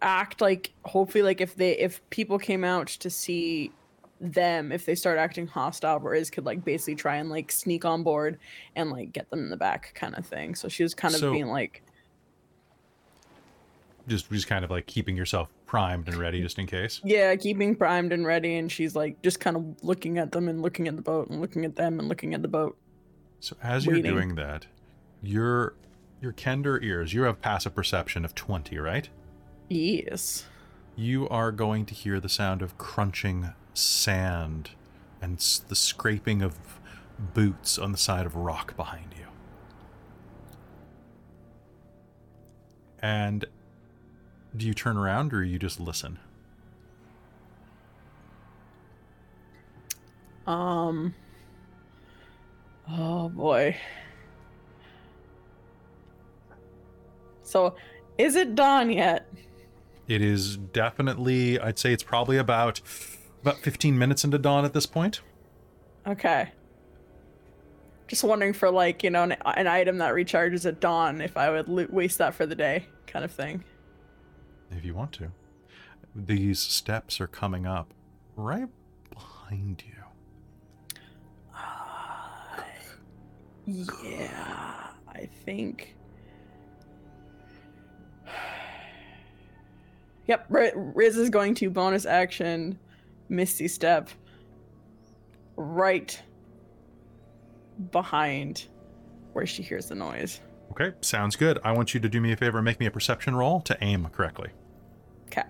[0.00, 3.72] act like hopefully like if they if people came out to see
[4.20, 8.02] them if they start acting hostile Riz could like basically try and like sneak on
[8.04, 8.38] board
[8.76, 10.54] and like get them in the back kind of thing.
[10.54, 11.82] So she was kind of So- being like
[14.08, 17.00] Just just kind of like keeping yourself primed and ready just in case.
[17.04, 20.62] yeah, keeping primed and ready and she's like just kind of looking at them and
[20.62, 22.76] looking at the boat and looking at them and looking at the boat.
[23.40, 24.66] So as you're doing that,
[25.22, 25.74] your
[26.20, 29.08] your Kender ears, you have passive perception of 20, right?
[29.68, 30.46] Yes.
[30.96, 34.70] You are going to hear the sound of crunching sand
[35.22, 36.56] and the scraping of
[37.34, 39.26] boots on the side of rock behind you.
[43.00, 43.44] And
[44.58, 46.18] Do you turn around or you just listen?
[50.48, 51.14] Um.
[52.90, 53.76] Oh boy.
[57.42, 57.76] So,
[58.18, 59.26] is it dawn yet?
[60.08, 62.80] It is definitely, I'd say it's probably about
[63.42, 65.20] about 15 minutes into dawn at this point.
[66.06, 66.50] Okay.
[68.08, 71.50] Just wondering for like you know an, an item that recharges at dawn if I
[71.50, 73.62] would lo- waste that for the day, kind of thing.
[74.70, 75.32] If you want to.
[76.14, 77.92] These steps are coming up
[78.36, 78.68] right
[79.10, 79.94] behind you.
[81.54, 82.62] Uh,
[83.66, 85.94] yeah, I think.
[90.26, 92.78] Yep, Riz is going to bonus action
[93.30, 94.10] Misty Step
[95.56, 96.20] right
[97.90, 98.66] behind
[99.32, 100.40] where she hears the noise.
[100.70, 101.58] Okay, sounds good.
[101.64, 103.76] I want you to do me a favor and make me a perception roll to
[103.80, 104.50] aim correctly.
[105.26, 105.42] Okay.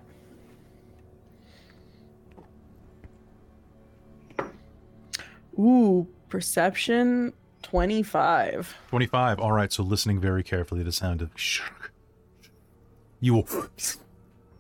[5.59, 7.33] Ooh, perception
[7.63, 8.77] 25.
[8.89, 9.41] 25.
[9.41, 11.31] All right, so listening very carefully to the sound of.
[13.21, 13.49] You will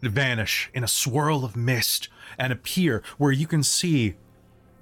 [0.02, 2.08] vanish in a swirl of mist
[2.38, 4.16] and appear where you can see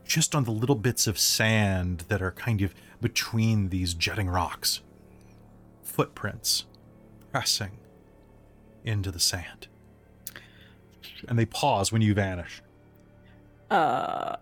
[0.05, 4.81] just on the little bits of sand that are kind of between these jutting rocks.
[5.97, 6.67] Footprints
[7.33, 7.79] pressing
[8.85, 9.69] into the sand.
[11.27, 12.61] And they pause when you vanish.
[13.71, 14.37] Uh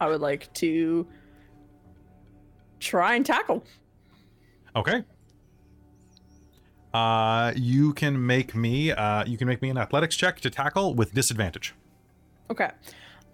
[0.00, 1.06] I would like to
[2.80, 3.64] try and tackle.
[4.74, 5.04] Okay.
[6.94, 8.92] Uh, you can make me.
[8.92, 11.74] Uh, you can make me an athletics check to tackle with disadvantage.
[12.50, 12.70] Okay.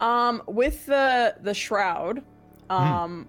[0.00, 2.22] Um with the the shroud,
[2.68, 3.28] um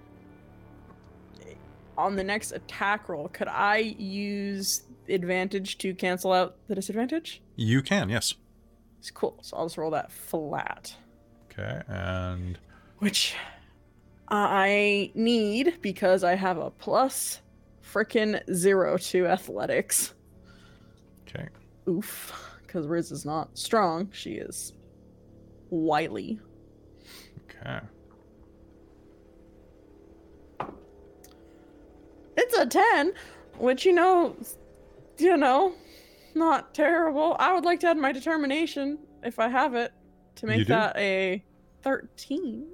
[2.00, 7.42] on the next attack roll, could I use advantage to cancel out the disadvantage?
[7.56, 8.34] You can, yes.
[8.98, 9.38] It's cool.
[9.42, 10.94] So I'll just roll that flat.
[11.52, 12.58] Okay, and
[12.98, 13.34] which
[14.28, 17.40] I need because I have a plus
[17.82, 20.14] frickin' zero to athletics.
[21.28, 21.48] okay,
[21.88, 22.32] Oof.
[22.62, 24.10] Because Riz is not strong.
[24.12, 24.74] She is
[25.70, 26.38] wily.
[27.50, 27.80] okay.
[32.60, 33.12] A 10,
[33.58, 34.36] which, you know,
[35.18, 35.74] you know,
[36.34, 37.36] not terrible.
[37.38, 39.92] I would like to add my determination, if I have it,
[40.36, 41.42] to make that a
[41.82, 42.66] 13.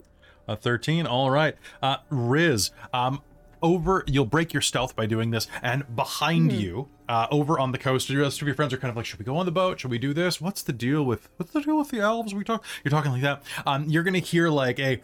[0.48, 1.06] A thirteen.
[1.06, 1.56] All right.
[1.82, 2.70] Uh, Riz.
[2.92, 3.20] Um,
[3.66, 4.04] over.
[4.06, 6.60] You'll break your stealth by doing this, and behind Mhm.
[6.60, 9.06] you, uh, over on the coast, the rest of your friends are kind of like,
[9.06, 9.80] "Should we go on the boat?
[9.80, 10.40] Should we do this?
[10.40, 12.34] What's the deal with what's the deal with the elves?
[12.34, 12.64] We talk.
[12.84, 13.42] You're talking like that.
[13.66, 15.00] Um, you're gonna hear like a,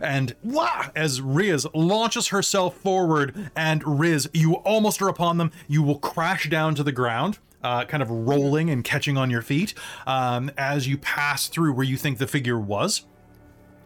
[0.00, 5.50] and wah, as Riz launches herself forward, and Riz, you almost are upon them.
[5.68, 7.38] You will crash down to the ground.
[7.64, 9.72] Uh, kind of rolling and catching on your feet
[10.04, 13.02] um, as you pass through where you think the figure was.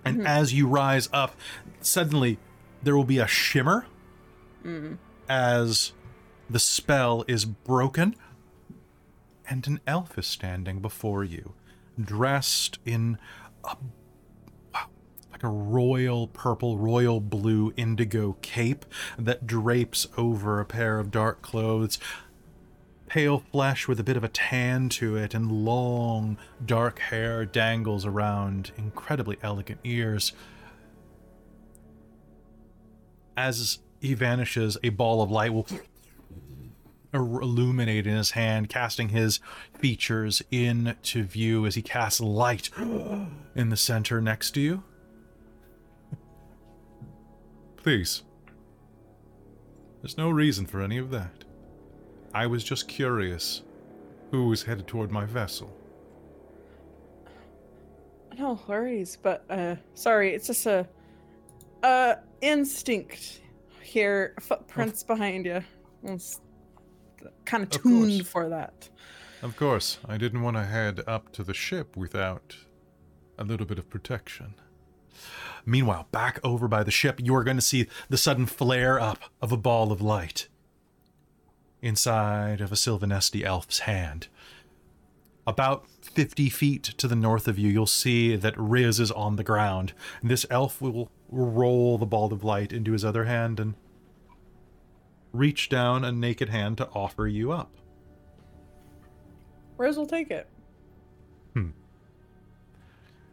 [0.02, 1.36] And as you rise up,
[1.82, 2.38] suddenly
[2.82, 3.84] there will be a shimmer
[5.28, 5.92] as
[6.48, 8.14] the spell is broken,
[9.48, 11.54] and an elf is standing before you,
[12.00, 13.18] dressed in
[13.64, 13.76] a
[15.36, 18.86] like a royal purple, royal blue indigo cape
[19.18, 21.98] that drapes over a pair of dark clothes.
[23.06, 28.06] Pale flesh with a bit of a tan to it, and long dark hair dangles
[28.06, 30.32] around incredibly elegant ears.
[33.36, 35.66] As he vanishes, a ball of light will
[37.12, 39.40] illuminate in his hand, casting his
[39.78, 42.70] features into view as he casts light
[43.54, 44.82] in the center next to you.
[47.76, 48.22] Please.
[50.02, 51.44] There's no reason for any of that.
[52.34, 53.62] I was just curious
[54.30, 55.74] who was headed toward my vessel.
[58.38, 60.86] No worries, but uh sorry, it's just a
[61.82, 63.40] uh instinct
[63.86, 64.34] here.
[64.40, 65.62] Footprints behind you.
[66.04, 66.40] It's
[67.44, 68.28] kind of Of tuned course.
[68.28, 68.88] for that.
[69.42, 72.56] Of course, I didn't want to head up to the ship without
[73.38, 74.54] a little bit of protection.
[75.64, 79.18] Meanwhile, back over by the ship, you are going to see the sudden flare up
[79.42, 80.48] of a ball of light
[81.82, 84.28] inside of a Silvanesti elf's hand.
[85.46, 89.44] About 50 feet to the north of you, you'll see that Riz is on the
[89.44, 89.92] ground.
[90.22, 93.74] This elf will roll the ball of light into his other hand and
[95.32, 97.70] reach down a naked hand to offer you up.
[99.76, 100.48] Rose will take it.
[101.54, 101.70] Hmm.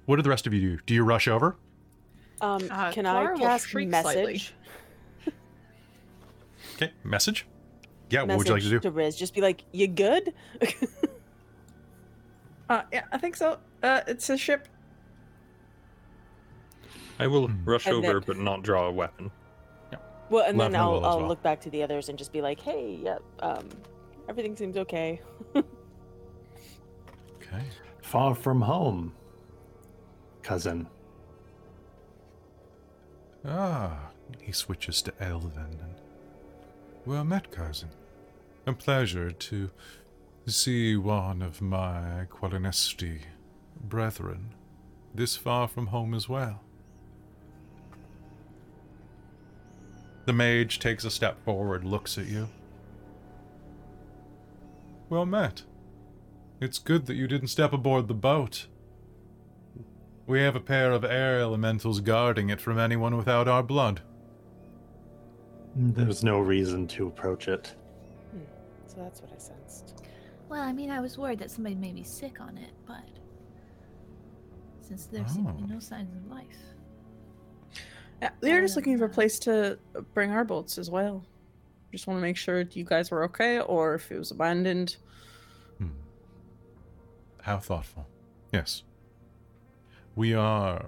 [0.05, 0.79] What do the rest of you do?
[0.85, 1.55] Do you rush over?
[2.41, 4.53] Um, Uh, can Kelara I will cast shriek message?
[6.75, 7.45] Okay, message.
[8.09, 8.79] Yeah, what would you like to do?
[8.79, 10.33] to Riz, just be like, "You good?"
[12.69, 13.59] Uh, yeah, I think so.
[13.83, 14.67] Uh, it's a ship.
[17.19, 17.63] I will Hmm.
[17.65, 19.31] rush And over, then- but not draw a weapon.
[20.29, 21.27] Well, and then Lavender will I'll, as I'll well.
[21.27, 23.69] look back to the others and just be like, "Hey, yep, um,
[24.27, 25.21] everything seems okay."
[27.35, 27.65] Okay.
[28.01, 29.13] Far from home,
[30.41, 30.87] cousin.
[33.45, 34.09] Ah,
[34.41, 35.55] he switches to Elven.
[35.81, 35.95] And...
[37.05, 37.89] Well met, cousin.
[38.65, 39.69] A pleasure to
[40.47, 43.19] see one of my Qualinesti
[43.81, 44.55] brethren
[45.13, 46.62] this far from home as well.
[50.25, 52.47] The mage takes a step forward, looks at you.
[55.09, 55.63] Well met.
[56.61, 58.67] It's good that you didn't step aboard the boat.
[60.25, 64.01] We have a pair of air elementals guarding it from anyone without our blood.
[65.75, 67.75] There's no reason to approach it.
[68.31, 68.39] Hmm.
[68.87, 70.03] so that's what I sensed.
[70.47, 73.03] Well, I mean, I was worried that somebody may be sick on it, but
[74.79, 75.73] since there seem to be Oh.
[75.73, 76.45] no signs of life.
[78.23, 79.77] Yeah, we were just looking for a place to
[80.13, 81.25] bring our boats as well.
[81.91, 84.95] Just want to make sure you guys were okay, or if it was abandoned.
[85.77, 85.89] Hmm.
[87.41, 88.07] How thoughtful.
[88.53, 88.83] Yes.
[90.15, 90.85] We are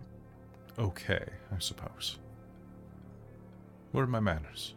[0.80, 2.20] okay, I suppose.
[3.92, 4.74] What are my manners?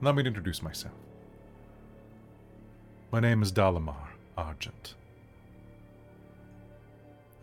[0.00, 0.94] Let me introduce myself.
[3.10, 4.94] My name is Dalamar Argent.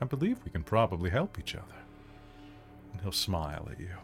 [0.02, 1.79] I believe we can probably help each other.
[3.00, 3.96] And he'll smile at you.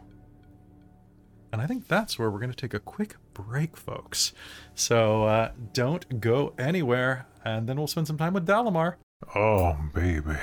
[1.52, 4.32] And I think that's where we're going to take a quick break, folks.
[4.74, 8.94] So uh, don't go anywhere, and then we'll spend some time with Dalamar.
[9.34, 10.36] Oh, baby.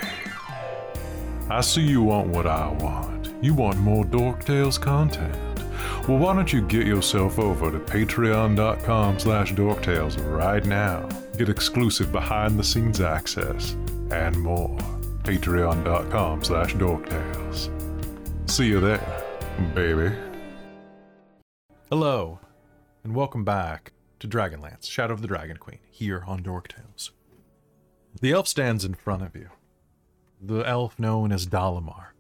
[1.49, 3.33] I see you want what I want.
[3.41, 5.35] You want more Dork Tales content.
[6.07, 11.09] Well, why don't you get yourself over to patreon.com slash dorktales right now.
[11.39, 13.71] Get exclusive behind-the-scenes access
[14.11, 14.77] and more.
[15.23, 17.82] Patreon.com slash dorktales.
[18.45, 19.23] See you there,
[19.73, 20.15] baby.
[21.89, 22.39] Hello,
[23.03, 27.11] and welcome back to Dragonlance, Shadow of the Dragon Queen, here on Dork Tales.
[28.21, 29.49] The elf stands in front of you.
[30.39, 32.13] The elf known as Dalamar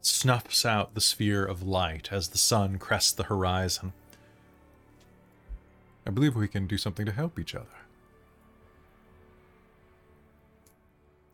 [0.00, 3.92] snuffs out the sphere of light as the sun crests the horizon.
[6.06, 7.66] I believe we can do something to help each other.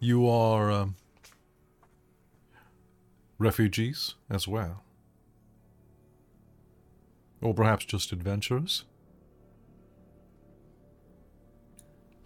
[0.01, 0.97] You are um,
[3.39, 4.83] refugees as well.
[7.41, 8.85] Or perhaps just adventurers?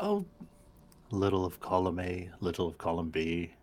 [0.01, 0.25] Oh,
[1.11, 3.55] little of column A, little of column B.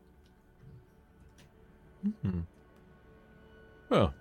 [2.21, 2.41] Hmm.
[3.89, 4.13] Well,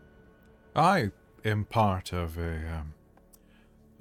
[0.75, 1.11] I
[1.45, 2.95] am part of a um,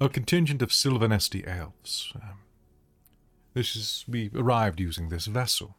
[0.00, 2.12] a contingent of Silvanesti elves.
[2.16, 2.38] Um,
[3.54, 5.76] this is we arrived using this vessel.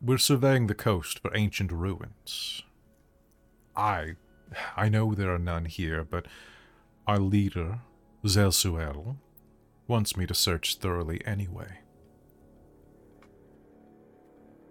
[0.00, 2.62] We're surveying the coast for ancient ruins.
[3.74, 4.16] I
[4.76, 6.26] I know there are none here, but
[7.06, 7.80] our leader,
[8.24, 9.16] Zelsuel,
[9.88, 11.80] wants me to search thoroughly anyway.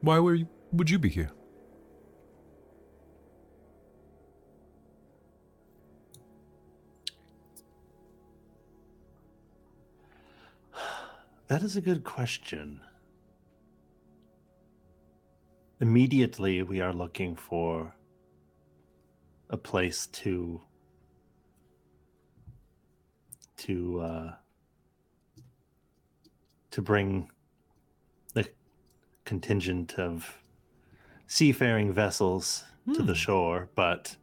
[0.02, 1.32] Why were you, would you be here?
[11.48, 12.82] That is a good question.
[15.82, 17.94] Immediately, we are looking for
[19.50, 20.62] a place to
[23.58, 24.34] to uh,
[26.72, 27.30] to bring
[28.34, 28.50] the
[29.26, 30.42] contingent of
[31.28, 33.14] seafaring vessels to the Hmm.
[33.14, 34.16] shore, but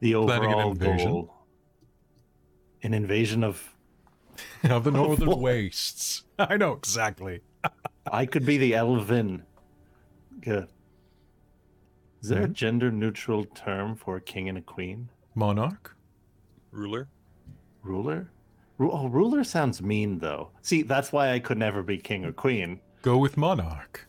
[0.00, 1.10] the overall invasion?
[1.12, 1.34] goal,
[2.82, 3.74] an invasion of
[4.70, 5.40] of the northern what?
[5.40, 6.22] wastes.
[6.38, 7.40] I know exactly.
[8.10, 9.44] I could be the Elven.
[10.44, 10.64] Yeah.
[12.20, 12.52] Is there a Mhm.
[12.52, 15.08] gender neutral term for a king and a queen?
[15.34, 15.96] Monarch?
[16.72, 17.08] Ruler.
[17.82, 18.30] Ruler?
[18.76, 20.50] Ru- oh, ruler sounds mean though.
[20.62, 22.80] See, that's why I could never be king or queen.
[23.02, 24.06] Go with monarch.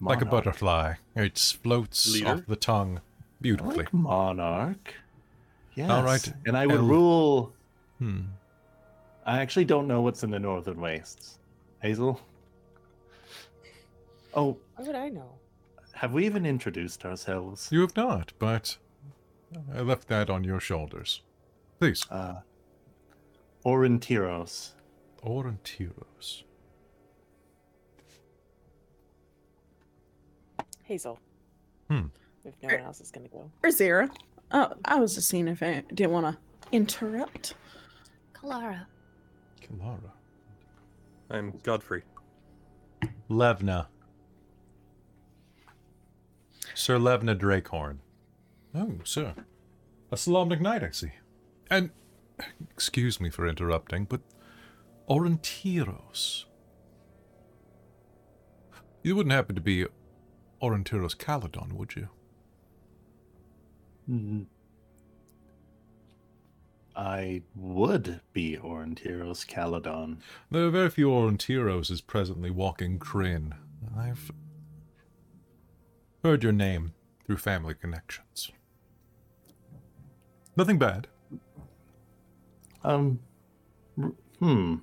[0.00, 0.94] Like a butterfly.
[1.14, 2.26] It floats Leader?
[2.28, 3.02] off the tongue I
[3.40, 3.76] beautifully.
[3.76, 4.94] like monarch.
[5.74, 5.88] Yes.
[5.90, 6.32] All right.
[6.44, 6.90] And I would elf.
[6.90, 7.52] rule.
[7.98, 8.20] Hmm.
[9.24, 11.38] I actually don't know what's in the northern wastes.
[11.84, 12.18] Hazeal?
[14.34, 15.38] Oh, How would I know?
[15.94, 17.68] have we even introduced ourselves?
[17.70, 18.78] You have not, but
[19.74, 21.22] I left that on your shoulders.
[21.78, 22.06] Please.
[22.10, 22.36] Uh,
[23.66, 24.70] Aurontiros.
[25.24, 26.44] Aurontiros.
[30.88, 31.18] Hazeal.
[31.88, 32.06] Hmm.
[32.44, 33.50] If no one else is gonna go.
[33.62, 34.10] Or Zara.
[34.50, 36.38] Oh, I was just seeing if I didn't want to
[36.72, 37.54] interrupt.
[38.34, 38.86] Kelara.
[39.60, 40.10] Kelara.
[41.30, 42.02] I'm Godfrey.
[43.30, 43.86] Levna.
[46.74, 47.98] Sir Levna Drakehorn.
[48.74, 49.34] Oh, sir.
[50.10, 51.12] A Solamnic knight, I see.
[51.70, 51.90] And,
[52.70, 54.20] excuse me for interrupting, but
[55.08, 56.44] Aurontiros.
[59.02, 59.86] You wouldn't happen to be
[60.62, 62.08] Aurontiros Caledon, would you?
[64.08, 64.46] Mm.
[66.94, 70.18] I would be Aurontiros Caledon.
[70.50, 73.54] There are very few Aurontiros presently walking Krynn.
[73.96, 74.30] I've
[76.22, 76.92] heard your name
[77.26, 78.50] through family connections.
[80.56, 81.08] Nothing bad.
[82.84, 83.20] Um,
[84.38, 84.76] hmm.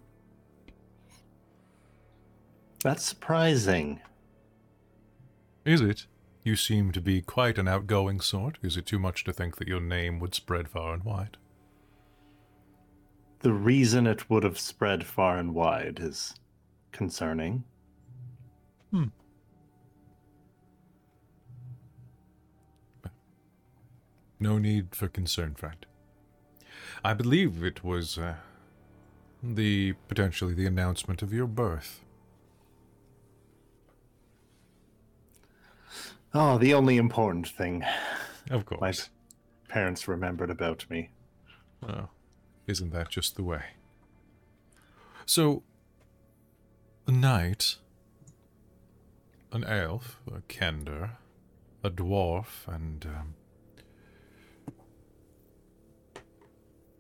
[2.84, 3.99] That's surprising.
[5.66, 6.07] Is it?
[6.44, 8.57] You seem to be quite an outgoing sort.
[8.64, 11.38] Is it too much to think that your name would spread far and wide?
[13.40, 16.34] The reason it would have spread far and wide is
[16.91, 17.64] concerning.
[24.40, 25.86] No need for concern, friend.
[27.03, 28.36] I believe it was uh,
[29.44, 32.02] the potentially the announcement of your birth.
[36.34, 37.84] Oh, the only important thing
[38.52, 38.80] Of course.
[38.82, 38.94] my
[39.74, 41.10] parents remembered about me.
[41.88, 42.10] Oh,
[42.68, 43.64] isn't that just the way?
[45.26, 45.64] So,
[47.07, 47.78] a knight,
[49.52, 51.11] an elf, a kender,
[51.84, 53.34] a dwarf, and um,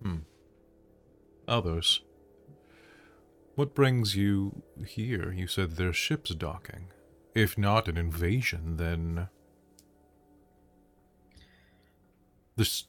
[0.01, 0.17] hmm,
[1.47, 2.01] others.
[3.55, 5.31] What brings you here?
[5.33, 6.87] You said there's ships docking.
[7.35, 9.27] If not an invasion, then
[12.55, 12.85] this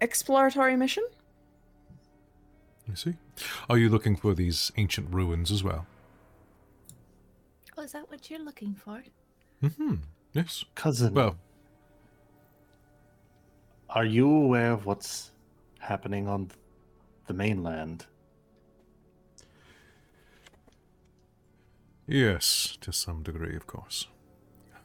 [0.00, 1.04] Exploratory mission?
[2.88, 3.14] You see?
[3.68, 5.86] Are you looking for these ancient ruins as well?
[7.76, 9.02] Oh, is that what you're looking for?
[9.62, 9.94] Mm-hmm.
[10.32, 10.64] Yes.
[10.74, 11.36] Cousin, Well,
[13.90, 15.30] are you aware of what's
[15.78, 16.50] happening on
[17.26, 18.06] the mainland?
[22.06, 24.06] yes, to some degree, of course.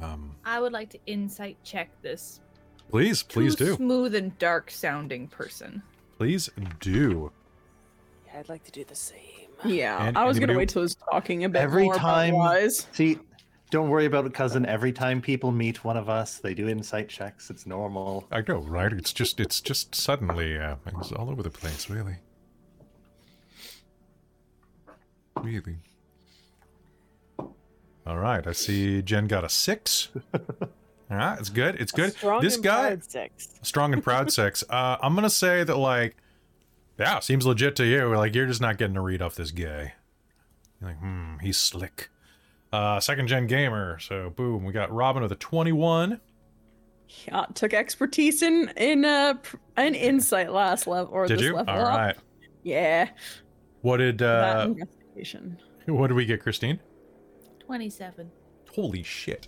[0.01, 2.41] Um, I would like to insight check this.
[2.89, 3.75] please, please too do.
[3.75, 5.81] Smooth and dark sounding person.
[6.17, 6.49] Please
[6.81, 7.31] do.
[8.27, 9.19] Yeah, I'd like to do the same.
[9.63, 11.95] Yeah, And I was gonna anybody- wait till I was talking a bit Every more
[11.95, 12.87] time- about wise.
[12.91, 13.19] See,
[13.73, 14.67] don't worry about it, cousin.
[14.67, 17.49] Every time people meet one of us, they do insight checks.
[17.49, 18.27] It's normal.
[18.31, 18.93] I know, right?
[18.93, 22.17] It's just, it's just suddenly, uh, it's all over the place, really.
[25.41, 25.77] Really.
[28.05, 30.09] All right, I see Jen got a six.
[31.09, 31.81] All right, it's good.
[31.81, 32.13] It's good.
[32.13, 33.47] Strong this and guy, proud six.
[33.63, 34.63] strong and proud six.
[34.69, 36.15] Uh, I'm gonna say that like,
[36.99, 38.15] yeah, seems legit to you.
[38.15, 39.93] Like you're just not getting a read off this guy.
[40.79, 42.09] You're like, hmm, he's slick.
[42.73, 43.99] Uh, second gen gamer.
[43.99, 46.19] So boom, we got Robin with a 21.
[47.27, 49.35] Yeah, took expertise in in uh
[49.77, 51.53] an insight last level or Did this you?
[51.55, 51.97] level All up.
[51.97, 52.15] right.
[52.63, 53.09] Yeah,
[53.81, 55.59] What did uh, investigation.
[55.85, 56.79] what did we get, Christine?
[57.65, 58.31] 27.
[58.73, 59.47] Holy shit.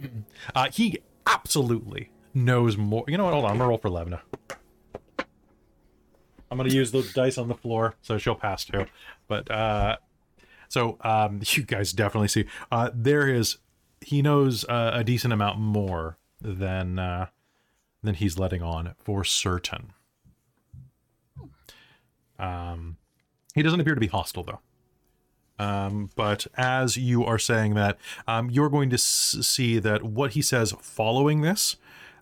[0.54, 3.04] Uh, he absolutely knows more.
[3.08, 3.32] You know what?
[3.32, 3.50] Hold on.
[3.52, 4.20] I'm gonna roll for Levna.
[6.50, 8.86] I'm gonna use those dice on the floor, so she'll pass too.
[9.26, 9.96] But uh,
[10.68, 13.58] so um, you guys definitely see uh, there is
[14.00, 17.26] he knows uh, a decent amount more than uh,
[18.02, 19.92] than he's letting on for certain.
[22.38, 22.98] Um,
[23.54, 24.60] he doesn't appear to be hostile though.
[25.58, 27.98] Um, but as you are saying that,
[28.28, 31.76] um, you're going to s- see that what he says following this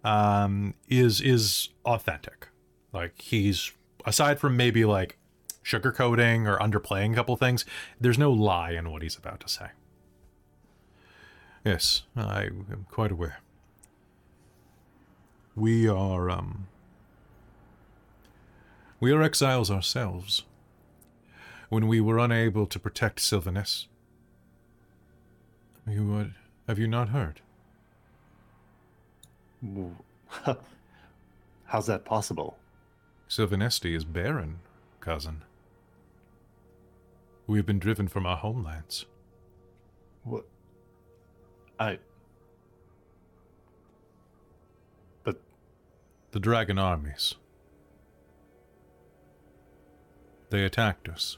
[0.05, 2.49] um, is is authentic.
[2.93, 3.73] Like he's
[4.07, 5.19] aside from maybe like
[5.65, 7.65] sugarcoating or underplaying a couple things,
[8.01, 9.69] there's no lie in what he's about to say.
[11.65, 13.39] Yes, I am quite aware.
[15.57, 16.67] We are um
[19.01, 20.45] we are exiles ourselves
[21.69, 23.89] when we were unable to protect Sylvanus.
[25.89, 26.35] You would
[26.69, 27.41] have you not heard?
[31.67, 32.59] How's that possible?
[33.29, 34.59] Silvanesti is barren,
[35.01, 35.43] cousin.
[37.47, 39.07] We have been driven from our homelands.
[40.23, 40.45] What?
[41.79, 41.99] I.
[45.25, 45.41] But
[46.33, 47.35] The dragon armies.
[50.51, 51.37] They attacked us,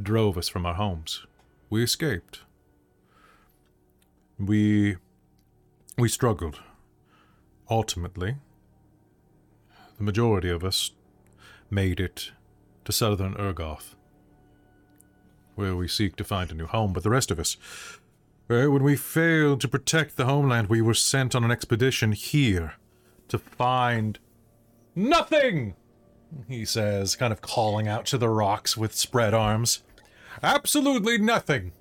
[0.00, 1.26] drove us from our homes.
[1.70, 2.40] We escaped.
[4.38, 4.96] We.
[5.96, 6.60] We struggled.
[7.70, 8.36] Ultimately,
[9.96, 10.90] the majority of us
[11.70, 12.32] made it
[12.84, 13.94] to southern Ergoth,
[15.54, 16.92] where we seek to find a new home.
[16.92, 17.56] But the rest of us,
[18.48, 22.74] well, when we failed to protect the homeland, we were sent on an expedition here
[23.28, 24.18] to find
[24.94, 25.74] nothing,
[26.48, 29.82] he says, kind of calling out to the rocks with spread arms.
[30.42, 31.72] Absolutely nothing.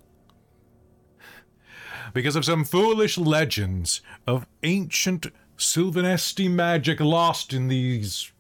[2.14, 5.28] Because of some foolish legends of ancient
[5.58, 8.32] Silvanesti magic lost in these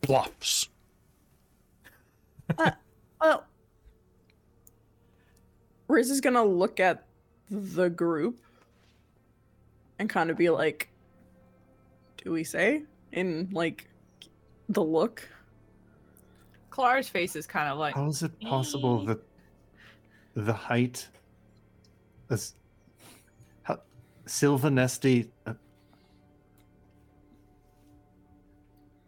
[0.00, 0.68] bluffs.
[2.58, 2.72] Uh,
[3.20, 3.44] well,
[5.92, 7.04] Riz is gonna look at
[7.50, 8.40] the group
[9.98, 10.88] and kind of be like,
[12.24, 13.90] "Do we say?" In like
[14.70, 15.28] the look.
[16.70, 19.20] Kelara's face is kind of like How is it possible that
[20.34, 21.06] the height
[22.30, 22.54] is
[23.62, 23.82] how
[24.24, 25.52] Silvanesti uh,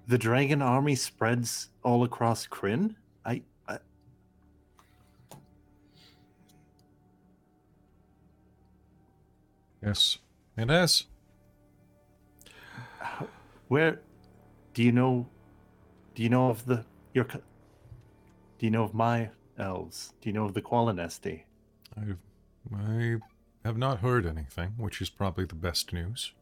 [0.07, 2.95] the dragon army spreads all across Krynn?
[3.25, 3.43] I,
[9.85, 10.19] Yes,
[10.57, 11.05] it has.
[13.69, 14.01] where
[14.73, 15.27] do you know
[16.15, 17.41] do you know of the your do
[18.61, 20.15] you know of my elves?
[20.21, 21.43] Do you know of the Qualinesti?
[21.97, 22.19] I've,
[22.75, 23.17] I
[23.65, 26.33] have not heard anything, which is probably the best news.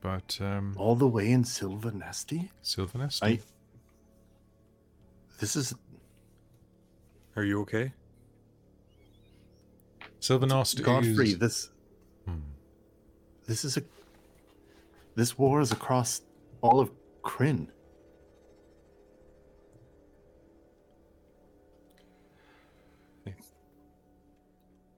[0.00, 2.50] But, um, All the way in Silvanesti?
[2.62, 3.22] Sylvanest?
[3.22, 3.40] I
[5.38, 5.74] This is
[7.34, 7.92] Are you okay?
[10.20, 11.38] Silvanost Godfrey, is...
[11.38, 11.70] this
[12.24, 12.40] Hmm.
[13.46, 13.82] this is a
[15.14, 16.22] this war is across
[16.60, 16.90] all of
[17.22, 17.68] Krynn.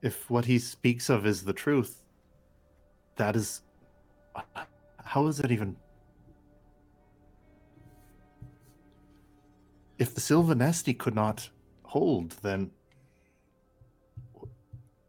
[0.01, 2.03] If what he speaks of is the truth,
[3.17, 3.61] that is
[5.03, 5.75] how is that even
[9.97, 11.49] if the Silvanesti could not
[11.83, 12.71] hold, then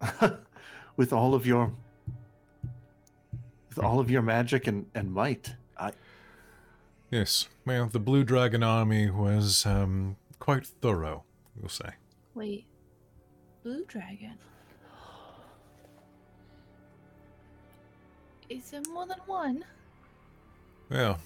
[0.96, 1.72] with all of your
[3.68, 5.92] with all of your magic and, and might, I
[7.10, 11.24] Yes, well, the Blue Dragon army was, um, quite thorough,
[11.56, 11.90] we'll say.
[12.34, 12.66] wait,
[13.64, 14.38] blue dragon.
[18.48, 19.64] Is there more than one?
[20.88, 21.18] Well,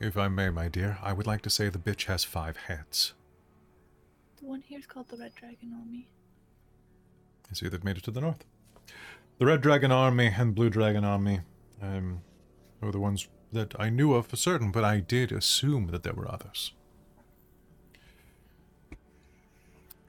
[0.00, 3.14] if I may, my dear, I would like to say the bitch has five heads.
[4.40, 6.08] The one here is called the red dragon army.
[7.50, 8.44] I see they've made it to the north.
[9.38, 11.40] The Red Dragon Army and Blue Dragon Army
[11.80, 12.22] um,
[12.80, 16.12] were the ones that I knew of for certain, but I did assume that there
[16.12, 16.72] were others.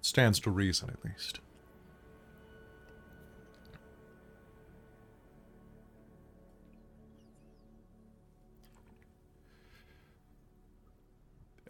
[0.01, 1.39] Stands to reason, at least.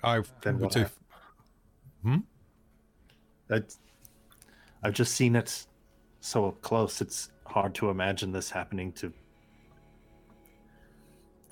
[0.01, 0.85] I Then would say.
[2.03, 2.17] Hmm?
[3.51, 3.63] I
[4.84, 5.65] I've just seen it
[6.22, 7.01] so close.
[7.01, 9.11] It's hard to imagine this happening to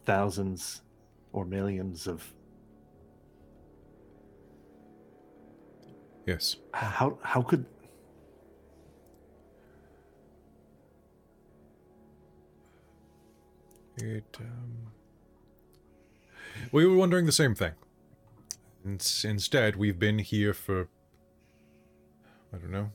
[0.06, 0.82] thousands
[1.34, 2.34] or millions of
[6.26, 6.58] Yes.
[6.74, 7.66] how how could
[14.00, 14.92] It, um...
[16.72, 17.74] We were wondering the same thing.
[18.86, 20.88] Instead, we've been here for.
[22.54, 22.92] I don't know.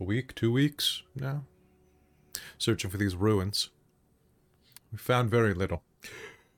[0.00, 1.44] A week, two weeks now?
[2.56, 3.68] Searching for these ruins.
[4.90, 5.82] We found very little.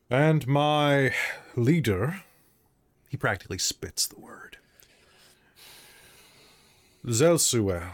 [0.08, 1.12] And my
[1.56, 2.22] leader.
[3.08, 4.58] He practically spits the word.
[7.04, 7.90] Zelsuel.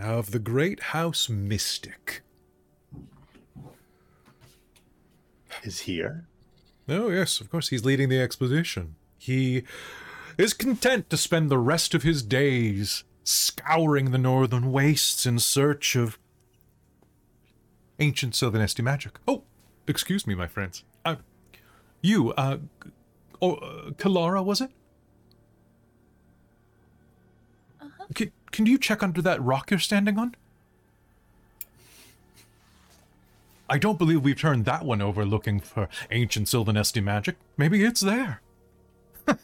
[0.00, 2.22] Of the Great House Mystic.
[5.62, 6.24] is here?
[6.88, 8.94] Oh, yes, of course, he's leading the expedition.
[9.18, 9.64] He
[10.38, 15.96] is content to spend the rest of his days scouring the northern wastes in search
[15.96, 16.16] of
[17.98, 19.18] ancient Silvanesti magic.
[19.26, 19.42] Oh,
[19.88, 20.84] excuse me, my friends.
[21.04, 21.16] Uh,
[22.00, 22.58] you, uh,
[23.42, 24.70] oh, uh, Kelara, was it?
[27.80, 28.04] Uh-huh.
[28.14, 30.36] Can, can you check under that rock you're standing on?
[33.68, 37.34] I don't believe we've turned that one over looking for ancient Silvanesti magic.
[37.56, 38.40] Maybe it's there.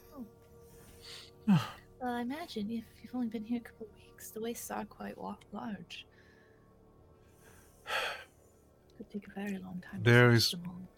[2.03, 4.85] Well, I imagine if you've only been here a couple of weeks, the wastes are
[4.85, 6.05] quite wa- large.
[8.97, 10.03] Could take a very long time.
[10.03, 10.89] to There search is- them all.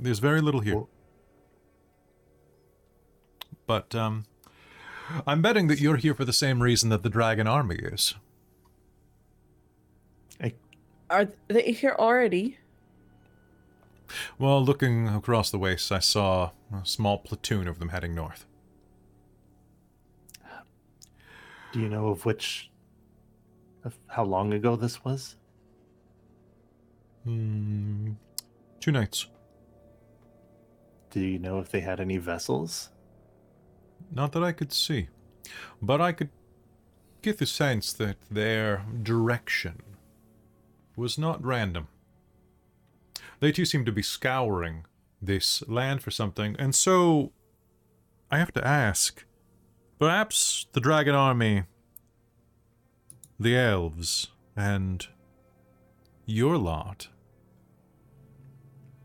[0.00, 0.84] There's very little here.
[3.66, 4.26] But, um,
[5.26, 8.14] I'm betting that you're here for the same reason that the Dragon Army is.
[11.10, 12.58] Are they here already?
[14.38, 18.44] Well, looking across the wastes, I saw a small platoon of them heading north.
[21.78, 22.72] Do you know of which,
[23.84, 25.36] of how long ago this was?
[27.22, 28.14] Hmm.
[28.80, 29.28] Two nights.
[31.10, 32.90] Do you know if they had any vessels?
[34.10, 35.06] Not that I could see.
[35.80, 36.30] But I could
[37.22, 39.80] get the sense that their direction
[40.96, 41.86] was not random.
[43.38, 44.84] They too seem to be scouring
[45.22, 47.30] this land for something, and so
[48.32, 49.24] I have to ask
[49.98, 51.64] perhaps the dragon army,
[53.38, 55.06] the elves, and
[56.26, 57.08] your lot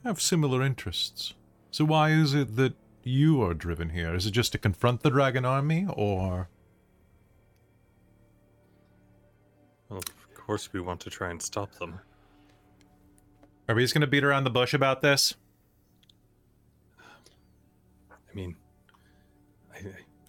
[0.04, 1.34] have similar interests.
[1.72, 4.14] So why is it that you are driven here?
[4.14, 6.50] Is it just to confront the dragon army, or
[9.90, 12.00] Well, of course, we want to try and stop them.
[13.70, 15.36] are we just going to beat around the bush about this?
[17.00, 18.56] I mean,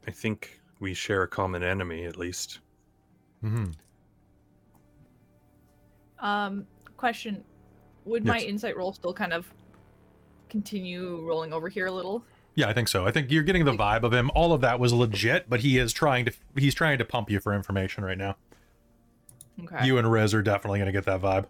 [0.07, 2.61] I- I think we share a common enemy, at least.
[3.41, 3.67] hmm
[6.19, 6.67] Um,
[6.97, 7.45] question:
[8.05, 9.53] Would my insight roll still kind of
[10.49, 12.25] continue rolling over here a little?
[12.55, 13.07] Yeah, I think so.
[13.07, 14.31] I think you're getting the vibe of him.
[14.35, 17.41] All of that was legit, but he is trying to he's trying to pump you
[17.41, 18.37] for information right now.
[19.65, 19.87] Okay.
[19.87, 21.47] You and Rez are definitely going to get that vibe.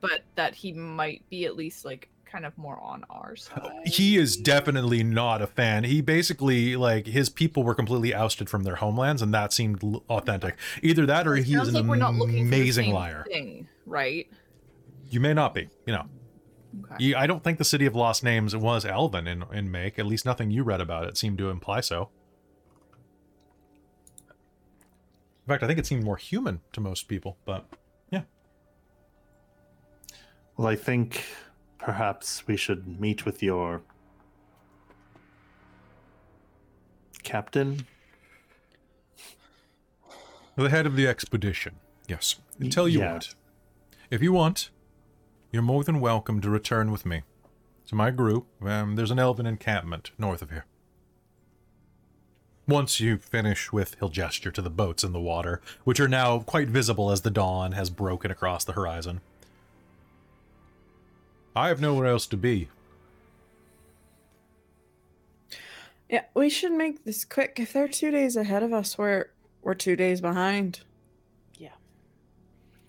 [0.00, 3.70] but that he might be at least like kind of more on our side.
[3.86, 5.84] He is definitely not a fan.
[5.84, 10.56] He basically like his people were completely ousted from their homelands, and that seemed authentic.
[10.82, 13.24] Either that, or It he is an like we're not looking amazing liar.
[13.28, 14.28] Thing, right?
[15.08, 15.68] You may not be.
[15.86, 16.06] You know,
[16.92, 17.14] Okay.
[17.14, 19.98] I don't think the city of lost names was Elven in in make.
[19.98, 22.10] At least nothing you read about it seemed to imply so.
[25.46, 27.36] In fact, I think it seemed more human to most people.
[27.44, 27.66] But
[28.10, 28.22] yeah,
[30.56, 31.24] Well, I think
[31.80, 33.82] perhaps we should meet with your
[37.22, 37.86] captain.
[40.56, 41.76] the head of the expedition.
[42.06, 42.36] Yes.
[42.60, 43.14] Y- Tell you yeah.
[43.14, 43.34] what,
[44.10, 44.70] if you want,
[45.50, 47.22] you're more than welcome to return with me
[47.86, 48.46] to my group.
[48.62, 50.66] Um, there's an elven encampment north of here.
[52.68, 56.40] Once you finish with, he'll gesture to the boats in the water, which are now
[56.40, 59.20] quite visible as the dawn has broken across the horizon.
[61.54, 62.68] I have nowhere else to be.
[66.08, 67.58] Yeah, we should make this quick.
[67.60, 69.30] If they're two days ahead of us, we're
[69.62, 70.80] we're two days behind.
[71.56, 71.68] Yeah,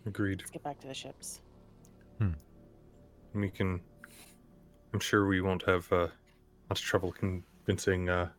[0.05, 0.39] Agreed.
[0.39, 1.41] let's get back to the ships.
[2.17, 2.31] Hmm.
[3.33, 3.81] We can.
[4.93, 6.07] I'm sure we won't have uh,
[6.69, 8.29] much trouble convincing uh,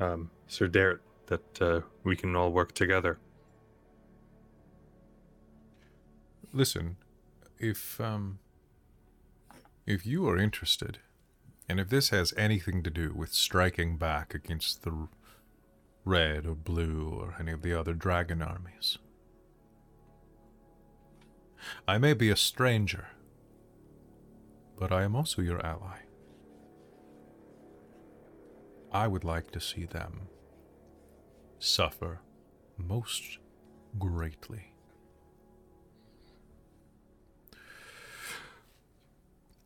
[0.00, 3.18] um, Sir Darrett that uh, we can all work together.
[6.52, 6.96] Listen,
[7.64, 8.38] if um
[9.86, 10.98] if you are interested,
[11.68, 15.08] and if this has anything to do with striking back against the
[16.04, 18.98] red or blue or any of the other dragon armies,
[21.88, 23.08] I may be a stranger,
[24.78, 26.00] but I am also your ally.
[28.92, 30.28] I would like to see them
[31.58, 32.20] suffer
[32.76, 33.38] most
[33.98, 34.73] greatly.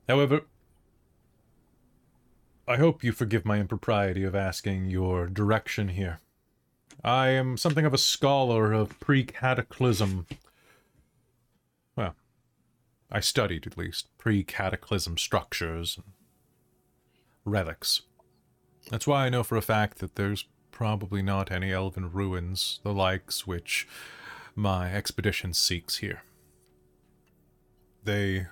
[0.08, 0.42] However,
[2.66, 6.20] I hope you forgive my impropriety of asking your direction here.
[7.04, 10.26] I am something of a scholar of pre cataclysm.
[11.94, 12.16] Well,
[13.10, 16.06] I studied at least pre cataclysm structures and
[17.44, 18.02] relics.
[18.90, 22.94] That's why I know for a fact that there's probably not any elven ruins, the
[22.94, 23.86] likes which
[24.54, 26.22] my expedition seeks here.
[28.04, 28.46] They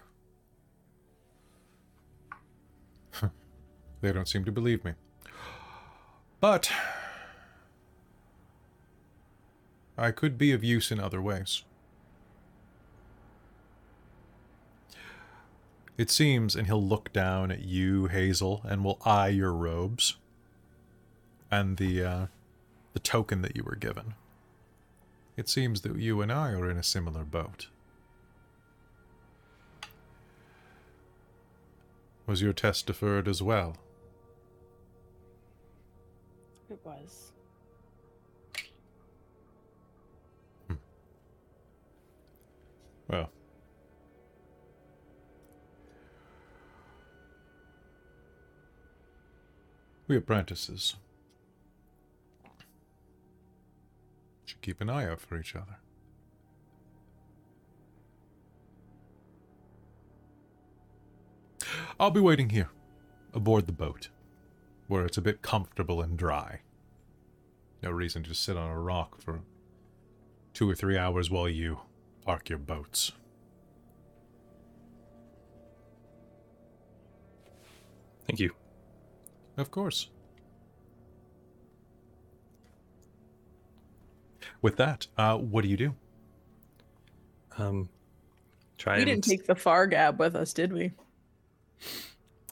[4.06, 4.92] They don't seem to believe me.
[6.38, 6.70] But
[9.98, 11.64] I could be of use in other ways.
[15.98, 20.14] It seems, and he'll look down at you, Hazeal, and will eye your robes
[21.50, 22.26] and the uh,
[22.92, 24.14] the token that you were given.
[25.36, 27.66] It seems that you and I are in a similar boat.
[32.24, 33.78] Was your test deferred as well?
[36.68, 37.32] It was.
[40.68, 40.74] Hmm.
[43.08, 43.30] Well.
[50.08, 50.96] We apprentices
[54.44, 55.78] should keep an eye out for each other.
[61.98, 62.70] I'll be waiting here,
[63.34, 64.10] aboard the boat,
[64.88, 66.60] where it's a bit comfortable and dry.
[67.82, 69.40] No reason to sit on a rock for
[70.54, 71.80] two or three hours while you
[72.24, 73.12] park your boats.
[78.26, 78.52] Thank you.
[79.56, 80.08] Of course.
[84.62, 85.94] With that, uh, what do you do?
[87.58, 87.88] Um,
[88.78, 90.92] try We and didn't take the far gab with us, did we?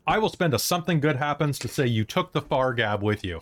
[0.07, 3.25] I will spend a something good happens to say you took the far gab with
[3.25, 3.41] you.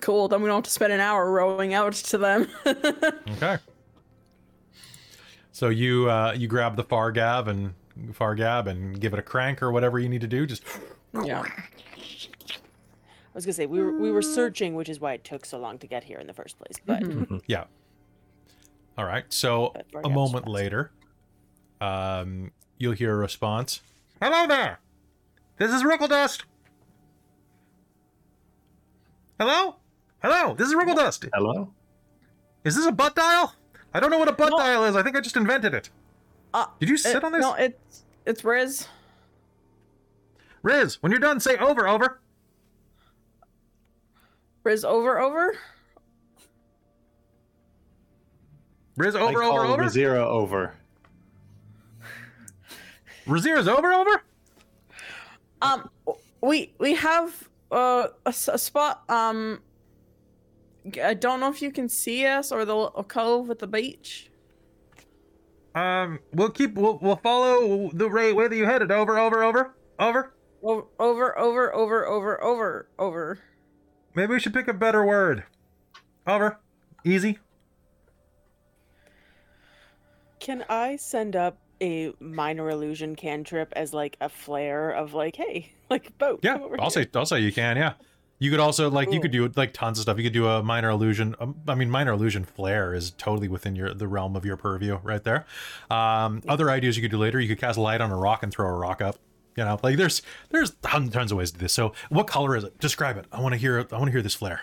[0.00, 0.28] Cool.
[0.28, 2.48] Then we don't have to spend an hour rowing out to them.
[3.36, 3.58] Okay.
[5.54, 7.74] So you uh, you grab the far gab and
[8.14, 10.46] far gab and give it a crank or whatever you need to do.
[10.46, 10.62] Just
[11.24, 11.42] yeah.
[11.42, 15.58] I was gonna say we were we were searching, which is why it took so
[15.58, 16.76] long to get here in the first place.
[16.84, 17.42] But Mhm.
[17.46, 17.64] yeah.
[18.96, 19.24] All right.
[19.28, 19.74] So
[20.04, 20.54] a moment fast.
[20.54, 20.90] later,
[21.80, 23.82] um, you'll hear a response.
[24.22, 24.78] Hello there.
[25.58, 26.44] This is Dust.
[29.40, 29.74] Hello.
[30.22, 30.54] Hello.
[30.54, 31.26] This is Dust.
[31.34, 31.72] Hello?
[32.64, 33.52] Is this a butt dial?
[33.92, 34.58] I don't know what a butt No.
[34.58, 34.94] dial is.
[34.94, 35.90] I think I just invented it.
[36.54, 37.40] Uh, Did you sit it- on this?
[37.40, 38.86] No, it's it's Riz.
[40.62, 42.20] Riz, when you're done, say over, over.
[44.62, 45.56] Riz over over.
[48.96, 49.88] Riz, I over, call over, over.
[49.88, 50.76] Zero over.
[53.26, 54.22] Razir's over, over.
[55.60, 55.90] Um,
[56.40, 59.02] we we have uh, a, s- a spot.
[59.08, 59.60] Um,
[61.02, 64.28] I don't know if you can see us or the little cove at the beach.
[65.74, 68.90] Um, we'll keep, we'll, we'll follow the rate way that you headed.
[68.90, 70.34] Over, over, over, over.
[70.64, 73.38] Over over over over over over over.
[74.14, 75.42] Maybe we should pick a better word.
[76.24, 76.58] Over.
[77.04, 77.38] Easy.
[80.38, 85.72] can I send up a minor illusion cantrip as like a flare of like, hey,
[85.90, 86.40] like boat?
[86.42, 87.76] Yeah, come over I'll here." say, I'll say you can.
[87.76, 87.94] Yeah.
[88.38, 90.16] You could also like you could do like tons of stuff.
[90.18, 91.36] You could do a minor illusion.
[91.38, 94.98] Um, I mean, minor illusion flare is totally within your the realm of your purview
[95.04, 95.46] right there.
[95.92, 97.38] Um, other ideas you could do later.
[97.38, 99.16] You could cast light on a rock and throw a rock up.
[99.56, 101.72] You know, like there's there's tons, tons of ways to do this.
[101.72, 102.76] So, what color is it?
[102.80, 103.26] Describe it.
[103.30, 103.78] I want to hear.
[103.78, 104.62] I want to hear this flare.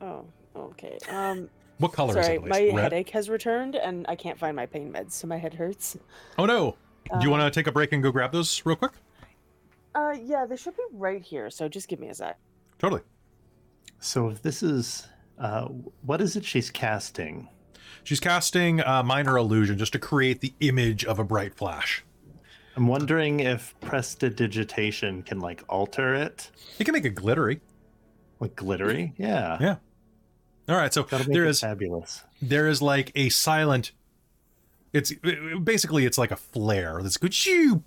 [0.00, 0.24] Oh,
[0.56, 0.98] okay.
[1.08, 2.42] Um, What color sorry, is it?
[2.44, 2.58] at my?
[2.66, 2.74] Red?
[2.92, 5.96] headache has returned and I can't find my pain meds, so my head hurts.
[6.38, 6.76] Oh no!
[7.10, 8.92] Do you Uh, want to take a break and go grab those real quick?
[9.94, 11.48] Uh, yeah, they should be right here.
[11.50, 12.38] So just give me a sec.
[12.78, 13.02] Totally.
[13.98, 15.06] So if this is,
[15.38, 15.66] uh,
[16.02, 17.48] what is it she's casting?
[18.04, 22.04] She's casting uh, minor illusion just to create the image of a bright flash.
[22.76, 27.60] I'm wondering if prestidigitation can like alter it, You can make it glittery.
[28.38, 29.14] like glittery.
[29.16, 29.76] Yeah, Yeah.
[30.68, 30.92] All right.
[30.92, 32.22] So that'll make there it is fabulous.
[32.42, 33.92] there is like a silent.
[34.92, 35.12] It's
[35.62, 37.34] basically it's like a flare that's good.
[37.34, 37.82] shoo,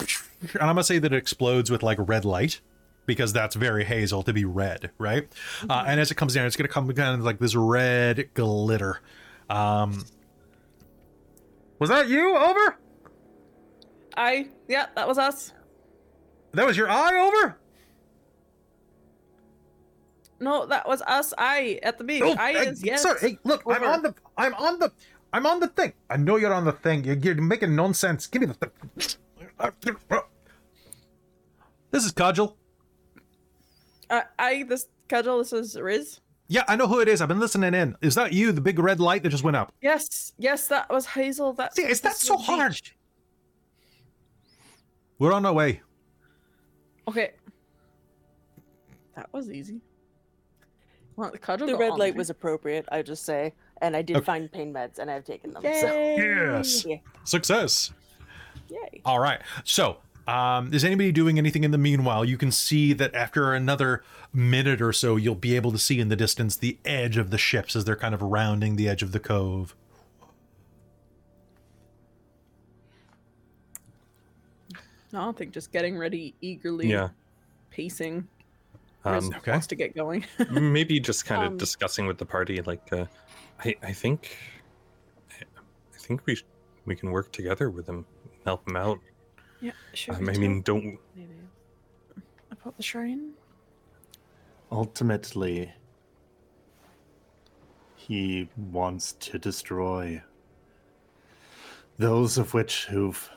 [0.53, 2.61] And I'm gonna say that it explodes with like red light
[3.06, 5.27] because that's very hazel to be red, right?
[5.68, 9.01] Uh, and as it comes down, it's gonna come kind of like this red glitter.
[9.49, 10.06] Um,
[11.80, 12.35] was that you?
[12.38, 12.77] Over?
[14.15, 15.53] I yeah, that was us.
[16.51, 17.57] That was your eye over?
[20.39, 21.33] No, that was us.
[21.37, 22.23] I at the beach.
[22.23, 23.03] Oh, I hey, is yes.
[23.03, 24.91] Sir, hey, look, I'm on the, I'm on the,
[25.33, 25.93] I'm on the thing.
[26.09, 27.03] I know you're on the thing.
[27.03, 28.27] You're, you're making nonsense.
[28.27, 28.71] Give me the thing.
[31.91, 32.55] This is Cudgel.
[34.09, 35.39] Uh, I this cudgel.
[35.39, 36.19] This is Riz.
[36.47, 37.21] Yeah, I know who it is.
[37.21, 37.95] I've been listening in.
[38.01, 39.71] Is that you, the big red light that just went up?
[39.81, 41.55] Yes, yes, that was Hazeal.
[41.57, 42.71] That See, is that so the hard?
[42.71, 42.95] beach.
[45.19, 45.81] We're on our way.
[47.07, 47.33] Okay,
[49.15, 49.81] that was easy.
[51.19, 51.67] Well, the cudgel.
[51.67, 52.17] The red light there.
[52.17, 54.25] was appropriate, I just say, and I did Okay.
[54.25, 55.61] find pain meds, and I've taken them.
[55.61, 56.15] So, Yay!
[56.17, 56.85] Yes.
[56.85, 56.95] yeah.
[57.25, 57.91] Success.
[58.69, 59.01] yay.
[59.03, 59.41] All right.
[59.65, 59.97] So,
[60.29, 62.23] um, is anybody doing anything in the meanwhile?
[62.23, 64.01] You can see that after another
[64.31, 67.37] minute or so, you'll be able to see in the distance the edge of the
[67.37, 69.75] ships as they're kind of rounding the edge of the cove.
[75.11, 76.87] No, I don't think just getting ready eagerly.
[76.87, 77.09] Yeah.
[77.71, 78.25] Pacing.
[79.05, 79.51] Riz Um, Okay.
[79.51, 80.26] wants to get going.
[80.51, 83.05] maybe just kind of Um, discussing with the party, like, uh,
[83.63, 84.35] I, I think,
[85.31, 86.45] I think we sh-
[86.85, 88.05] we can work together with him,
[88.45, 88.99] help him out.
[89.61, 90.15] yeah, sure.
[90.15, 91.35] Um, I mean, don't Maybe.
[92.51, 93.34] about the shrine.
[94.71, 95.71] Ultimately,
[97.95, 100.21] he wants to destroy
[101.97, 103.30] those of which who've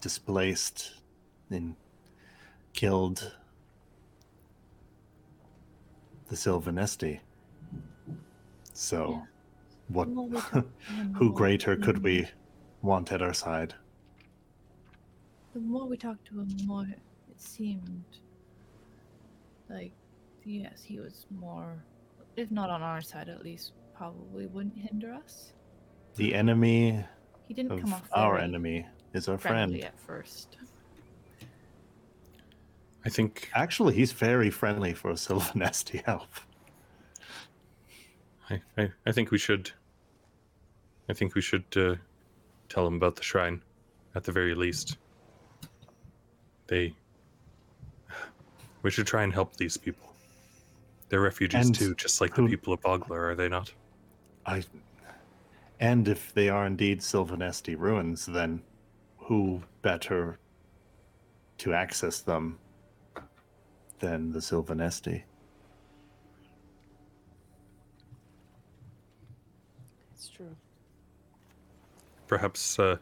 [0.00, 0.94] displaced
[1.50, 1.74] and
[2.72, 3.34] killed
[6.32, 7.20] the Silvanesti.
[8.72, 9.22] So,
[9.88, 10.06] what?
[11.16, 12.26] Who greater could we
[12.80, 13.74] want at our side?
[15.52, 16.98] the more we talked to him, the more it
[17.36, 18.04] seemed
[19.68, 19.92] like,
[20.46, 21.84] yes, he was more,
[22.38, 25.52] if not on our side at least, probably wouldn't hinder us.
[26.16, 27.04] The enemy
[27.46, 29.92] He didn't come off our enemy is our friendly friend.
[29.94, 30.56] at first.
[33.04, 36.46] I think Actually, he's very friendly for a Silvanesti elf.
[38.50, 39.70] I, I, I think we should.
[41.08, 41.96] I think we should uh,
[42.68, 43.62] tell him about the shrine,
[44.14, 44.98] at the very least.
[46.68, 46.94] They.
[48.82, 50.12] We should try and help these people.
[51.08, 53.72] They're refugees And too, just like who- the people of Vogler, are they not?
[54.46, 54.64] I.
[55.80, 58.62] And if they are indeed Silvanesti ruins, then
[59.18, 60.38] who better
[61.58, 62.58] to access them
[64.02, 65.22] than the Silvanesti?
[70.12, 70.56] It's true.
[72.26, 72.96] Perhaps, uh,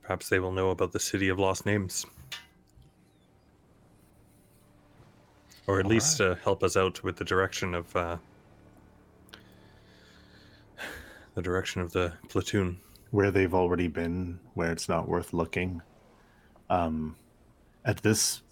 [0.00, 2.06] perhaps they will know about the city of lost names,
[5.66, 6.30] or at All least right.
[6.30, 8.16] uh, help us out with the direction of uh,
[11.34, 12.80] the direction of the platoon.
[13.10, 15.82] Where they've already been, where it's not worth looking.
[16.70, 17.16] Um,
[17.84, 18.42] at this,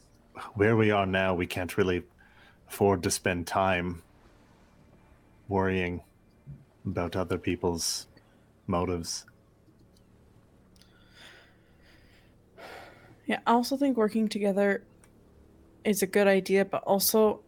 [0.54, 2.02] where we are now, we can't really
[2.68, 4.02] afford to spend time
[5.48, 6.02] worrying
[6.84, 8.06] about other people's
[8.66, 9.24] motives.
[13.26, 14.82] Yeah, I also think working together
[15.84, 17.40] is a good idea, but also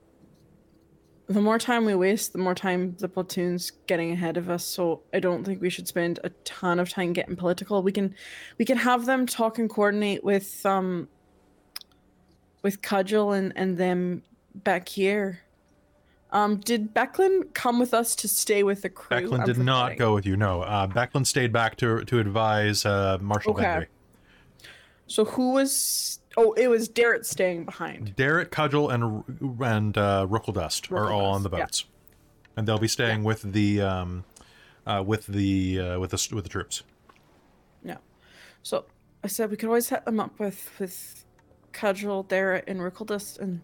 [1.26, 4.64] the more time we waste, the more time the platoon's getting ahead of us.
[4.64, 7.82] So I don't think we should spend a ton of time getting political.
[7.82, 8.14] We can
[8.58, 11.08] we can have them talk and coordinate with um
[12.62, 14.23] with Cudgel and, and them
[14.55, 15.41] back here.
[16.32, 19.28] Um, did Becklin come with us to stay with the crew?
[19.28, 20.37] Becklin I'm did not go with you.
[20.37, 23.87] No, uh, Becklin stayed back to to advise uh, Marshal Okay.
[25.09, 26.20] So who was?
[26.37, 28.15] Oh, it was Darrett staying behind.
[28.15, 29.24] Darrett, Cudgel, and
[29.61, 31.65] and uh, Rookledust are all on the Rookledust, yeah.
[31.65, 31.85] boats,
[32.57, 34.24] and they'll be staying with the um,
[34.87, 36.85] uh, with the uh, with the with the troops.
[37.82, 37.97] Yeah.
[38.62, 38.85] So
[39.24, 41.24] I said we could always set them up with with
[41.72, 43.62] Cudgel, Darrett, and Rickledust, and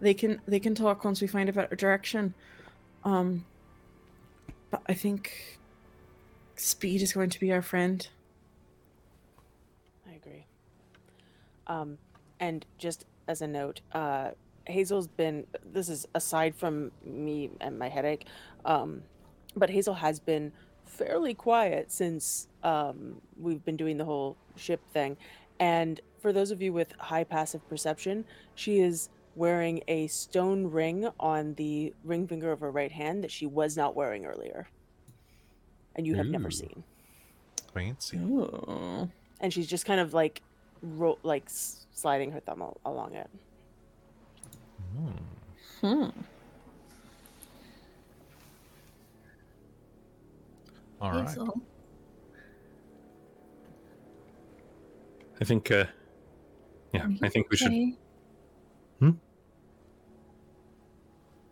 [0.00, 2.34] they can they can talk once we find a better direction.
[3.04, 3.44] Um.
[4.70, 5.58] But I think
[6.54, 8.06] speed is going to be our friend.
[10.08, 10.46] I agree.
[11.66, 11.98] Um,
[12.38, 14.30] and just as a note, uh,
[14.68, 15.44] Hazeal's been.
[15.72, 18.26] This is aside from me and my headache,
[18.64, 19.02] um,
[19.56, 20.52] but Hazeal has been
[20.84, 25.16] fairly quiet since um, we've been doing the whole ship thing.
[25.58, 28.24] And for those of you with high passive perception,
[28.54, 33.30] she is wearing a stone ring on the ring finger of her right hand that
[33.30, 34.68] she was not wearing earlier,
[35.96, 36.82] and you have never seen.
[37.72, 38.16] Fancy.
[38.18, 39.08] Ooh.
[39.40, 40.42] and she's just kind of like
[40.82, 43.30] ro- like sliding her thumb al- along it.
[45.80, 46.08] Hmm.
[51.00, 51.26] All right.
[51.28, 51.60] Hazeal,
[55.40, 55.84] I think, uh,
[56.92, 57.68] yeah, I think we should.
[57.68, 57.94] okay?
[58.98, 59.10] Hmm?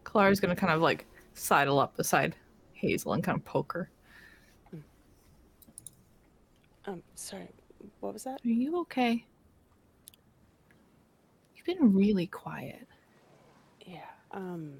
[0.04, 2.34] Kelara's gonna kind of like sidle up beside
[2.82, 3.90] Hazeal and kind of poke her.
[6.86, 7.48] Um, sorry,
[8.00, 8.40] what was that?
[8.44, 9.26] Are you okay?
[11.54, 12.86] You've been really quiet.
[13.84, 14.06] Yeah.
[14.32, 14.74] Um.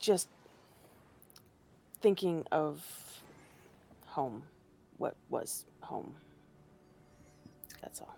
[0.00, 0.28] Just
[2.00, 2.82] thinking of
[4.06, 4.42] home,
[5.00, 6.14] what was home.
[7.80, 8.16] That's all.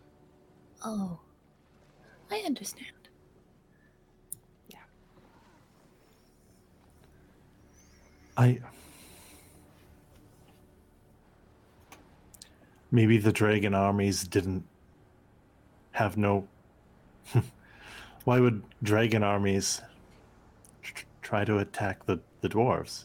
[0.84, 1.20] Oh,
[2.28, 2.90] I understand.
[4.68, 4.80] Yeah.
[8.36, 8.59] I.
[12.90, 14.64] Maybe the dragon armies didn't
[15.92, 16.48] have no.
[18.24, 19.80] Why would dragon armies
[20.82, 23.04] tr- try to attack the, the dwarves?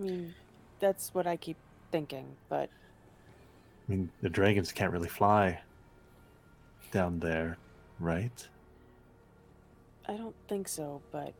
[0.00, 0.34] Mean,
[0.78, 1.56] that's what I keep
[1.92, 2.68] thinking, but
[3.88, 5.60] I mean, the dragons can't really fly
[6.92, 7.56] down there,
[7.98, 8.48] right?
[10.08, 11.00] I don't think so.
[11.12, 11.32] But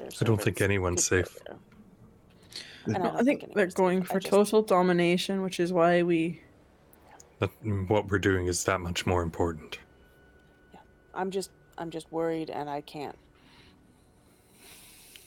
[0.00, 1.38] I don't think anyone's safe.
[1.46, 1.56] there.
[2.86, 3.76] And No, don't I think they're anyone's safe.
[3.76, 6.40] going for just- total domination, which is why we.
[7.38, 7.50] That
[7.88, 9.78] what we're doing is that much more important.
[10.72, 10.80] Yeah.
[11.14, 13.16] I'm just, I'm just worried, and I can't.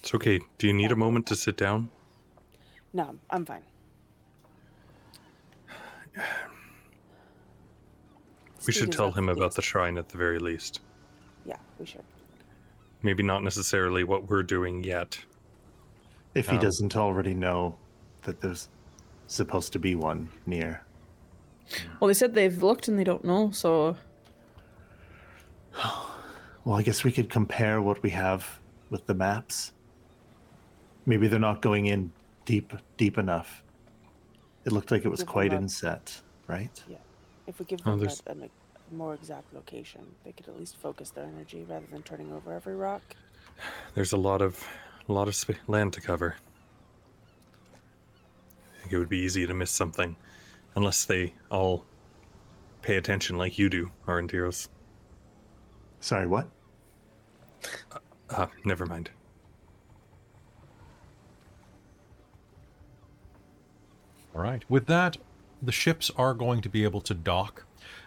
[0.05, 0.39] It's okay.
[0.59, 1.89] Do you need a moment to sit down?
[2.93, 3.63] No, I'm fine.
[8.67, 10.81] We should tell him about the shrine at the very least.
[11.43, 12.03] Yeah, we should.
[13.01, 15.17] maybe not necessarily what we're doing yet.
[16.35, 17.75] If he Um, doesn't already know
[18.23, 18.69] that there's
[19.25, 20.83] supposed to be one near.
[21.99, 23.97] Well, they said they've looked and they don't know, so
[26.63, 28.59] Well, I guess we could compare what we have
[28.91, 29.71] with the maps.
[31.05, 32.11] Maybe they're not going in
[32.45, 33.63] deep, deep enough.
[34.65, 36.83] It looked like it was quite a- inset, right?
[36.87, 36.97] Yeah.
[37.47, 38.49] If we give Oh, them there's- a, a, a
[38.95, 42.75] more exact location, they could at least focus their energy rather than turning over every
[42.75, 43.01] rock.
[43.93, 44.63] There's a lot of
[45.07, 46.35] a lot of sp- land to cover.
[48.75, 50.15] I think it would be easy to miss something,
[50.75, 51.85] unless they all
[52.81, 54.67] pay attention like you do, Aurontiros.
[55.99, 56.47] Sorry, what?
[58.31, 59.11] Ah, never mind.
[64.35, 64.63] All right.
[64.67, 65.17] With that,
[65.61, 67.65] the ships are going to be able to dock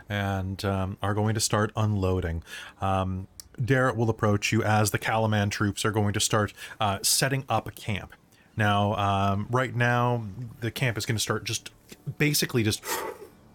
[0.08, 2.42] and um, are going to start unloading.
[2.80, 3.28] Um,
[3.58, 7.66] Darrett will approach you as the Kalaman troops are going to start uh, setting up
[7.66, 8.12] a camp.
[8.56, 10.24] Now, um, right now,
[10.60, 11.70] the camp is going to start just
[12.18, 12.82] basically just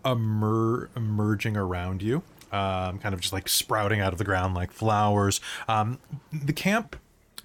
[0.05, 4.71] emer- emerging around you, um, kind of just like sprouting out of the ground like
[4.71, 5.41] flowers.
[5.67, 5.99] Um,
[6.31, 6.95] the camp,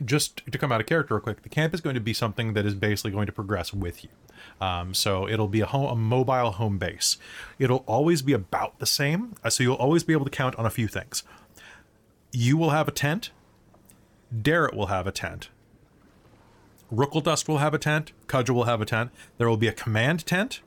[0.05, 2.55] just to come out of character real quick, the camp is going to be something
[2.55, 4.11] that is basically going to progress with you.
[4.61, 7.17] Um, so it'll be a, home, a mobile home base.
[7.59, 10.67] It'll always be about the same, uh, so you'll always be able to count on
[10.67, 11.23] a few things.
[12.33, 13.31] You will have a tent.
[14.35, 15.49] Darrett will have a tent.
[16.91, 18.13] Rookledust will have a tent.
[18.27, 19.11] Cudgel will have a tent.
[19.37, 20.61] There will be a command tent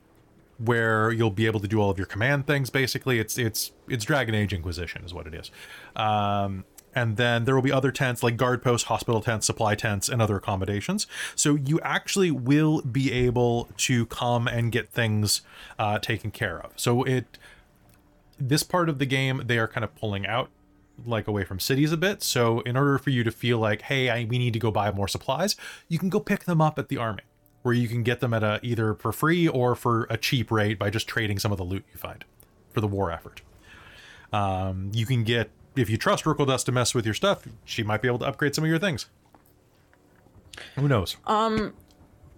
[0.57, 2.69] where you'll be able to do all of your command things.
[2.69, 5.51] Basically, it's it's it's Dragon Age Inquisition is what it is.
[5.95, 10.09] Um, and then there will be other tents like guard posts, hospital tents, supply tents,
[10.09, 11.07] and other accommodations.
[11.35, 15.41] So you actually will be able to come and get things
[15.80, 16.73] uh, taken care of.
[16.76, 17.38] So it
[18.39, 20.49] this part of the game they are kind of pulling out
[21.05, 22.23] like away from cities a bit.
[22.23, 24.91] So in order for you to feel like, hey, I, we need to go buy
[24.91, 25.55] more supplies,
[25.88, 27.23] you can go pick them up at the army,
[27.63, 30.77] where you can get them at a either for free or for a cheap rate
[30.77, 32.26] by just trading some of the loot you find
[32.72, 33.41] for the war effort.
[34.31, 37.84] Um, you can get if you trust Rookle Dust to mess with your stuff, she
[37.84, 39.07] might be able to upgrade some of your things.
[40.76, 41.18] Who knows?
[41.26, 41.73] Um,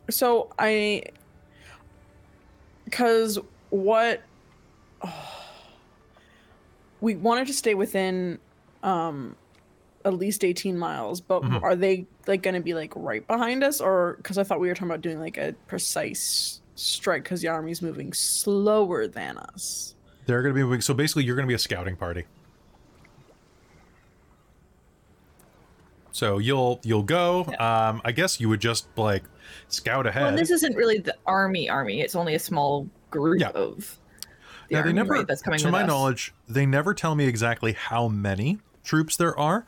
[0.09, 1.03] so I
[2.85, 3.39] because
[3.69, 4.21] what
[7.01, 8.39] we wanted to stay within
[8.83, 9.35] um
[10.05, 11.61] at least 18 miles but Mhm.
[11.63, 14.67] are they like going to be like right behind us or because i thought we
[14.67, 19.95] were talking about doing like a precise strike because the army's moving slower than us
[20.25, 20.81] They're going to be moving.
[20.81, 22.23] So basically, you're going to be a scouting party.
[26.13, 27.43] So you'll you'll go.
[27.59, 29.23] Um, I guess you would just like
[29.67, 30.23] scout ahead.
[30.23, 32.01] Well, this isn't really the army army.
[32.01, 33.49] It's only a small group Yeah.
[33.49, 33.97] of
[34.69, 35.87] the now army, they never, right, that's coming to my us.
[35.87, 39.65] knowledge, they never tell me exactly how many troops there are.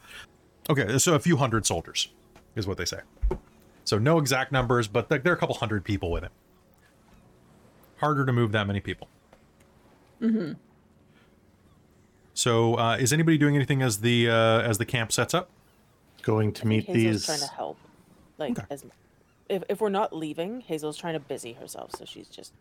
[0.69, 2.09] Okay, so a few hundred soldiers
[2.55, 2.99] is what they say.
[3.83, 6.31] So no exact numbers, but there there are a couple hundred people with it.
[7.97, 9.07] Harder to move that many people.
[10.21, 10.53] Mm-hmm.
[12.35, 15.49] So uh, is anybody doing anything as the uh, as the camp sets up?
[16.25, 17.25] Going to I think meet Hazeal's these.
[17.27, 17.77] trying to help.
[18.37, 18.83] Like as
[19.47, 22.51] if if we're not leaving, Hazeal's trying to busy herself, so she's just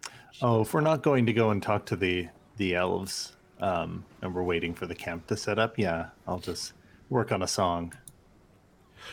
[0.43, 2.29] Oh, if we're not going to go and talk to the
[2.59, 6.75] the elves, um, and we're waiting for the camp to set up, yeah, I'll just
[7.09, 7.95] work on a song.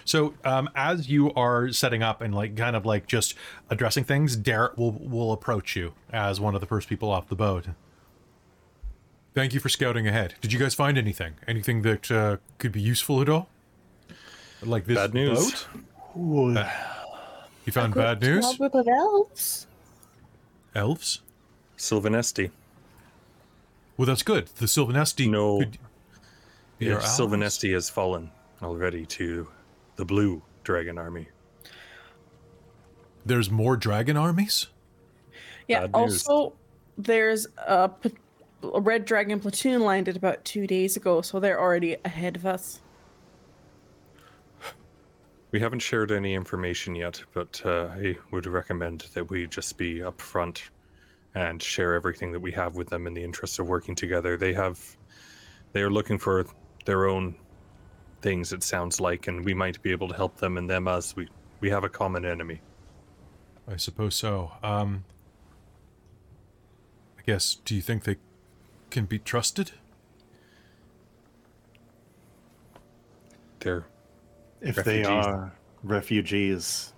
[0.06, 3.36] So um, as you are setting up and like kind of like just
[3.70, 7.36] addressing things, Darrett will will approach you as one of the first people off the
[7.36, 7.68] boat.
[9.34, 10.36] Thank you for scouting ahead.
[10.42, 11.36] Did you guys find anything?
[11.48, 13.48] Anything that uh, could be useful at all?
[14.64, 15.66] Like this Bad news.
[16.16, 16.58] boat?
[16.58, 16.70] Uh,
[17.66, 18.44] you found bad news?
[18.46, 19.68] Small group of elves.
[20.76, 21.22] Elves?
[21.78, 22.52] Silvanesti.
[23.98, 24.48] Well, that's good.
[24.58, 25.30] The Silvanesti.
[25.30, 25.60] No.
[25.60, 25.78] could
[26.80, 26.98] Yeah.
[26.98, 28.32] Silvanesti has fallen
[28.62, 29.48] already to
[29.96, 31.28] the blue dragon army.
[33.26, 34.68] There's more dragon armies.
[35.68, 36.54] yeah also
[36.98, 38.12] there's a, p-
[38.74, 42.82] a red dragon platoon landed about two days ago so they're already ahead of us
[45.52, 50.00] We haven't shared any information yet, but uh, I would recommend that we just be
[50.00, 50.62] upfront
[51.36, 54.38] and share everything that we have with them in the interest of working together.
[54.38, 54.80] They have,
[55.74, 56.46] they are looking for
[56.86, 57.36] their own
[58.22, 58.54] things.
[58.54, 61.16] It sounds like, and we might be able to help them and them us.
[61.16, 61.28] We
[61.60, 62.62] we have a common enemy.
[63.68, 64.52] I suppose so.
[64.64, 65.06] Um,
[67.18, 67.56] I guess.
[67.56, 68.18] Do you think they
[68.90, 69.72] can be trusted?
[73.60, 73.86] They're
[74.62, 75.52] If they are
[75.84, 76.94] refugees,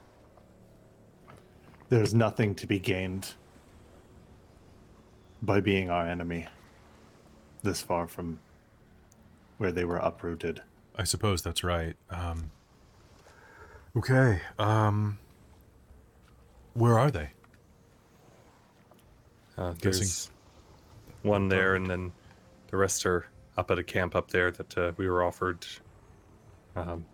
[1.89, 3.33] there's nothing to be gained
[5.41, 6.47] by being our enemy
[7.63, 8.39] this far from
[9.57, 10.61] where they were uprooted.
[10.95, 11.95] I suppose that's right.
[12.09, 12.51] Um,
[13.97, 14.41] okay.
[14.59, 15.17] Um,
[16.73, 17.29] where are they?
[19.57, 20.31] Uh, Guessing-
[21.21, 22.11] one there, and then
[22.67, 25.65] the rest are up at a camp up there that uh, we were offered
[26.75, 27.05] um,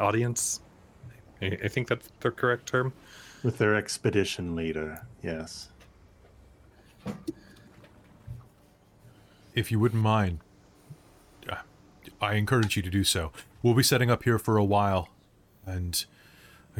[0.00, 0.60] audience.
[1.42, 2.92] I, I think that's the correct term.
[3.42, 5.68] With their expedition leader, yes.
[9.54, 10.38] If you wouldn't mind,
[11.50, 11.56] uh,
[12.20, 13.32] I encourage you to do so.
[13.62, 15.10] We'll be setting up here for a while
[15.66, 16.04] and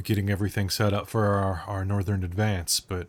[0.02, 3.06] getting everything set up for our, our northern advance, but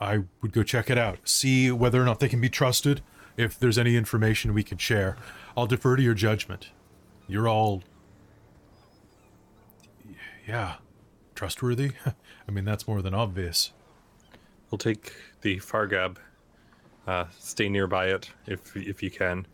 [0.00, 3.02] I would go check it out, see whether or not they can be trusted,
[3.36, 5.16] if there's any information we can share.
[5.56, 6.70] I'll defer to your judgment.
[7.28, 7.82] You're all.
[10.46, 10.76] Yeah,
[11.34, 11.92] trustworthy?
[12.48, 13.72] I mean, that's more than obvious.
[14.70, 15.12] We'll take
[15.42, 16.16] the Fargab.
[17.06, 19.46] Uh, stay nearby it if if you can,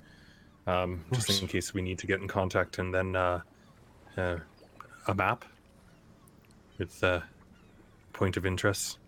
[0.66, 3.40] um, just in case we need to get in contact, and then uh,
[4.16, 4.36] uh,
[5.06, 5.44] a map
[6.78, 7.20] with uh,
[8.14, 8.98] point of interest.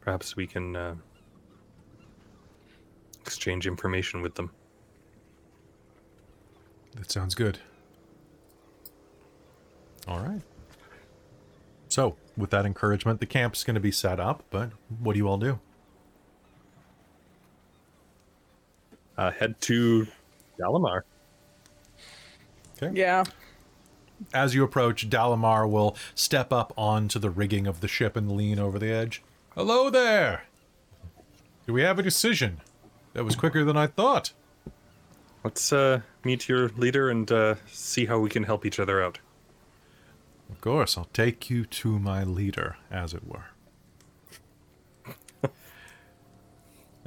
[0.00, 0.94] Perhaps we can uh,
[3.20, 4.50] exchange information with them.
[6.96, 7.58] That sounds good.
[10.08, 10.42] All right.
[11.96, 14.68] So, with that encouragement, the camp's going to be set up, but
[14.98, 15.58] what do you all do?
[19.16, 20.06] Uh, head to
[20.60, 21.04] Dalamar.
[22.76, 22.94] Okay.
[22.94, 23.24] Yeah.
[24.34, 28.58] As you approach, Dalamar will step up onto the rigging of the ship and lean
[28.58, 29.22] over the edge.
[29.54, 30.44] Hello there!
[31.66, 32.60] Do we have a decision?
[33.14, 34.32] That was quicker than I thought.
[35.42, 39.18] Let's uh, meet your leader and uh, see how we can help each other out.
[40.50, 43.46] Of course, I'll take you to my leader, as it were.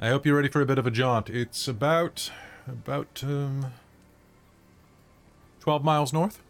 [0.02, 1.28] I hope you're ready for a bit of a jaunt.
[1.28, 2.30] It's about
[2.66, 3.66] about um,
[5.60, 6.40] twelve miles north.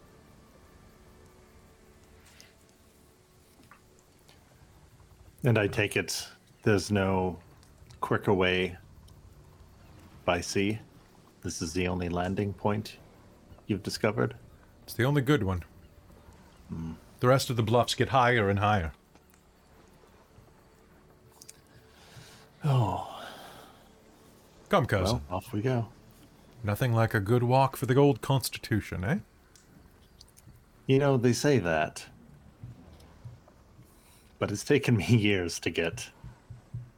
[5.43, 6.29] And I take it
[6.63, 7.39] there's no
[7.99, 8.77] quicker way
[10.23, 10.79] by sea.
[11.41, 12.97] This is the only landing point
[13.67, 14.35] you've discovered.
[14.83, 15.63] It's the only good one.
[17.19, 18.93] The rest of the bluffs get higher and higher.
[22.63, 23.07] Oh,
[24.69, 25.21] Come, cousin.
[25.29, 25.87] well, off we go.
[26.63, 29.17] Nothing like a good walk for the old Constitution, eh?
[30.85, 32.05] You know, they say that.
[34.39, 36.09] But it's taken me years to get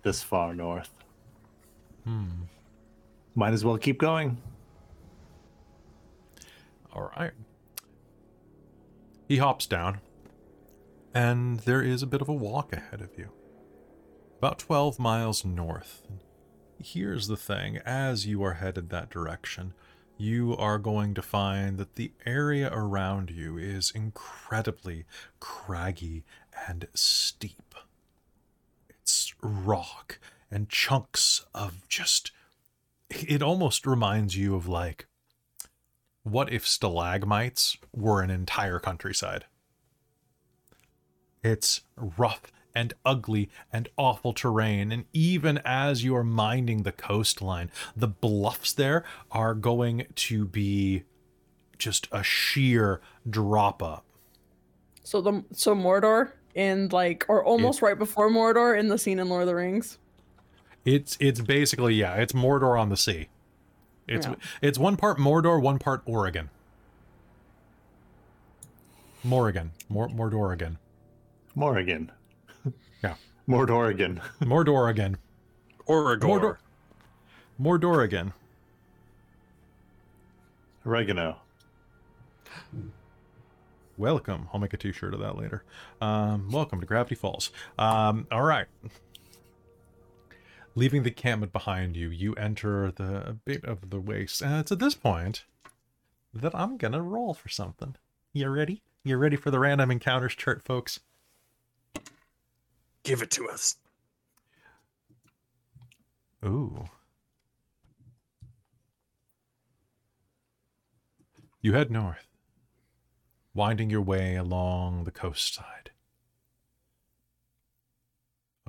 [0.03, 0.91] this far north.
[2.03, 2.25] Hmm.
[3.35, 4.37] Might as well keep going.
[6.93, 7.31] All right.
[9.33, 9.99] He hops down,
[11.11, 13.31] and there is a bit of a walk ahead of you.
[14.37, 16.03] About 12 miles north.
[16.77, 19.73] Here's the thing as you are headed that direction,
[20.19, 25.05] you are going to find that the area around you is incredibly
[25.39, 26.25] craggy
[26.67, 27.73] and steep.
[28.87, 30.19] It's rock
[30.51, 32.31] and chunks of just.
[33.09, 35.07] It almost reminds you of like
[36.23, 39.45] what if stalagmites were an entire countryside?
[41.43, 47.69] It's rough and ugly and awful terrain, and even as you are minding the coastline,
[47.95, 51.03] the bluffs there are going to be
[51.77, 54.05] just a sheer drop up.
[55.03, 59.27] So the so Mordor in like or almost right before Mordor in the scene in
[59.27, 59.97] Lord of the Rings.
[60.85, 63.27] It's it's basically yeah, it's Mordor on the sea.
[64.07, 64.35] It's Yeah.
[64.61, 66.49] it's one part Mordor, one part Oregon.
[69.23, 70.77] Morrigan, Mor Mordoregan,
[71.55, 72.11] Morrigan.
[73.01, 73.15] Yeah.
[73.47, 74.21] Mordoregan.
[74.41, 75.15] Mordoregan,
[75.87, 76.19] Oragor.
[76.19, 76.57] Mordor,
[77.61, 78.33] Mordoregan.
[80.85, 81.37] Oregano.
[83.97, 84.49] Welcome.
[84.53, 85.63] I'll make a t-shirt of that later.
[86.01, 87.51] Um, welcome to Gravity Falls.
[87.79, 88.65] Um, all right.
[90.75, 94.79] Leaving the encampment behind you, you enter the bit of the waste, and it's at
[94.79, 95.45] this point
[96.33, 97.95] that I'm gonna roll for something.
[98.33, 98.81] You ready?
[99.03, 100.99] You ready for the random encounters chart, folks?
[103.03, 103.75] Give it to us.
[106.43, 106.85] Ooh.
[111.61, 112.27] You head north,
[113.53, 115.82] winding your way along the coast side.
[115.82, 115.82] A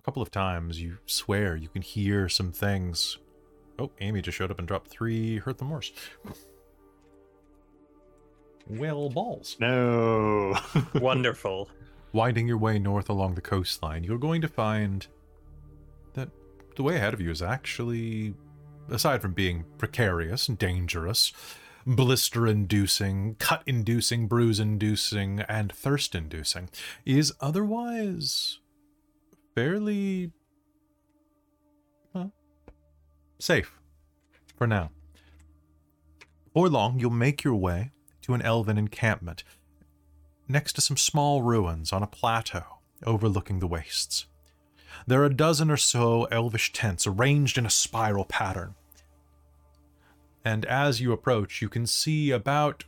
[0.05, 3.19] couple of times you swear you can hear some things.
[3.79, 5.93] Oh, Amy just showed up and dropped three hurt the morse.
[8.69, 9.57] Well, balls.
[9.61, 10.57] No.
[10.95, 11.69] Wonderful.
[12.13, 15.07] Winding your way north along the coastline, you're going to find
[16.15, 16.29] that
[16.77, 18.35] the way ahead of you is actually,
[18.89, 21.33] aside from being precarious and dangerous,
[21.87, 26.71] blister inducing, cut inducing, bruise inducing, and thirst inducing,
[27.05, 28.61] is otherwise
[29.55, 30.33] fairly
[32.13, 32.33] well,
[33.39, 33.73] safe
[34.57, 34.91] for now.
[36.45, 37.91] Before long, you'll make your way
[38.23, 39.45] to an elven encampment
[40.49, 42.63] next to some small ruins on a plateau
[43.05, 44.27] overlooking the wastes.
[45.07, 48.75] There are a dozen or so elvish tents arranged in a spiral pattern.
[50.45, 52.85] And as you approach, you can see about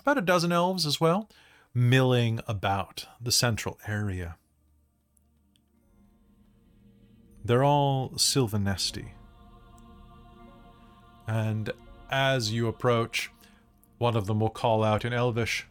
[0.00, 1.28] about a dozen elves as well,
[1.74, 4.36] milling about the central area.
[7.44, 9.08] They're all Silvanesti.
[11.26, 11.70] And
[12.10, 13.30] as you approach,
[13.98, 15.66] one of them will call out in Elvish,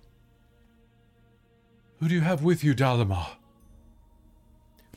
[2.00, 3.36] Who do you have with you, Dalamar?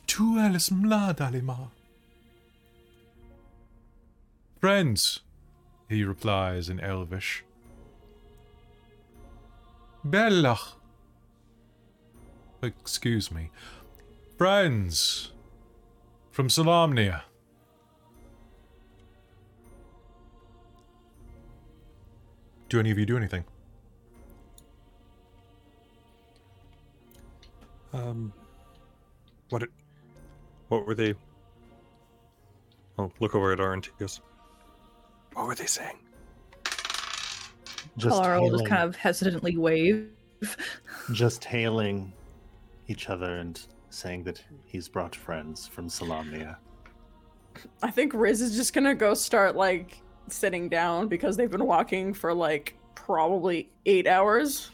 [0.07, 1.69] Tu eres mla, Dalamar.
[4.59, 5.19] Friends,
[5.87, 7.43] he replies in Elvish.
[10.03, 10.73] Bellach.
[12.61, 13.51] Excuse me.
[14.37, 15.31] Friends
[16.35, 17.21] from Salamnia.
[22.67, 23.45] Do any of you do anything?
[27.93, 28.33] Um,
[29.47, 29.63] what?
[29.63, 29.69] It,
[30.67, 31.13] what were they?
[32.99, 34.19] Oh, look over at Aurontiros.
[35.35, 35.99] What were they saying?
[37.95, 40.09] Just Carl will just kind of hesitantly wave.
[41.13, 42.11] just hailing
[42.89, 46.57] each other and saying that he's brought friends from Solamnia.
[47.81, 52.13] I think Riz is just gonna go start like sitting down because they've been walking
[52.13, 54.71] for like probably eight hours.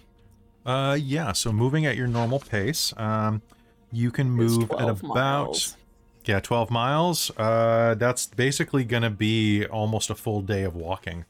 [0.66, 1.32] Uh, yeah.
[1.34, 3.42] So moving at your normal pace, um,
[3.92, 5.78] you can move at about miles.
[6.26, 7.32] yeah, twelve miles.
[7.38, 11.26] Uh, that's basically gonna be almost a full day of walking.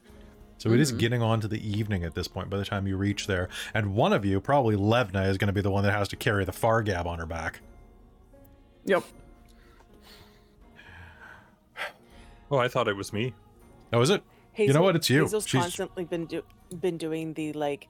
[0.57, 0.99] So it is Mhm.
[0.99, 3.49] getting on to the evening at this point by the time you reach there.
[3.73, 6.15] And one of you, probably Levna, is going to be the one that has to
[6.15, 7.61] carry the Fargab on her back.
[8.85, 9.03] Yep.
[12.49, 13.33] Oh, I thought it was me.
[13.93, 14.23] Oh, is it?
[14.57, 14.95] Hazeal, know what?
[14.95, 15.23] It's you.
[15.25, 16.43] Hazeal's She's- constantly been do-
[16.79, 17.87] been doing the like.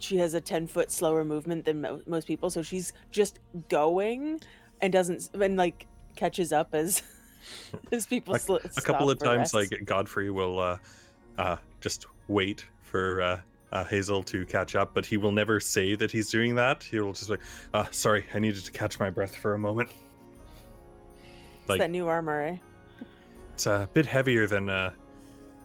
[0.00, 4.40] She has a ten foot slower movement than mo- most people, so she's just going
[4.80, 5.86] and doesn't and like
[6.16, 7.02] catches up as
[7.92, 8.32] as people.
[8.32, 9.54] Like, sl- A couple of times, rest.
[9.54, 10.78] like Godfrey will uh,
[11.38, 13.40] uh, just wait for uh,
[13.72, 16.82] uh, Hazeal to catch up, but he will never say that he's doing that.
[16.82, 17.42] He will just be like,
[17.74, 19.90] uh, "Sorry, I needed to catch my breath for a moment."
[21.60, 22.42] it's like- that new armor.
[22.42, 22.56] Eh?
[23.54, 24.92] It's a bit heavier than uh,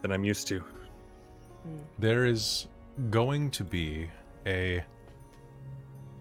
[0.01, 0.63] than I'm used to.
[1.99, 2.67] There is
[3.09, 4.09] going to be
[4.45, 4.83] a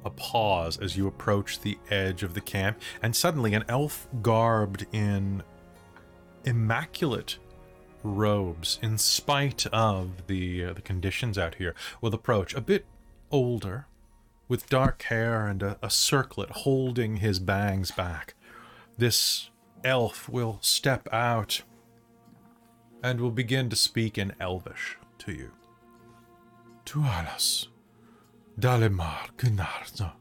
[0.05, 4.87] a pause as you approach the edge of the camp, and suddenly an elf garbed
[4.93, 5.43] in
[6.45, 7.39] immaculate
[8.03, 12.87] robes, in spite of the uh, the conditions out here, will approach a bit
[13.31, 13.87] older,
[14.49, 18.35] with dark hair and a, a circlet holding his bangs back.
[18.99, 19.51] This
[19.85, 21.63] elf will step out
[23.03, 25.53] and will begin to speak in Elvish to you.
[26.85, 27.69] Tualas,
[28.59, 30.13] Dalamar Gnarna.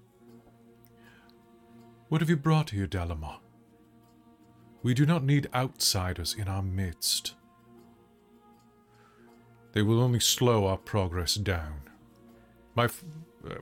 [2.08, 3.40] What have you brought here, Dalamar?
[4.82, 7.36] We do not need outsiders in our midst.
[9.74, 11.82] They will only slow our progress down.
[12.76, 13.04] My, f-
[13.46, 13.56] uh,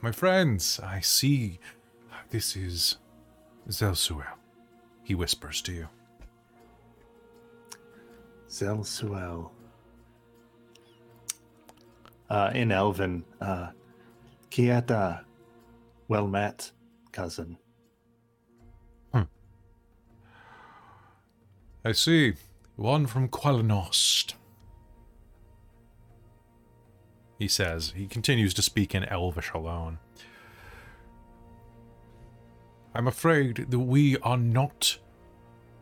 [0.00, 1.58] my friends, I see
[2.30, 2.96] this is
[3.68, 4.24] Zelsuel.
[5.02, 5.88] He whispers to you.
[8.48, 9.50] Zelsuel.
[12.28, 13.70] Uh, in Elven, uh,
[14.50, 15.24] Kieta,
[16.08, 16.70] well met,
[17.10, 17.56] cousin.
[21.82, 22.34] I see.
[22.76, 24.34] One from Qualinost.
[27.40, 27.94] He says.
[27.96, 29.98] He continues to speak in Elvish alone.
[32.94, 34.98] I'm afraid that we are not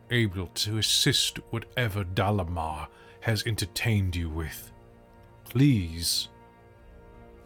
[0.09, 2.87] able to assist whatever Dalamar
[3.19, 4.71] has entertained you with.
[5.43, 6.29] Please,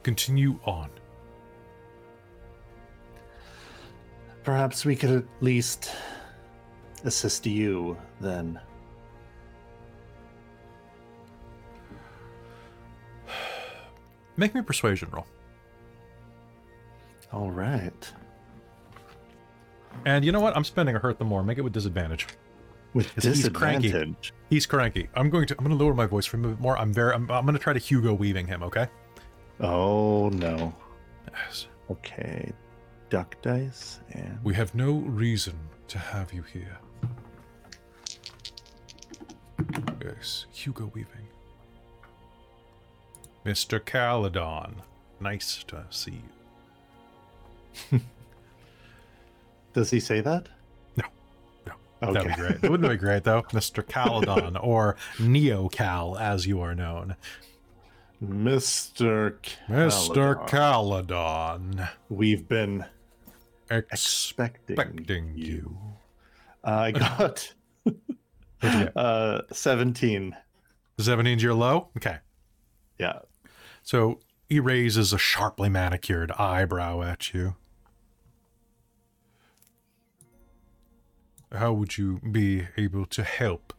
[0.04, 0.92] continue on.
[4.44, 5.92] Perhaps we could at least
[7.04, 8.60] assist you then.
[14.38, 15.26] Make me a persuasion roll.
[17.32, 18.12] All right.
[20.06, 20.56] And you know what?
[20.56, 21.44] I'm spending a hurt the more.
[21.44, 22.28] Make it with disadvantage.
[22.94, 24.16] With Because he's cranky.
[24.50, 25.10] He's cranky.
[25.16, 26.78] I'm going to I'm going to lower my voice for a bit more.
[26.78, 28.88] I'm very I'm, I'm going to try to Hugo weaving him, okay?
[29.60, 30.74] Oh no.
[31.32, 31.68] Yes.
[31.90, 32.52] Okay.
[33.10, 36.78] Duck dice and We have no reason to have you here.
[40.04, 41.23] Yes, Hugo weaving.
[43.46, 43.84] Mr.
[43.84, 44.82] Caledon.
[45.20, 46.22] Nice to see
[47.92, 48.00] you.
[49.74, 50.48] Does he say that?
[50.96, 51.06] No.
[51.66, 51.74] No.
[52.04, 52.14] Okay.
[52.14, 52.64] That'd be great.
[52.64, 53.42] It wouldn't be great though.
[53.52, 53.86] Mr.
[53.86, 57.16] Caledon or Neo Cal as you are known.
[58.24, 59.36] Mr.
[59.68, 60.48] Mr.
[60.48, 61.88] Caledon.
[62.10, 62.86] We've been
[63.70, 65.78] Expecting expecting you.
[66.64, 67.54] Uh, I got
[67.86, 70.36] you uh 17.
[71.00, 71.90] 17's your low?
[71.98, 72.18] Okay.
[73.00, 73.20] Yeah.
[73.84, 77.56] So he raises a sharply manicured eyebrow at you.
[81.52, 83.74] How would you be able to help,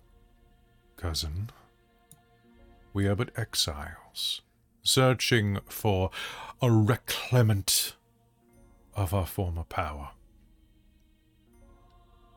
[0.96, 1.50] cousin?
[2.92, 4.42] We are but exiles,
[4.82, 6.10] searching for
[6.62, 7.96] a reclamant
[8.94, 10.10] of our former power.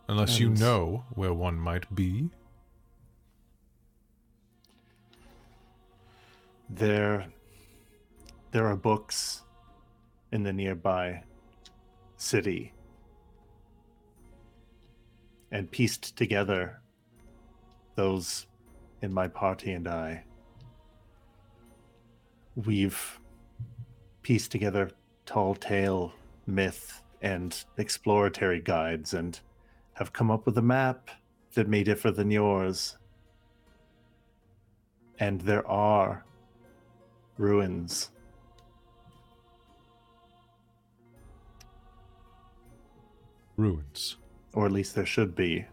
[0.07, 2.29] Unless you know where one might be.
[6.69, 7.27] There
[8.51, 9.43] there are books
[10.31, 11.23] in the nearby
[12.17, 12.73] city.
[15.51, 16.81] And pieced together
[17.95, 18.47] those
[19.01, 20.23] in my party and I
[22.65, 23.19] we've
[24.23, 24.89] pieced together
[25.25, 26.11] tall tale
[26.47, 29.39] myth and exploratory guides and
[29.93, 31.09] have come up with a map
[31.53, 32.97] that may differ than yours.
[35.19, 36.25] And there are
[37.37, 38.09] ruins.
[43.57, 44.17] Ruins.
[44.53, 45.65] Or at least there should be,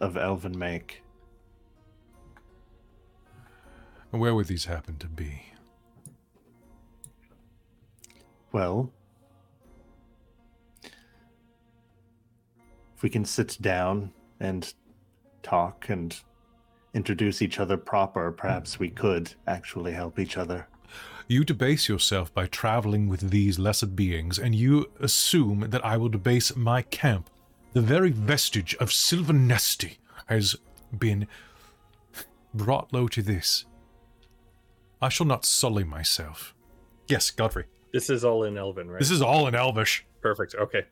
[0.00, 1.02] of elven make.
[4.10, 5.52] And where would these happen to be?
[8.52, 8.92] Well,
[12.96, 14.72] if we can sit down and
[15.42, 16.16] talk and
[16.94, 20.68] introduce each other proper, perhaps we could actually help each other.
[21.26, 26.08] You debase yourself by traveling with these lesser beings, and you assume that I will
[26.10, 27.30] debase my camp.
[27.72, 29.96] The very vestige of Silvanesti
[30.26, 30.56] has
[30.96, 31.26] been
[32.52, 33.64] brought low to this.
[35.00, 36.54] I shall not sully myself.
[37.08, 37.64] Yes, Godfrey.
[37.92, 38.98] This is all in Elven, right?
[38.98, 40.04] This is all in Elvish.
[40.20, 40.54] perfect.
[40.54, 40.84] Okay.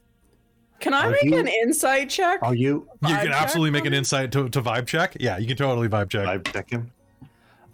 [0.81, 2.41] Can I Are make you- an insight check?
[2.43, 3.99] Are you You can absolutely make an maybe?
[3.99, 5.17] insight to, to vibe check.
[5.21, 6.27] Yeah, you can totally vibe check.
[6.27, 6.91] I check him?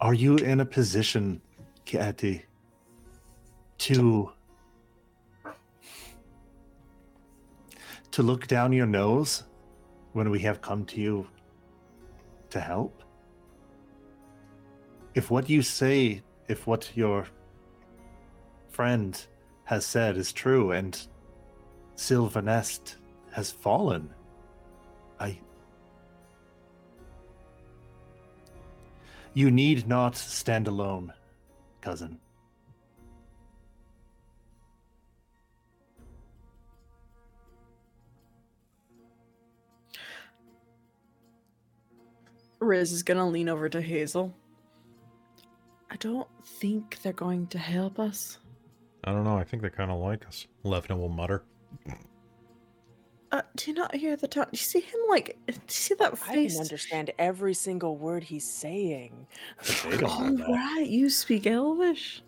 [0.01, 1.41] Are you in a position,
[1.87, 2.45] Katy,
[3.79, 4.33] to
[8.11, 9.45] to look down your nose
[10.13, 11.27] when we have come to you
[12.51, 13.03] to help?
[15.15, 17.27] If what you say, if what your
[18.71, 19.21] friend
[19.65, 20.99] has said is true and
[21.97, 22.97] Sylvanest
[23.33, 24.11] has fallen,
[25.21, 25.39] I
[29.39, 31.13] You need not stand alone,
[31.81, 32.19] cousin.
[42.61, 44.33] Riz is gonna lean over to Hazeal.
[45.91, 48.39] I don't think they're going to help us.
[49.05, 49.39] I don't know.
[49.39, 50.47] I think they kind of like us.
[50.65, 51.45] Levna will mutter.
[53.31, 54.45] Uh, do you not hear the tone?
[54.45, 55.37] Do you see him like?
[55.47, 56.29] Do you see that face?
[56.29, 56.53] I face?
[56.55, 59.27] can understand every single word he's saying.
[59.85, 62.23] They Oh, right, you speak Elvish.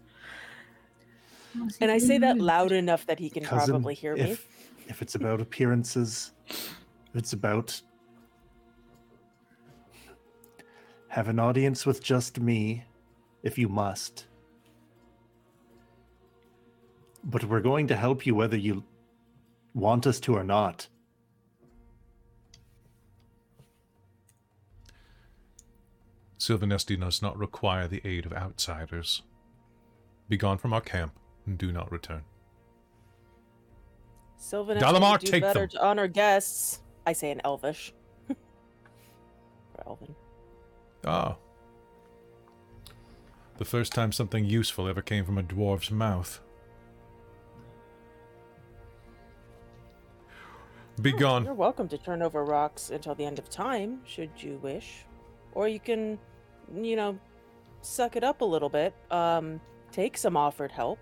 [1.80, 4.22] And I say that loud enough that he can Cousin, probably hear me.
[4.22, 4.46] if,
[4.88, 6.70] If it's about appearances, if
[7.14, 7.80] it's about
[11.10, 12.84] have an audience with just me,
[13.42, 14.26] if you must.
[17.24, 18.84] But we're going to help you whether you
[19.74, 20.86] want us to or not.
[26.38, 29.22] Silvanesti does not require the aid of outsiders.
[30.28, 31.12] Be gone from our camp
[31.44, 32.22] and do not return.
[34.40, 35.70] Silvanesti Dalamar, do take better them.
[35.70, 36.80] to honor guests.
[37.04, 37.92] I say in Elvish.
[38.28, 38.36] or
[39.86, 40.14] Elven.
[41.04, 41.36] Ah.
[43.58, 46.40] The first time something useful ever came from a dwarf's mouth.
[51.00, 51.44] Be gone.
[51.44, 55.06] You're welcome to turn over rocks until the end of time, should you wish.
[55.52, 56.18] Or you can,
[56.74, 57.18] you know,
[57.80, 59.60] suck it up a little bit, um,
[59.92, 60.98] take some offered help,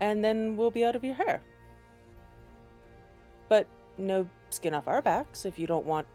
[0.00, 1.42] and then we'll be out of your hair.
[3.48, 6.06] But no skin off our backs if you don't want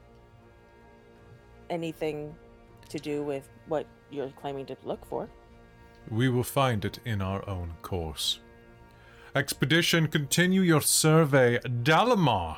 [1.69, 2.35] anything
[2.93, 5.27] to do with what you're claiming to look for.
[6.09, 8.39] We will find it in our own course.
[9.35, 11.59] Expedition, continue your survey.
[11.59, 12.57] Dalamar,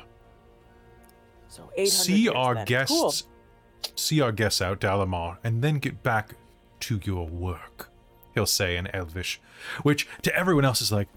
[1.48, 2.64] So 800 see years our then.
[2.66, 2.92] guests.
[3.00, 3.92] Cool.
[3.94, 6.34] See our guests out, Dalamar, and then get back
[6.80, 7.88] to your work.
[8.34, 9.40] he'll say in Elvish,
[9.82, 11.08] which to everyone else is like,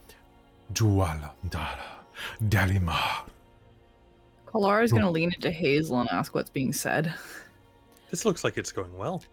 [0.72, 2.06] Duala Dara
[2.41, 3.23] Dalamar.
[4.48, 7.14] Kelara going to lean into Hazeal and ask what's being said.
[8.09, 9.23] This looks like it's going well.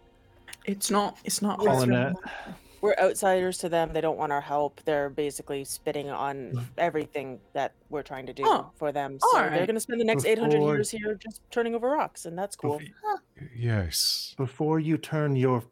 [0.64, 1.18] It's not.
[1.24, 1.58] It's not.
[1.58, 1.88] Well, hard.
[1.88, 2.14] Colonet,
[2.82, 3.92] We're outsiders to them.
[3.92, 4.80] They don't want our help.
[4.84, 9.18] They're basically spitting on everything that we're trying to do Oh, for them.
[9.20, 12.26] So they're going to spend the next 800 Before- years here just turning over rocks,
[12.26, 12.80] and that's cool.
[13.54, 14.34] Yes.
[14.36, 15.62] before you turn your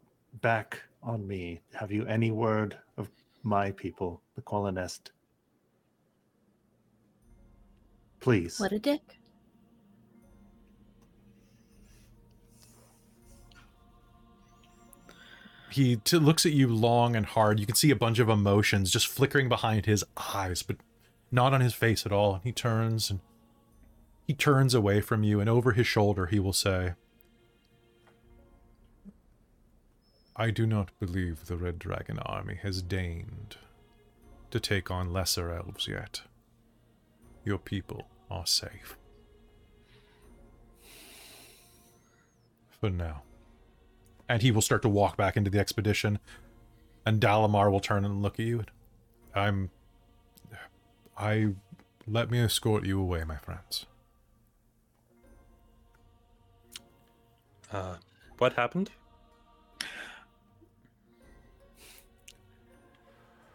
[0.41, 3.09] back on me, have you any word of
[3.43, 5.09] my people, the Qualinesti?
[8.19, 8.59] Please.
[8.59, 9.01] What a dick.
[15.75, 17.59] He t- looks at you long and hard.
[17.59, 20.77] You can see a bunch of emotions just flickering behind his eyes, but
[21.31, 22.39] not on his face at all.
[22.41, 23.19] He turns and
[24.25, 26.93] he turns away from you, and over his shoulder he will say,
[30.37, 33.57] I do not believe the Red Dragon army has deigned
[34.51, 36.21] to take on lesser elves yet.
[37.43, 38.95] Your people are safe.
[42.79, 43.23] For now.
[44.27, 46.19] And he will start to walk back into the expedition,
[47.05, 48.63] and Dalamar will turn and look at you.
[49.35, 49.69] I'm.
[51.17, 51.49] I.
[52.07, 53.85] Let me escort you away, my friends.
[57.71, 57.95] Uh,
[58.37, 58.91] what happened?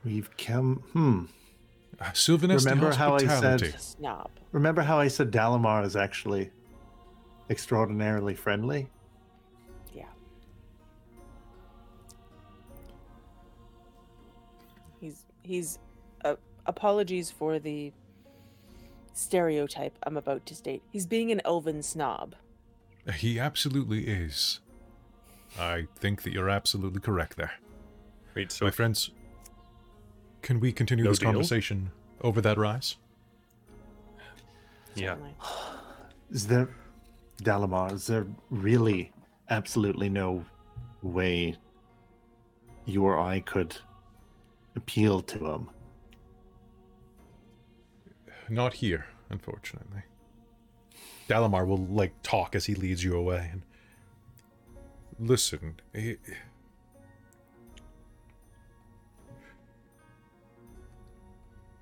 [0.05, 0.83] We've come.
[0.93, 1.25] Hmm.
[2.01, 4.31] Uh, Sylvanus Remember how I said- Snob.
[4.53, 6.51] Remember how I said Dalamar is actually
[7.51, 8.89] extraordinarily friendly?
[15.51, 15.79] He's he's
[16.25, 17.93] uh, apologies for the
[19.13, 20.81] stereotype I'm about to state.
[20.91, 22.37] He's being an elven snob.
[23.17, 24.61] He absolutely is.
[25.59, 27.51] I think that you're absolutely correct there.
[28.37, 29.11] Wait, so my friends,
[30.43, 31.33] can we continue No this deal?
[31.33, 32.97] conversation over that rise?
[34.95, 35.17] yeah.
[36.31, 36.69] Is there,
[37.43, 39.13] Dalamar, is there really
[39.49, 40.45] absolutely no
[41.03, 41.57] way
[42.85, 43.77] you or I could
[44.77, 45.71] appeal to him?
[48.49, 50.03] Not here, unfortunately.
[51.29, 53.51] Dalamar will like talk as he leads you away.
[53.53, 53.63] And
[55.21, 55.81] listen,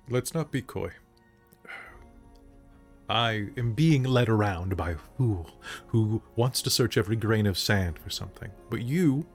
[0.07, 0.91] let's not be coy.
[3.09, 5.49] I am being led around by a fool
[5.87, 8.51] who wants to search every grain of sand for something.
[8.69, 9.25] But you,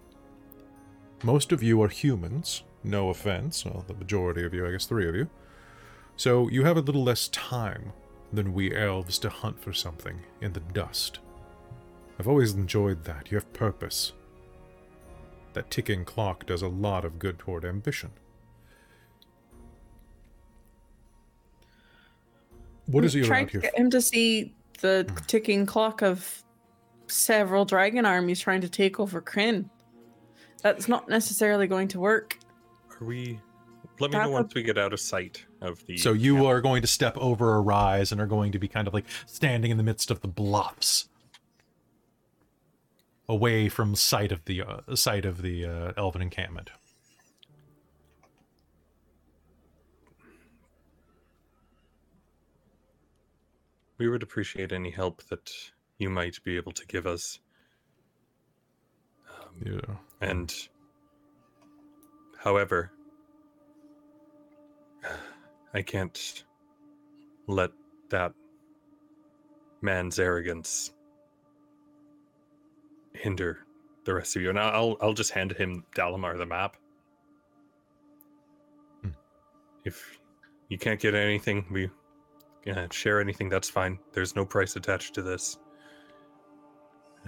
[1.24, 2.62] most of you are humans.
[2.84, 3.64] No offense.
[3.64, 5.28] Well, the majority of you, I guess three of you.
[6.16, 7.92] So you have a little less time
[8.32, 11.18] than we elves to hunt for something in the dust.
[12.18, 13.30] I've always enjoyed that.
[13.30, 14.12] You have purpose.
[15.54, 18.10] That ticking clock does a lot of good toward ambition.
[22.86, 25.16] What is you're trying to get him to see the hmm.
[25.26, 26.44] ticking clock of
[27.06, 29.68] several dragon armies trying to take over Krynn.
[30.62, 32.38] That's not necessarily going to work.
[33.00, 33.40] Are we?
[34.00, 35.96] Let me know That's a- once we get out of sight of the.
[35.98, 36.46] So you camp.
[36.46, 39.04] are going to step over a rise and are going to be kind of like
[39.26, 41.08] standing in the midst of the bluffs,
[43.28, 46.70] away from sight of the uh, sight of the uh, elven encampment.
[53.98, 55.50] We would appreciate any help that
[55.98, 57.38] you might be able to give us.
[59.30, 59.96] Um, Yeah.
[60.20, 60.52] And
[62.44, 62.92] however,
[65.72, 66.44] I can't
[67.48, 67.70] let
[68.10, 68.32] that
[69.80, 70.92] man's arrogance
[73.14, 73.58] hinder
[74.04, 74.50] the rest of you.
[74.50, 76.76] And I'll I'll just hand him Dalamar the map.
[79.02, 79.10] Hmm.
[79.84, 80.20] If
[80.68, 81.90] you can't get anything, we
[82.70, 83.48] uh, share anything.
[83.48, 83.98] That's fine.
[84.12, 85.58] There's no price attached to this.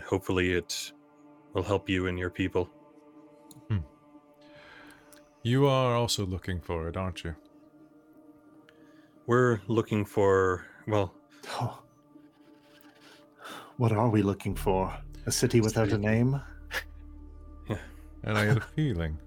[0.05, 0.93] Hopefully, it
[1.55, 2.71] will help you and your people.
[5.47, 7.37] You are also looking for it, aren't you?
[9.29, 11.15] We're looking for well,
[11.61, 11.85] Oh.
[13.77, 14.93] What are we looking for?
[15.25, 16.41] A city without a name?
[18.25, 19.21] And I had a feeling.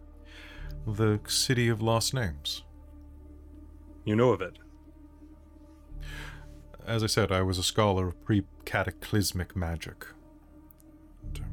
[0.85, 2.63] The city of lost names.
[4.03, 4.59] you know of it.
[6.85, 10.05] As I said, I was a scholar of pre cataclysmic magic.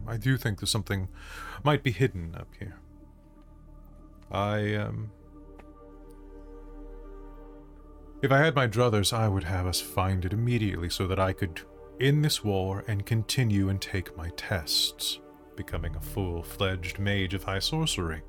[0.09, 1.07] I do think there's something
[1.63, 2.81] might be hidden up here.
[4.31, 5.11] I, um.
[8.23, 11.33] If I had my druthers, I would have us find it immediately so that I
[11.33, 11.61] could
[12.01, 15.21] end this war and continue and take my tests,
[15.55, 18.23] becoming a full fledged mage of high sorcery.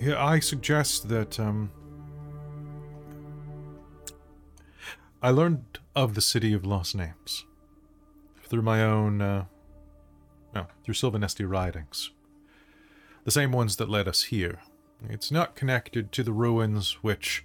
[0.00, 1.70] Yeah, I suggest that um,
[5.20, 7.44] I learned of the city of lost names
[8.44, 9.44] through my own, uh,
[10.58, 12.10] no, through Silvanesti writings.
[13.24, 14.58] The same ones that led us here.
[15.08, 17.44] It's not connected to the ruins which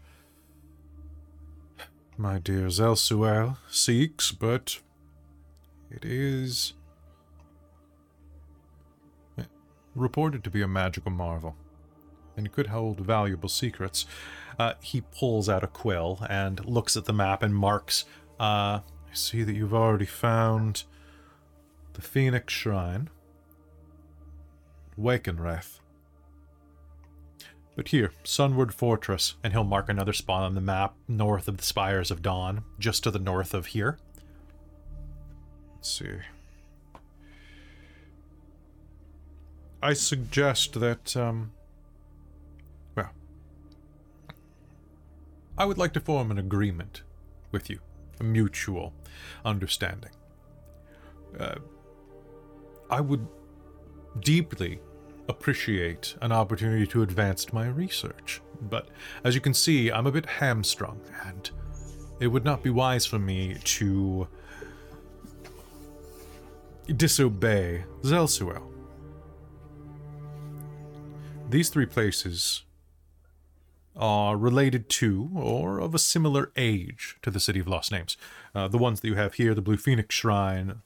[2.18, 4.80] my dear Zelsuel seeks, but
[5.92, 6.74] it is
[9.96, 11.56] reported to be a magical marvel
[12.36, 14.08] and could hold valuable secrets.
[14.58, 18.06] Uh, he pulls out a quill and looks at the map and marks.
[18.40, 20.86] Uh, I see that you've already found
[21.94, 23.10] the Phoenix Shrine,
[25.00, 25.80] Wakenrath.
[27.76, 31.64] But here, Sunward Fortress, and he'll mark another spot on the map north of the
[31.64, 33.98] Spires of Dawn, just to the north of here.
[35.76, 36.20] Let's see.
[39.82, 41.52] I suggest that, um,
[42.96, 43.10] well,
[45.58, 47.02] I would like to form an agreement
[47.52, 47.80] with you,
[48.20, 48.94] a mutual
[49.44, 50.12] understanding.
[51.38, 51.56] Uh,
[52.94, 53.28] I would
[54.20, 54.80] deeply
[55.28, 58.40] appreciate an opportunity to advance my research,
[58.70, 58.90] but
[59.24, 61.50] as you can see, I'm a bit hamstrung, and
[62.20, 64.28] it would not be wise for me to
[66.96, 68.62] disobey Zelsuel.
[71.50, 72.62] These three places
[73.96, 78.18] are related to or of a similar age to the City of Lost Names.
[78.54, 80.84] Uh, the ones that you have here the Blue Phoenix Shrine,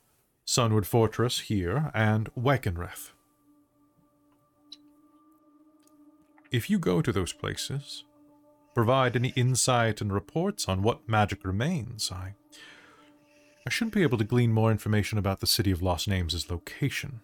[0.49, 3.11] Sunward Fortress here, and Wakenreth.
[6.51, 8.05] If you go to those places,
[8.73, 12.35] provide any insight and reports on what magic remains, I.
[13.65, 17.19] I shouldn't be able to glean more information about the City of Lost Names' location.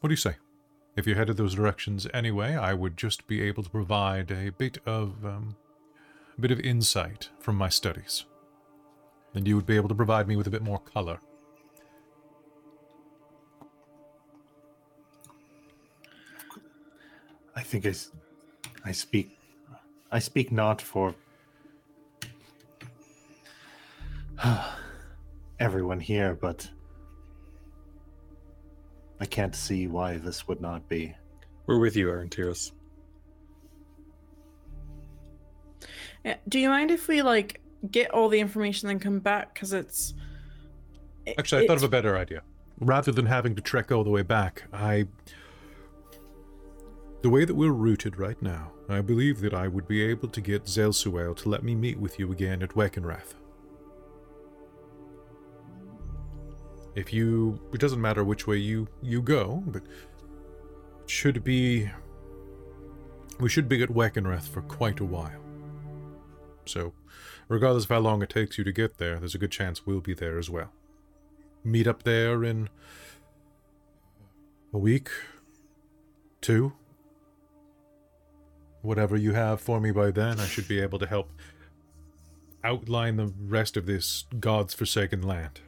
[0.00, 0.36] What do you say?
[0.96, 4.78] If you headed those directions anyway, I would just be able to provide a bit
[4.86, 5.56] of um,
[6.38, 8.24] a bit of insight from my studies,
[9.34, 11.20] and you would be able to provide me with a bit more color.
[17.54, 18.10] I think I, s-
[18.84, 19.36] I speak,
[20.12, 21.14] I speak not for
[25.60, 26.68] everyone here, but
[29.20, 31.14] I can't see why this would not be.
[31.66, 32.72] We're with you, Aurontiros.
[36.24, 39.54] Yeah, Do you mind if we like get all the information and come back?
[39.54, 40.14] Because it's
[41.26, 42.42] it- Actually, I thought of a better idea.
[42.80, 45.06] Rather than having to trek all the way back, I.
[47.22, 50.40] The way that we're rooted right now, I believe that I would be able to
[50.40, 53.34] get Zelsuel to let me meet with you again at Wekenrath.
[56.94, 57.60] If you.
[57.72, 59.82] It doesn't matter which way you, you go, but.
[61.02, 61.90] It should be.
[63.40, 65.42] We should be at Wekenrath for quite a while.
[66.66, 66.92] So,
[67.48, 70.00] regardless of how long it takes you to get there, there's a good chance we'll
[70.00, 70.72] be there as well
[71.64, 72.68] meet up there in
[74.72, 75.10] a week,
[76.40, 76.72] two.
[78.82, 81.30] Whatever you have for me by then, I should be able to help
[82.62, 85.60] outline the rest of this God's forsaken land.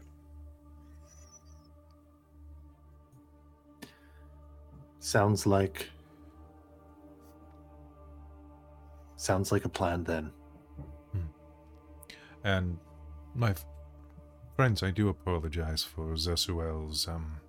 [5.00, 5.90] Sounds like.
[9.16, 10.30] Sounds like a plan then.
[12.44, 12.78] And
[13.34, 13.64] my f-
[14.56, 17.40] friends, I do apologize for Zelsuel's um,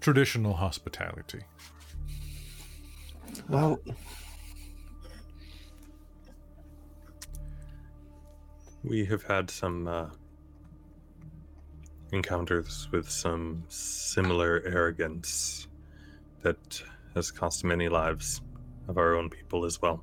[0.00, 1.40] traditional hospitality.
[3.48, 3.80] Well,
[8.84, 10.06] We have had some uh,
[12.12, 15.66] encounters with some similar arrogance
[16.42, 16.82] that
[17.14, 18.40] has cost many lives
[18.86, 20.02] of our own people as well.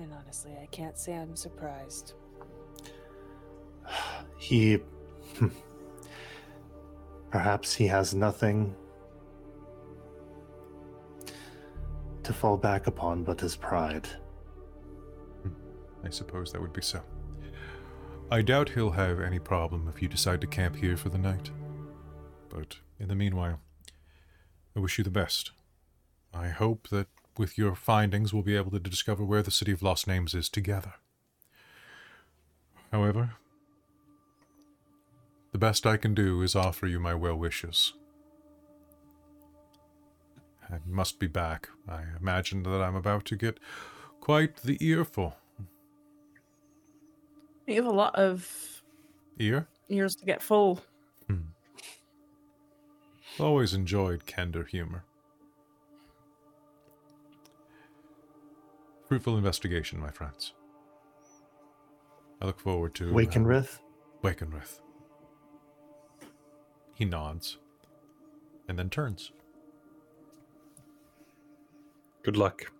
[0.00, 2.14] And honestly, I can't say I'm surprised.
[4.38, 4.78] he.
[5.36, 5.48] Hmm.
[7.30, 8.74] Perhaps he has nothing
[12.22, 14.08] to fall back upon but his pride.
[15.42, 15.52] Hmm.
[16.02, 17.02] I suppose that would be so.
[18.30, 21.50] I doubt he'll have any problem if you decide to camp here for the night.
[22.48, 23.60] But in the meanwhile,
[24.74, 25.50] I wish you the best.
[26.32, 27.08] I hope that
[27.40, 30.50] with your findings we'll be able to discover where the City of Lost Names is
[30.50, 30.92] together.
[32.92, 33.30] However,
[35.50, 37.94] the best I can do is offer you my well wishes.
[40.70, 41.70] I must be back.
[41.88, 43.58] I imagine that I'm about to get
[44.20, 45.34] quite the earful.
[47.66, 48.82] You have a lot of
[49.38, 49.66] Ear?
[49.88, 50.80] years to get full.
[51.26, 51.54] Hmm.
[53.38, 55.04] Always enjoyed Kender humor.
[59.10, 60.52] Fruitful investigation, my friends.
[62.40, 63.80] I look forward to uh, Wakenrith?
[64.22, 64.78] Wakenrith.
[66.94, 67.58] He nods
[68.68, 69.32] and then turns.
[72.22, 72.70] Good luck.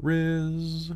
[0.00, 0.92] Riz.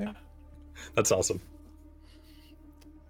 [0.00, 0.12] Yeah.
[0.94, 1.42] That's awesome.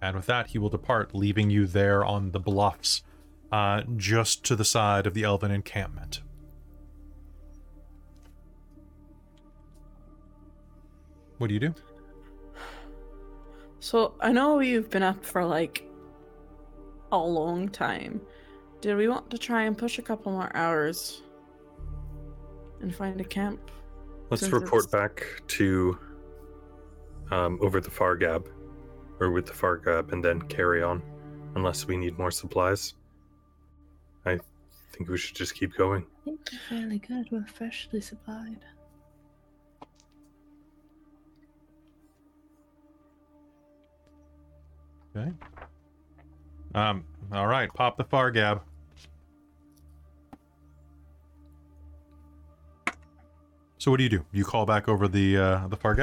[0.01, 3.03] And with that, he will depart, leaving you there on the bluffs,
[3.51, 6.21] uh, just to the side of the elven encampment.
[11.37, 11.73] What do you do?
[13.79, 15.83] So I know you've been up for like
[17.11, 18.21] a long time.
[18.81, 21.23] Did we want to try and push a couple more hours
[22.81, 23.71] and find a camp?
[24.29, 25.97] Let's Since report it's- back to
[27.31, 28.49] um, over the far gab,
[29.19, 31.01] or with the far gab, and then carry on,
[31.55, 32.93] unless we need more supplies.
[34.25, 34.39] I
[34.91, 36.05] think we should just keep going.
[36.21, 37.27] I think we're fairly good.
[37.31, 38.59] We're freshly supplied.
[45.15, 45.31] Okay.
[46.75, 47.03] Um.
[47.31, 47.73] All right.
[47.73, 48.61] Pop the far gab.
[53.79, 54.25] So what do you do?
[54.33, 55.95] You call back over the uh, the far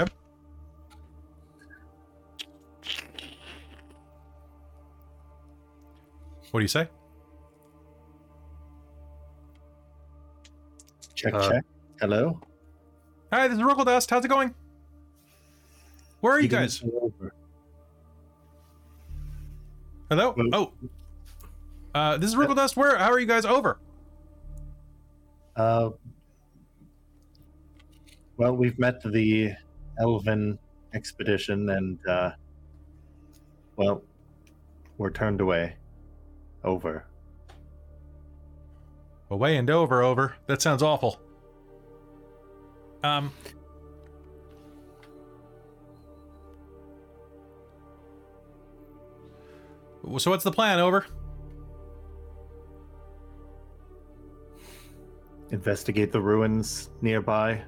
[6.57, 6.89] What do you say?
[11.15, 11.65] Check, Uh, check.
[12.01, 12.41] Hello?
[13.31, 14.09] Hi, this is Ruckle Dust.
[14.09, 14.55] How's it going?
[16.23, 16.83] Where are you didn't guys?
[16.83, 17.35] over.
[20.09, 20.35] Hello?
[20.55, 20.73] Oh.
[21.95, 22.75] Uh, this is Ruckle Dust.
[22.75, 22.97] Where?
[22.97, 23.79] How are you guys over?
[25.57, 25.91] Uh,
[28.39, 29.53] well, we've met the
[30.01, 30.59] Elven
[30.95, 32.31] expedition and, uh,
[33.77, 34.03] well,
[34.97, 35.77] we're turned away.
[36.67, 37.07] Over.
[39.31, 40.37] Away and over, over.
[40.47, 41.21] That sounds awful.
[43.03, 43.33] Um.
[50.19, 50.81] So what's the plan?
[50.81, 51.07] Over.
[55.51, 57.63] Investigate the ruins nearby.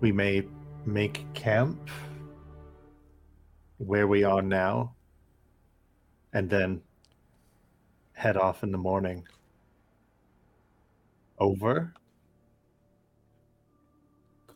[0.00, 0.44] We may
[0.86, 1.88] make camp
[3.78, 4.94] where we are now
[6.32, 6.80] and then
[8.24, 9.22] head off in the morning.
[11.38, 11.92] Over?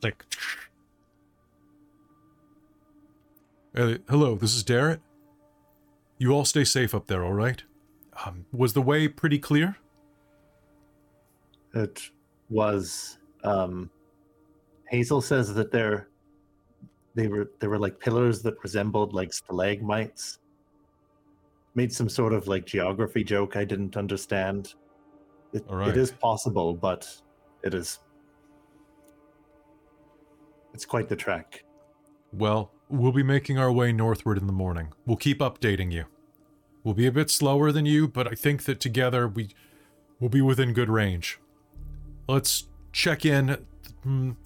[0.00, 0.24] Click.
[3.76, 5.00] Uh, hello, this is Darrett.
[6.16, 7.62] You all stay safe up there, all right?
[8.24, 9.76] Um, was the way pretty clear?
[11.74, 12.00] It
[12.48, 13.90] was um
[14.90, 16.08] Hazeal says that they're
[17.14, 20.38] they were they were like pillars that resembled like stalagmites.
[21.74, 24.74] Made some sort of like geography joke I didn't understand.
[25.52, 25.88] It, right.
[25.88, 27.08] it is possible, but
[27.62, 28.00] it is
[30.74, 31.64] it's quite the trek.
[32.32, 34.92] Well, we'll be making our way northward in the morning.
[35.06, 36.05] We'll keep updating you.
[36.84, 39.48] We'll be a bit slower than you, but I think that together we
[40.20, 41.38] will be within good range.
[42.28, 43.66] Let's check in
[44.06, 44.36] mm,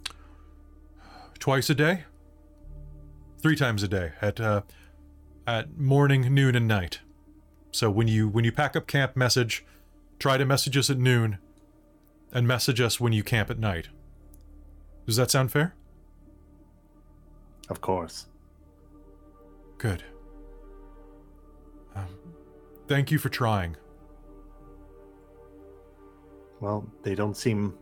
[1.39, 2.05] twice a day,
[3.41, 4.63] three times a day at uh,
[5.47, 7.01] at morning, noon, and night.
[7.73, 9.65] So when you when you pack up camp, message,
[10.19, 11.39] try to message us at noon,
[12.33, 13.89] and message us when you camp at night.
[15.07, 15.75] Does that sound fair?
[17.69, 18.27] Of course.
[19.79, 20.05] Good.
[21.97, 22.07] Um,
[22.87, 23.77] thank you for trying.
[26.61, 27.75] Well, they don't seem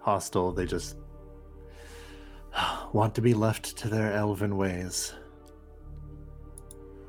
[0.00, 0.52] hostile.
[0.52, 0.96] They just
[2.92, 5.14] want to be left to their elven ways.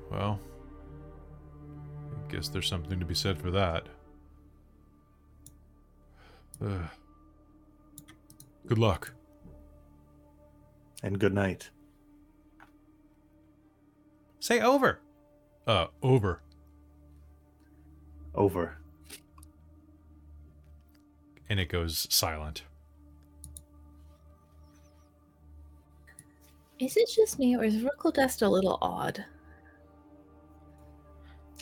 [0.09, 0.39] Well,
[2.33, 3.85] guess there's something to be said for that.
[6.65, 6.89] Ugh.
[8.65, 9.13] Good luck.
[11.03, 11.69] And good night.
[14.39, 14.99] Say over.
[15.67, 16.41] Uh, over.
[18.33, 18.77] Over.
[21.49, 22.63] And it goes silent.
[26.79, 29.23] Is it just me, or is Ruckle Dust a little odd?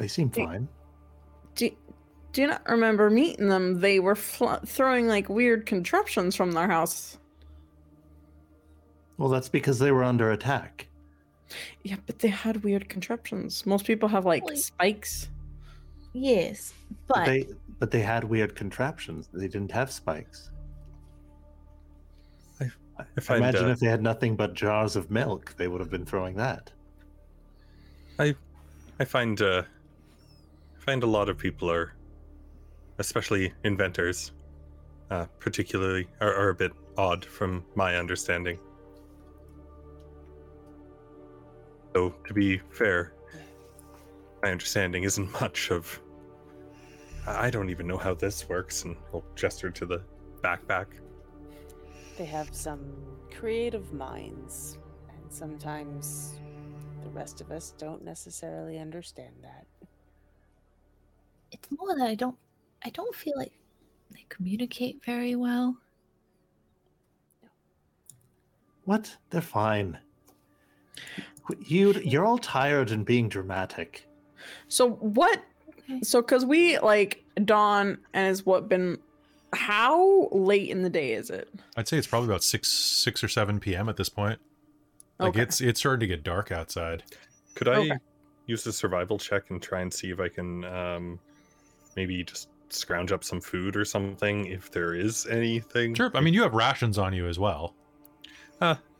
[0.01, 0.45] They seem Hey.
[0.45, 0.67] fine.
[1.53, 1.69] Do,
[2.33, 3.79] do you not remember meeting them?
[3.79, 7.19] They were fl- throwing like weird contraptions from their house.
[9.17, 10.87] Well, that's because they were under attack.
[11.83, 13.63] Yeah, but they had weird contraptions.
[13.67, 15.29] Most people have like Like- spikes.
[16.13, 16.73] Yes,
[17.07, 17.47] But but they
[17.79, 19.29] but they had weird contraptions.
[19.31, 20.49] They didn't have spikes.
[22.59, 25.67] I- I I find imagine uh, if they had nothing but jars of milk, they
[25.67, 26.71] would have been throwing that.
[28.17, 28.35] I
[28.99, 29.63] I find uh,
[30.81, 31.93] I find a lot of people are,
[32.97, 34.31] especially inventors,
[35.11, 38.57] uh, particularly are, are a bit odd from my understanding.
[41.93, 43.13] So to be fair,
[44.41, 46.01] my understanding isn't much of.
[47.27, 50.01] I don't even know how this works, and he'll gesture to the
[50.41, 50.87] backpack.
[52.17, 52.91] They have some
[53.31, 54.79] creative minds,
[55.09, 56.39] and sometimes
[57.03, 59.67] the rest of us don't necessarily understand that.
[61.51, 62.37] It's more that I don't
[62.83, 63.53] I don't feel like
[64.11, 65.77] they communicate very well.
[68.85, 69.15] What?
[69.29, 69.99] They're fine.
[71.59, 74.07] You, you're all tired and being dramatic.
[74.67, 75.43] So what?
[76.01, 78.97] So because we like dawn and has what been?
[79.53, 81.49] How late in the day is it?
[81.75, 83.89] I'd say it's probably about six six or seven p.m.
[83.89, 84.39] at this point.
[85.19, 85.41] Like Okay.
[85.41, 87.03] it's it's starting to get dark outside.
[87.55, 87.97] Could I Okay.
[88.47, 91.19] use a survival check and try and see if I can um,
[91.95, 95.93] maybe just scrounge up some food or something if there is anything?
[95.95, 96.11] Sure.
[96.13, 97.75] I mean, you have rations on you as well.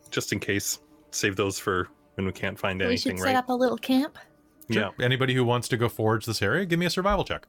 [0.10, 0.80] just in case.
[1.14, 3.36] Save those for when we can't find we anything, should set right?
[3.36, 4.18] up a little camp.
[4.70, 4.92] Sure.
[5.02, 7.46] Anybody who wants to go forage this area, give me a survival check.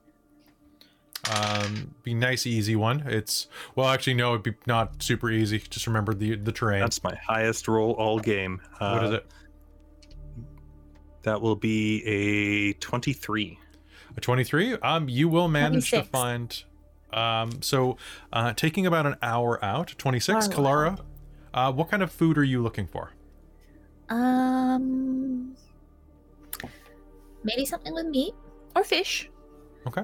[1.31, 3.05] Um, be nice, easy one.
[3.07, 3.47] It's
[3.77, 5.59] well, actually, no, it'd be not super easy.
[5.59, 6.81] Just remember the the terrain.
[6.81, 8.61] That's my highest roll all game.
[8.81, 9.27] Uh, what is it?
[11.23, 13.59] That will be a 23.
[14.17, 16.65] A 23 um you will manage to find
[17.13, 17.97] um so
[18.33, 20.99] uh taking about an hour out 26 Oh, Kelara
[21.55, 23.13] uh what kind of food are you looking for?
[24.09, 25.57] Um,
[27.45, 28.35] maybe something with meat
[28.77, 29.31] or fish,
[29.87, 30.03] okay.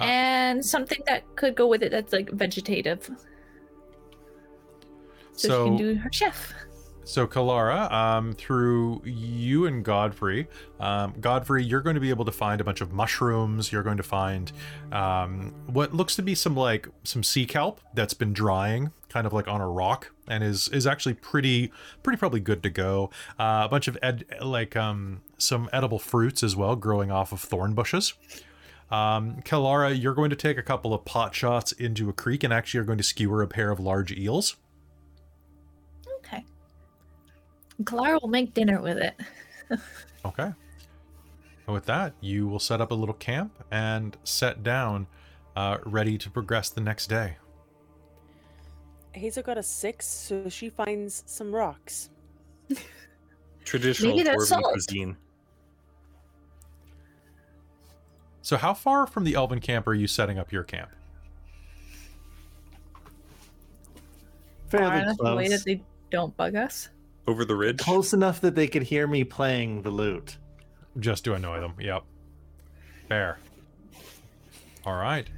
[0.00, 3.10] Uh, and something that could go with it that's like vegetative.
[5.32, 6.54] So, so she can do her chef.
[7.06, 10.48] So Kelara um through you and godfrey
[10.80, 13.70] um godfrey you're going to be able to find a bunch of mushrooms.
[13.70, 14.50] You're going to find
[14.90, 19.32] um what looks to be some like some sea kelp that's been drying kind of
[19.32, 21.70] like on a rock and is is actually pretty
[22.02, 23.10] pretty probably good to go.
[23.38, 27.40] Uh, a bunch of ed like um some edible fruits as well growing off of
[27.40, 28.14] thorn bushes.
[28.90, 32.52] Um, Kelara, you're going to take a couple of pot shots into a creek and
[32.52, 34.56] actually are going to skewer a pair of large eels.
[37.84, 39.14] Clara will make dinner with it.
[40.24, 40.50] Okay.
[41.66, 45.06] And with that, you will set up a little camp and set down,
[45.56, 47.36] uh, ready to progress the next day.
[49.14, 52.10] Hazeal got a six, so she finds some rocks.
[53.64, 54.72] Traditional Maybe they're dwarven salt.
[54.72, 55.16] cuisine.
[58.42, 60.90] So, how far from the elven camp are you setting up your camp?
[64.68, 65.58] Far Fairly enough away close.
[65.58, 66.90] that they don't bug us.
[67.26, 67.78] Over the ridge.
[67.78, 70.36] Close enough that they could hear me playing the lute.
[70.98, 71.74] Just to annoy them.
[71.78, 72.04] Yep.
[73.08, 73.38] Fair.
[74.84, 75.28] All right.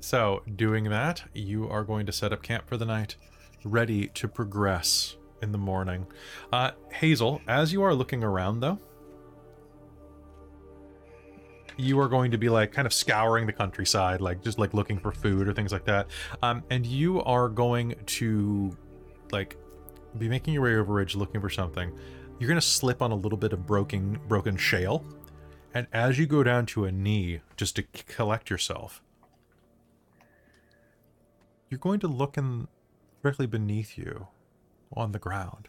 [0.00, 3.16] So, doing that, you are going to set up camp for the night,
[3.64, 6.06] ready to progress in the morning.
[6.52, 8.78] Uh, Hazeal, as you are looking around, though,
[11.76, 14.98] you are going to be like kind of scouring the countryside, like just like looking
[14.98, 16.08] for food or things like that.
[16.42, 18.76] Um, and you are going to
[19.32, 19.56] like
[20.18, 21.92] be making your way over ridge looking for something.
[22.38, 25.04] You're gonna slip on a little bit of broken broken shale,
[25.72, 29.02] and as you go down to a knee just to c- collect yourself,
[31.68, 32.68] you're going to look in
[33.22, 34.28] directly beneath you
[34.92, 35.68] on the ground,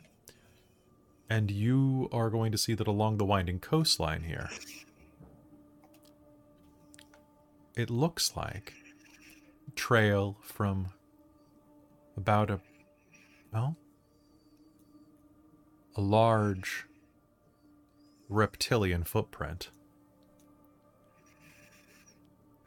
[1.29, 4.49] and you are going to see that along the winding coastline here,
[7.75, 8.73] it looks like
[9.75, 10.87] trail from
[12.15, 12.59] about a
[13.51, 13.75] well
[15.95, 16.85] a large
[18.27, 19.69] reptilian footprint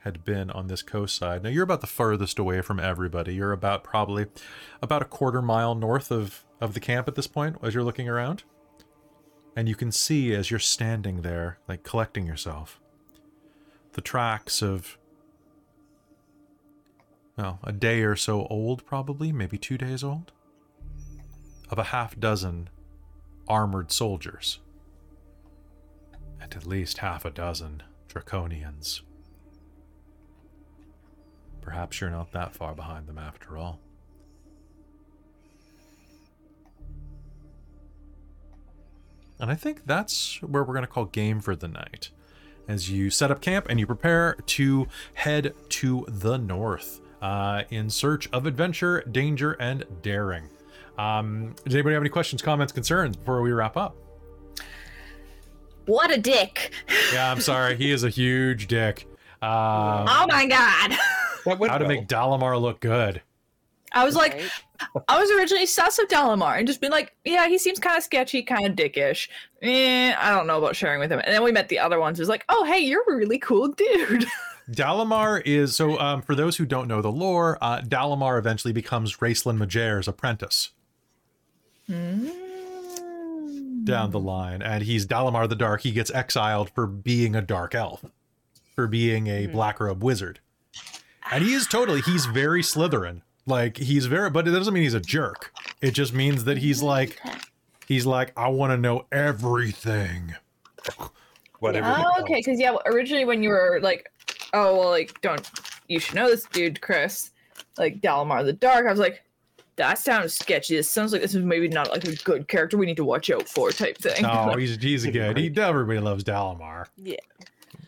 [0.02, 1.42] had been on this coast side.
[1.42, 3.34] Now you're about the furthest away from everybody.
[3.34, 4.26] You're about probably
[4.80, 8.08] about a quarter mile north of of the camp at this point as you're looking
[8.08, 8.42] around.
[9.54, 12.80] And you can see as you're standing there like collecting yourself
[13.92, 14.98] the tracks of
[17.36, 20.32] well, a day or so old probably, maybe 2 days old
[21.70, 22.68] of a half dozen
[23.48, 24.60] armored soldiers,
[26.40, 29.00] and at least half a dozen draconians.
[31.60, 33.80] Perhaps you're not that far behind them after all.
[39.40, 42.10] And I think that's where we're going to call game for the night.
[42.66, 47.88] As you set up camp and you prepare to head to the north uh, in
[47.88, 50.48] search of adventure, danger, and daring.
[50.98, 53.96] Um, does anybody have any questions, comments, concerns before we wrap up?
[55.86, 56.72] What a dick!
[57.14, 57.76] Yeah, I'm sorry.
[57.76, 59.06] he is a huge dick.
[59.40, 60.92] Um, oh my god!
[61.44, 61.88] How to well.
[61.88, 63.22] make Dalamar look good.
[63.92, 64.50] I was like, Right?
[65.08, 68.02] I was originally sus of Dalamar and just been like, yeah, he seems kind of
[68.02, 69.28] sketchy, kind of dickish.
[69.62, 71.20] Eh, I don't know about sharing with him.
[71.20, 72.18] And then we met the other ones.
[72.18, 74.26] It was like, oh, hey, you're a really cool dude.
[74.70, 75.98] Dalamar is so.
[75.98, 80.72] Um, for those who don't know the lore, uh, Dalamar eventually becomes Raistlin Majere's apprentice
[81.88, 82.30] down
[84.10, 85.82] the line, and he's Dalamar the Dark.
[85.82, 88.04] He gets exiled for being a dark elf,
[88.74, 89.52] for being a hmm.
[89.52, 90.40] black robe wizard,
[91.30, 92.00] and he is totally.
[92.02, 93.22] He's very Slytherin.
[93.46, 95.52] Like he's very, but it doesn't mean he's a jerk.
[95.80, 97.18] It just means that he's like,
[97.86, 100.34] he's like, I want to know everything.
[101.60, 101.94] Whatever.
[101.96, 102.36] Oh, okay.
[102.36, 104.12] Because yeah, originally when you were like,
[104.52, 105.50] oh well, like don't
[105.88, 107.30] you should know this dude, Chris,
[107.78, 108.86] like Dalamar the Dark.
[108.86, 109.22] I was like,
[109.78, 110.76] that sounds sketchy.
[110.76, 113.30] This sounds like this is maybe not like a good character we need to watch
[113.30, 114.22] out for type thing.
[114.22, 115.36] No, he's he's good.
[115.38, 116.86] He everybody loves Dalamar.
[116.96, 117.16] Yeah.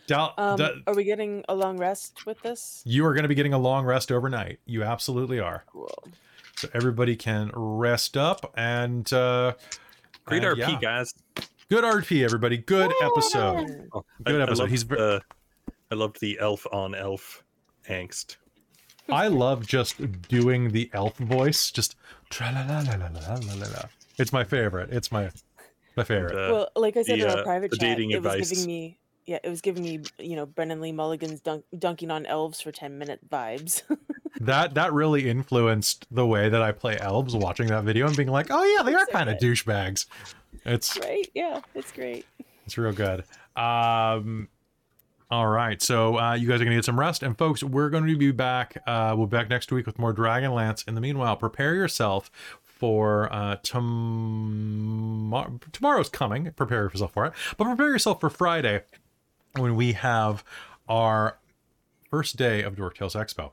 [0.06, 2.82] Dal, Um, Da- are we getting a long rest with this?
[2.84, 4.58] you are going to be getting a long rest overnight.
[4.66, 5.62] You absolutely are.
[5.70, 6.08] Cool.
[6.56, 9.52] So everybody can rest up and uh
[10.24, 10.78] Great and RP, yeah.
[10.80, 11.14] guys.
[11.68, 12.58] Good RP, everybody.
[12.58, 13.88] Good episode.
[13.92, 14.62] Oh, Good I, episode.
[14.62, 15.22] I loved He's ver- the,
[15.92, 17.44] I loved the elf on elf
[17.88, 18.36] angst.
[19.12, 21.70] I love just doing the elf voice.
[21.70, 21.96] Just.
[24.18, 24.90] It's my favorite.
[24.92, 25.30] It's my
[25.96, 26.34] my favorite.
[26.34, 28.38] The, well, like I said the, in our uh, private uh, chat, it advice.
[28.38, 32.10] was giving me yeah, it was giving me you know Brennan Lee Mulligan's dunk, dunking
[32.10, 33.82] on elves for ten minute vibes.
[34.40, 37.36] that that really influenced the way that I play elves.
[37.36, 40.06] Watching that video and being like, oh yeah, they are so kind of douchebags.
[40.64, 41.28] It's right.
[41.34, 42.26] Yeah, it's great.
[42.66, 43.24] It's real good.
[43.56, 44.48] Um,
[45.30, 48.06] all right, so uh, you guys are gonna get some rest, and folks, we're going
[48.06, 48.76] to be back.
[48.86, 50.86] Uh, we'll be back next week with more Dragonlance.
[50.88, 52.30] In the meanwhile, prepare yourself
[52.64, 55.60] for uh, tomorrow.
[55.72, 56.50] Tomorrow's coming.
[56.52, 58.82] Prepare yourself for it, but prepare yourself for Friday
[59.56, 60.42] when we have
[60.88, 61.38] our
[62.10, 63.52] first day of Dork Tales Expo.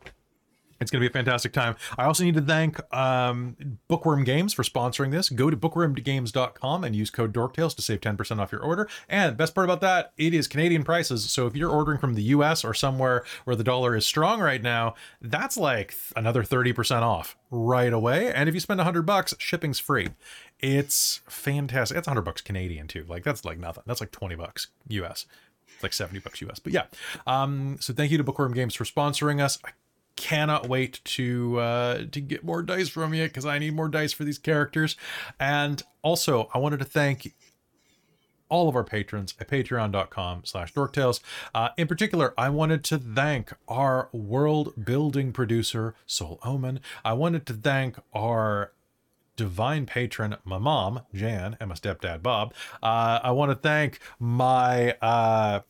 [0.80, 1.76] It's going to be a fantastic time.
[1.98, 3.58] I also need to thank um,
[3.90, 5.30] Bookwyrm Games for sponsoring this.
[5.30, 8.88] Go to bookwyrmgames.com and use code DorkTales to save 10% off your order.
[9.10, 11.30] And best part about that, it is Canadian prices.
[11.32, 14.62] So if you're ordering from the US or somewhere where the dollar is strong right
[14.62, 18.32] now, that's like another 30% off right away.
[18.34, 20.10] And if you spend 100 bucks, shipping's free.
[20.60, 21.96] It's fantastic.
[21.96, 23.06] That's 100 bucks Canadian too.
[23.08, 23.84] Like that's like nothing.
[23.86, 25.26] That's like 20 bucks US.
[25.74, 26.60] It's like 70 bucks US.
[26.60, 26.86] But yeah.
[27.26, 29.60] Um, so thank you to Bookwyrm Games for sponsoring us.
[29.64, 29.70] I
[30.18, 34.12] cannot wait to uh to get more dice from you because I need more dice
[34.12, 34.98] for these characters.
[35.40, 37.34] And also I wanted to thank
[38.50, 41.20] all of our patrons at patreon.com slash dorktales.
[41.54, 46.80] Uh, in particular, I wanted to thank our world building producer, Soul Omen.
[47.04, 48.72] I wanted to thank our
[49.36, 52.54] divine patron, my mom, Jan, and my stepdad, Bob.
[52.82, 55.62] Uh, I want to thank my uh,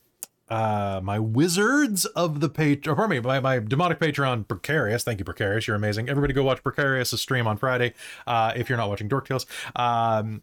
[0.49, 5.03] uh, my wizards of the page, or pardon me, my, my demonic patron, Precarious.
[5.03, 5.67] Thank you, Precarious.
[5.67, 6.09] You're amazing.
[6.09, 7.93] Everybody go watch Precarious' stream on Friday
[8.25, 9.45] uh, if you're not watching Dork Tales.
[9.75, 10.41] Um,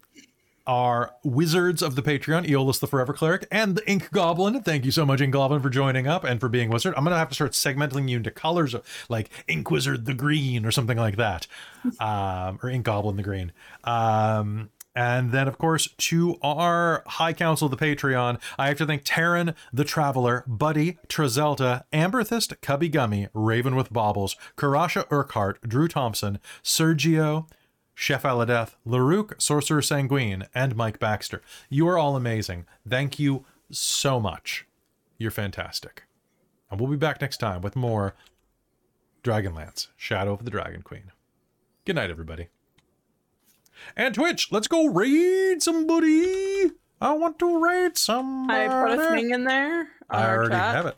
[0.67, 4.61] our wizards of the Patreon, Aeolus the Forever Cleric, and the Ink Goblin.
[4.61, 6.93] Thank you so much, Ink Goblin, for joining up and for being wizard.
[6.97, 8.75] I'm gonna have to start segmenting you into colors,
[9.07, 11.47] like Ink Wizard the Green or something like that,
[11.99, 13.51] um, or Ink Goblin the Green.
[13.83, 18.85] Um, and then, of course, to our High Council of the Patreon, I have to
[18.85, 25.89] thank Taryn the Traveler, Buddy, Trezelta, Amberthist, Cubby Gummy, Raven with Baubles, Karasha Urquhart, Drew
[25.89, 27.47] Thompson, Sergio,
[27.93, 31.41] Chef Aladeth, Larouk, Sorcerer Sanguine, and Mike Baxter.
[31.69, 32.65] You are all amazing.
[32.87, 34.65] Thank you so much.
[35.17, 36.03] You're fantastic.
[36.71, 38.15] And we'll be back next time with more
[39.23, 41.11] Dragonlance, Shadow of the Dragon Queen.
[41.85, 42.47] Good night, everybody.
[43.95, 46.71] And Twitch, let's go raid somebody.
[47.01, 48.65] I want to raid somebody.
[48.65, 49.89] I put a thing in there.
[50.09, 50.75] I already chat.
[50.75, 50.97] have it.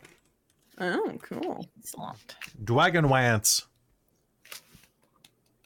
[0.80, 1.66] Oh, cool.
[1.78, 2.36] Excellent.
[2.64, 3.64] Dragonlance.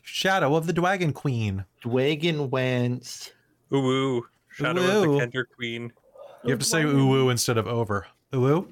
[0.03, 1.65] Shadow of the Dragon Queen.
[1.85, 3.33] Dwagon went.
[3.73, 4.27] Ooh, ooh.
[4.49, 5.19] Shadow of Ooh.
[5.19, 5.93] the Kender Queen.
[6.45, 8.07] You have to say ooh ooh instead of over.
[8.35, 8.69] Ooh ooh?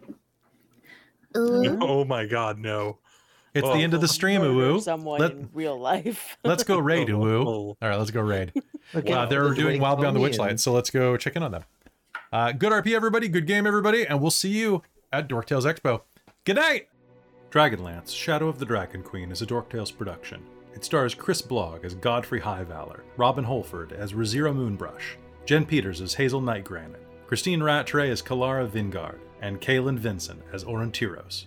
[1.80, 2.98] Oh my god, no.
[3.54, 3.72] It's Oh.
[3.74, 4.80] the end of the stream, Murder ooh ooh.
[4.80, 6.36] Someone Let- in real life.
[6.44, 7.40] Let's go raid, ooh ooh.
[7.48, 7.76] Oh.
[7.82, 8.52] All right, let's go raid.
[8.92, 11.52] Okay, Uh, they're the doing Wild Beyond the Witchlight, so let's go check in on
[11.52, 11.62] them.
[12.32, 13.28] Uh, good RP, everybody.
[13.28, 14.04] Good game, everybody.
[14.04, 16.00] And we'll see you at Dorktales Expo.
[16.44, 16.88] Good night.
[17.52, 20.42] Dragonlance, Shadow of the Dragon Queen is a Dorktales production.
[20.74, 25.14] It stars Chris Blogg as Godfrey Highvalor, Robin Holford as Rizira Moonbrush,
[25.46, 26.98] Jen Peters as Hazeal Nightgranite,
[27.28, 31.46] Christine Rattray as Kelara Vingard, and Kalin Vincent as Aurontiros.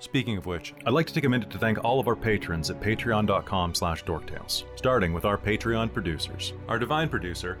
[0.00, 2.70] Speaking of which, I'd like to take a minute to thank all of our patrons
[2.70, 6.52] at patreon.com slash dorktales, starting with our Patreon producers.
[6.68, 7.58] Our divine producer,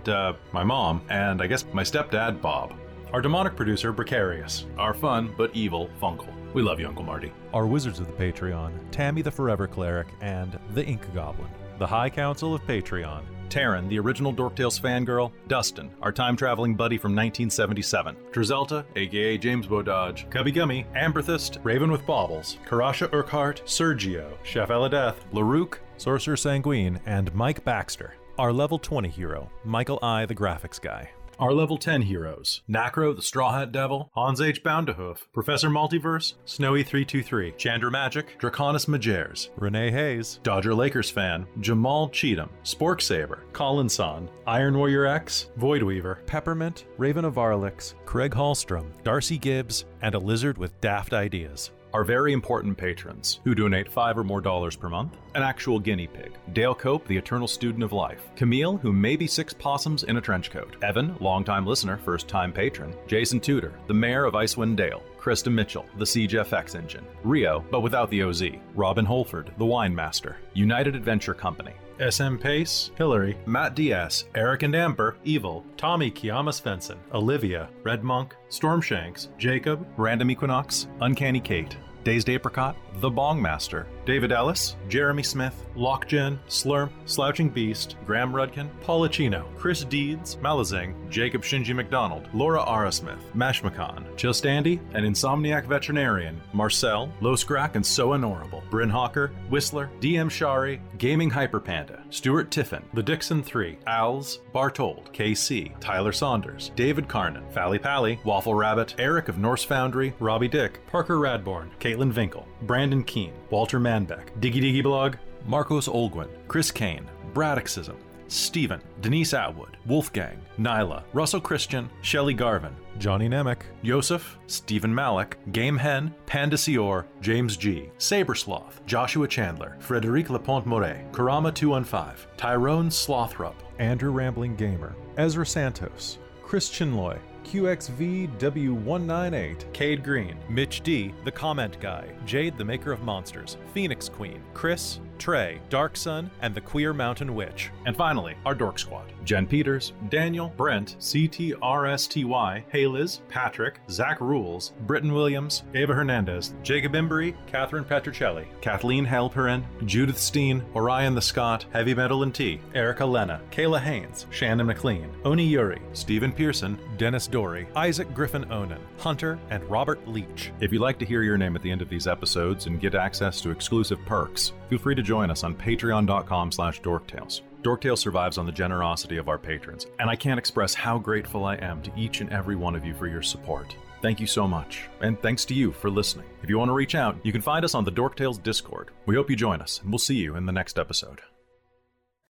[0.52, 2.74] my mom, and I guess my stepdad, Bob.
[3.12, 4.66] Our demonic producer, Precarious.
[4.76, 6.32] Our fun but evil, Funkle.
[6.52, 7.32] We love you, Uncle Marty.
[7.52, 11.48] Our wizards of the Patreon, Tammy the Forever Cleric, and the Ink Goblin.
[11.78, 16.98] The High Council of Patreon, Taryn, the original Dorktales fangirl, Dustin, our time traveling buddy
[16.98, 24.36] from 1977, Drizelta, aka James Bododge, Cubby Gummy, Amberthist, Raven with Baubles, Karasha Urquhart, Sergio,
[24.42, 28.14] Chef Eladeth, Larouk, Sorcerer Sanguine, and Mike Baxter.
[28.38, 31.10] Our level 20 hero, Michael I, the graphics guy.
[31.40, 34.64] Our level 10 heroes Nacro, the Straw Hat Devil, Hans H.
[34.64, 42.50] Boundahoof, Professor Multiverse, Snowy323, Chandra Magic, Draconis Majers, Renee Hayes, Dodger Lakers fan, Jamal Cheatham,
[42.64, 49.38] Spork Saber, Colin Son, Iron Warrior X, Voidweaver, Peppermint, Raven of Arlix, Craig Hallstrom, Darcy
[49.38, 51.70] Gibbs, and a lizard with daft ideas.
[51.94, 56.06] Our very important patrons, who donate five or more dollars per month, an actual guinea
[56.06, 60.18] pig, Dale Cope, the eternal student of life, Camille, who may be six possums in
[60.18, 64.76] a trench coat, Evan, longtime listener, first time patron, Jason Tudor, the mayor of Icewind
[64.76, 68.42] Dale, Krista Mitchell, the Siege FX engine, Rio, but without the OZ,
[68.74, 74.74] Robin Holford, the wine master, United Adventure Company, SM Pace, Hillary, Matt Diaz, Eric and
[74.76, 82.28] Amber, Evil, Tommy Kiyama Svensson, Olivia, Red Monk, Stormshanks, Jacob, Random Equinox, Uncanny Kate, Dazed
[82.28, 89.44] Apricot, The Bong Master, David Ellis, Jeremy Smith, Lockgen, Slurm, Slouching Beast, Graham Rudkin, Paulachino,
[89.58, 97.12] Chris Deeds, Malazing, Jacob Shinji McDonald, Laura Arasmith, Mashmakan, Just Andy, an Insomniac Veterinarian, Marcel,
[97.20, 103.02] Loscrack and So Honorable, Bryn Hawker, Whistler, DM Shari, Gaming Hyper Panda, Stuart Tiffin, The
[103.02, 109.36] Dixon 3, Owls, Bartold, KC, Tyler Saunders, David Carnan, Fally Pally, Waffle Rabbit, Eric of
[109.36, 115.16] Norse Foundry, Robbie Dick, Parker Radborn, Caitlin Vinkel, Brandon Keene, Walter Manbeck, Diggy Diggy Blog,
[115.46, 117.96] Marcos Olguin, Chris Kane, Braddockism,
[118.28, 125.78] Stephen, Denise Atwood, Wolfgang, Nyla, Russell Christian, Shelley Garvin, Johnny Nemec, Yosef, Stephen Malik, Game
[125.78, 133.54] Hen, Panda Sior, James G, Sabersloth, Joshua Chandler, Frederic Laponte Moret, Karama 215, Tyrone Slothrup,
[133.78, 142.12] Andrew Rambling Gamer, Ezra Santos, Christian Loy, QXVW198, Cade Green, Mitch D, The Comment Guy,
[142.26, 147.32] Jade, the Maker of Monsters, Phoenix Queen, Chris, Trey, Dark Sun, and the Queer Mountain
[147.32, 147.70] Witch.
[147.86, 155.12] And finally, our Dork Squad Jen Peters, Daniel, Brent, CTRSTY, Hayliz, Patrick, Zach Rules, Britton
[155.12, 161.94] Williams, Ava Hernandez, Jacob Embry, Catherine Petricelli, Kathleen Halperin, Judith Steen, Orion the Scott, Heavy
[161.94, 167.68] Metal and Tea, Erica Lena, Kayla Haynes, Shannon McLean, Oni Yuri, Stephen Pearson, Dennis Dory,
[167.76, 170.52] Isaac Griffin Onan, Hunter, and Robert Leach.
[170.60, 172.94] If you'd like to hear your name at the end of these episodes and get
[172.94, 177.42] access to exclusive perks, feel free to join us on patreon.com slash dorktales.
[177.60, 181.56] Dorktales survives on the generosity of our patrons, and I can't express how grateful I
[181.56, 183.76] am to each and every one of you for your support.
[184.00, 186.24] Thank you so much, and thanks to you for listening.
[186.42, 188.90] If you want to reach out, you can find us on the Dorktales Discord.
[189.04, 191.20] We hope you join us, and we'll see you in the next episode.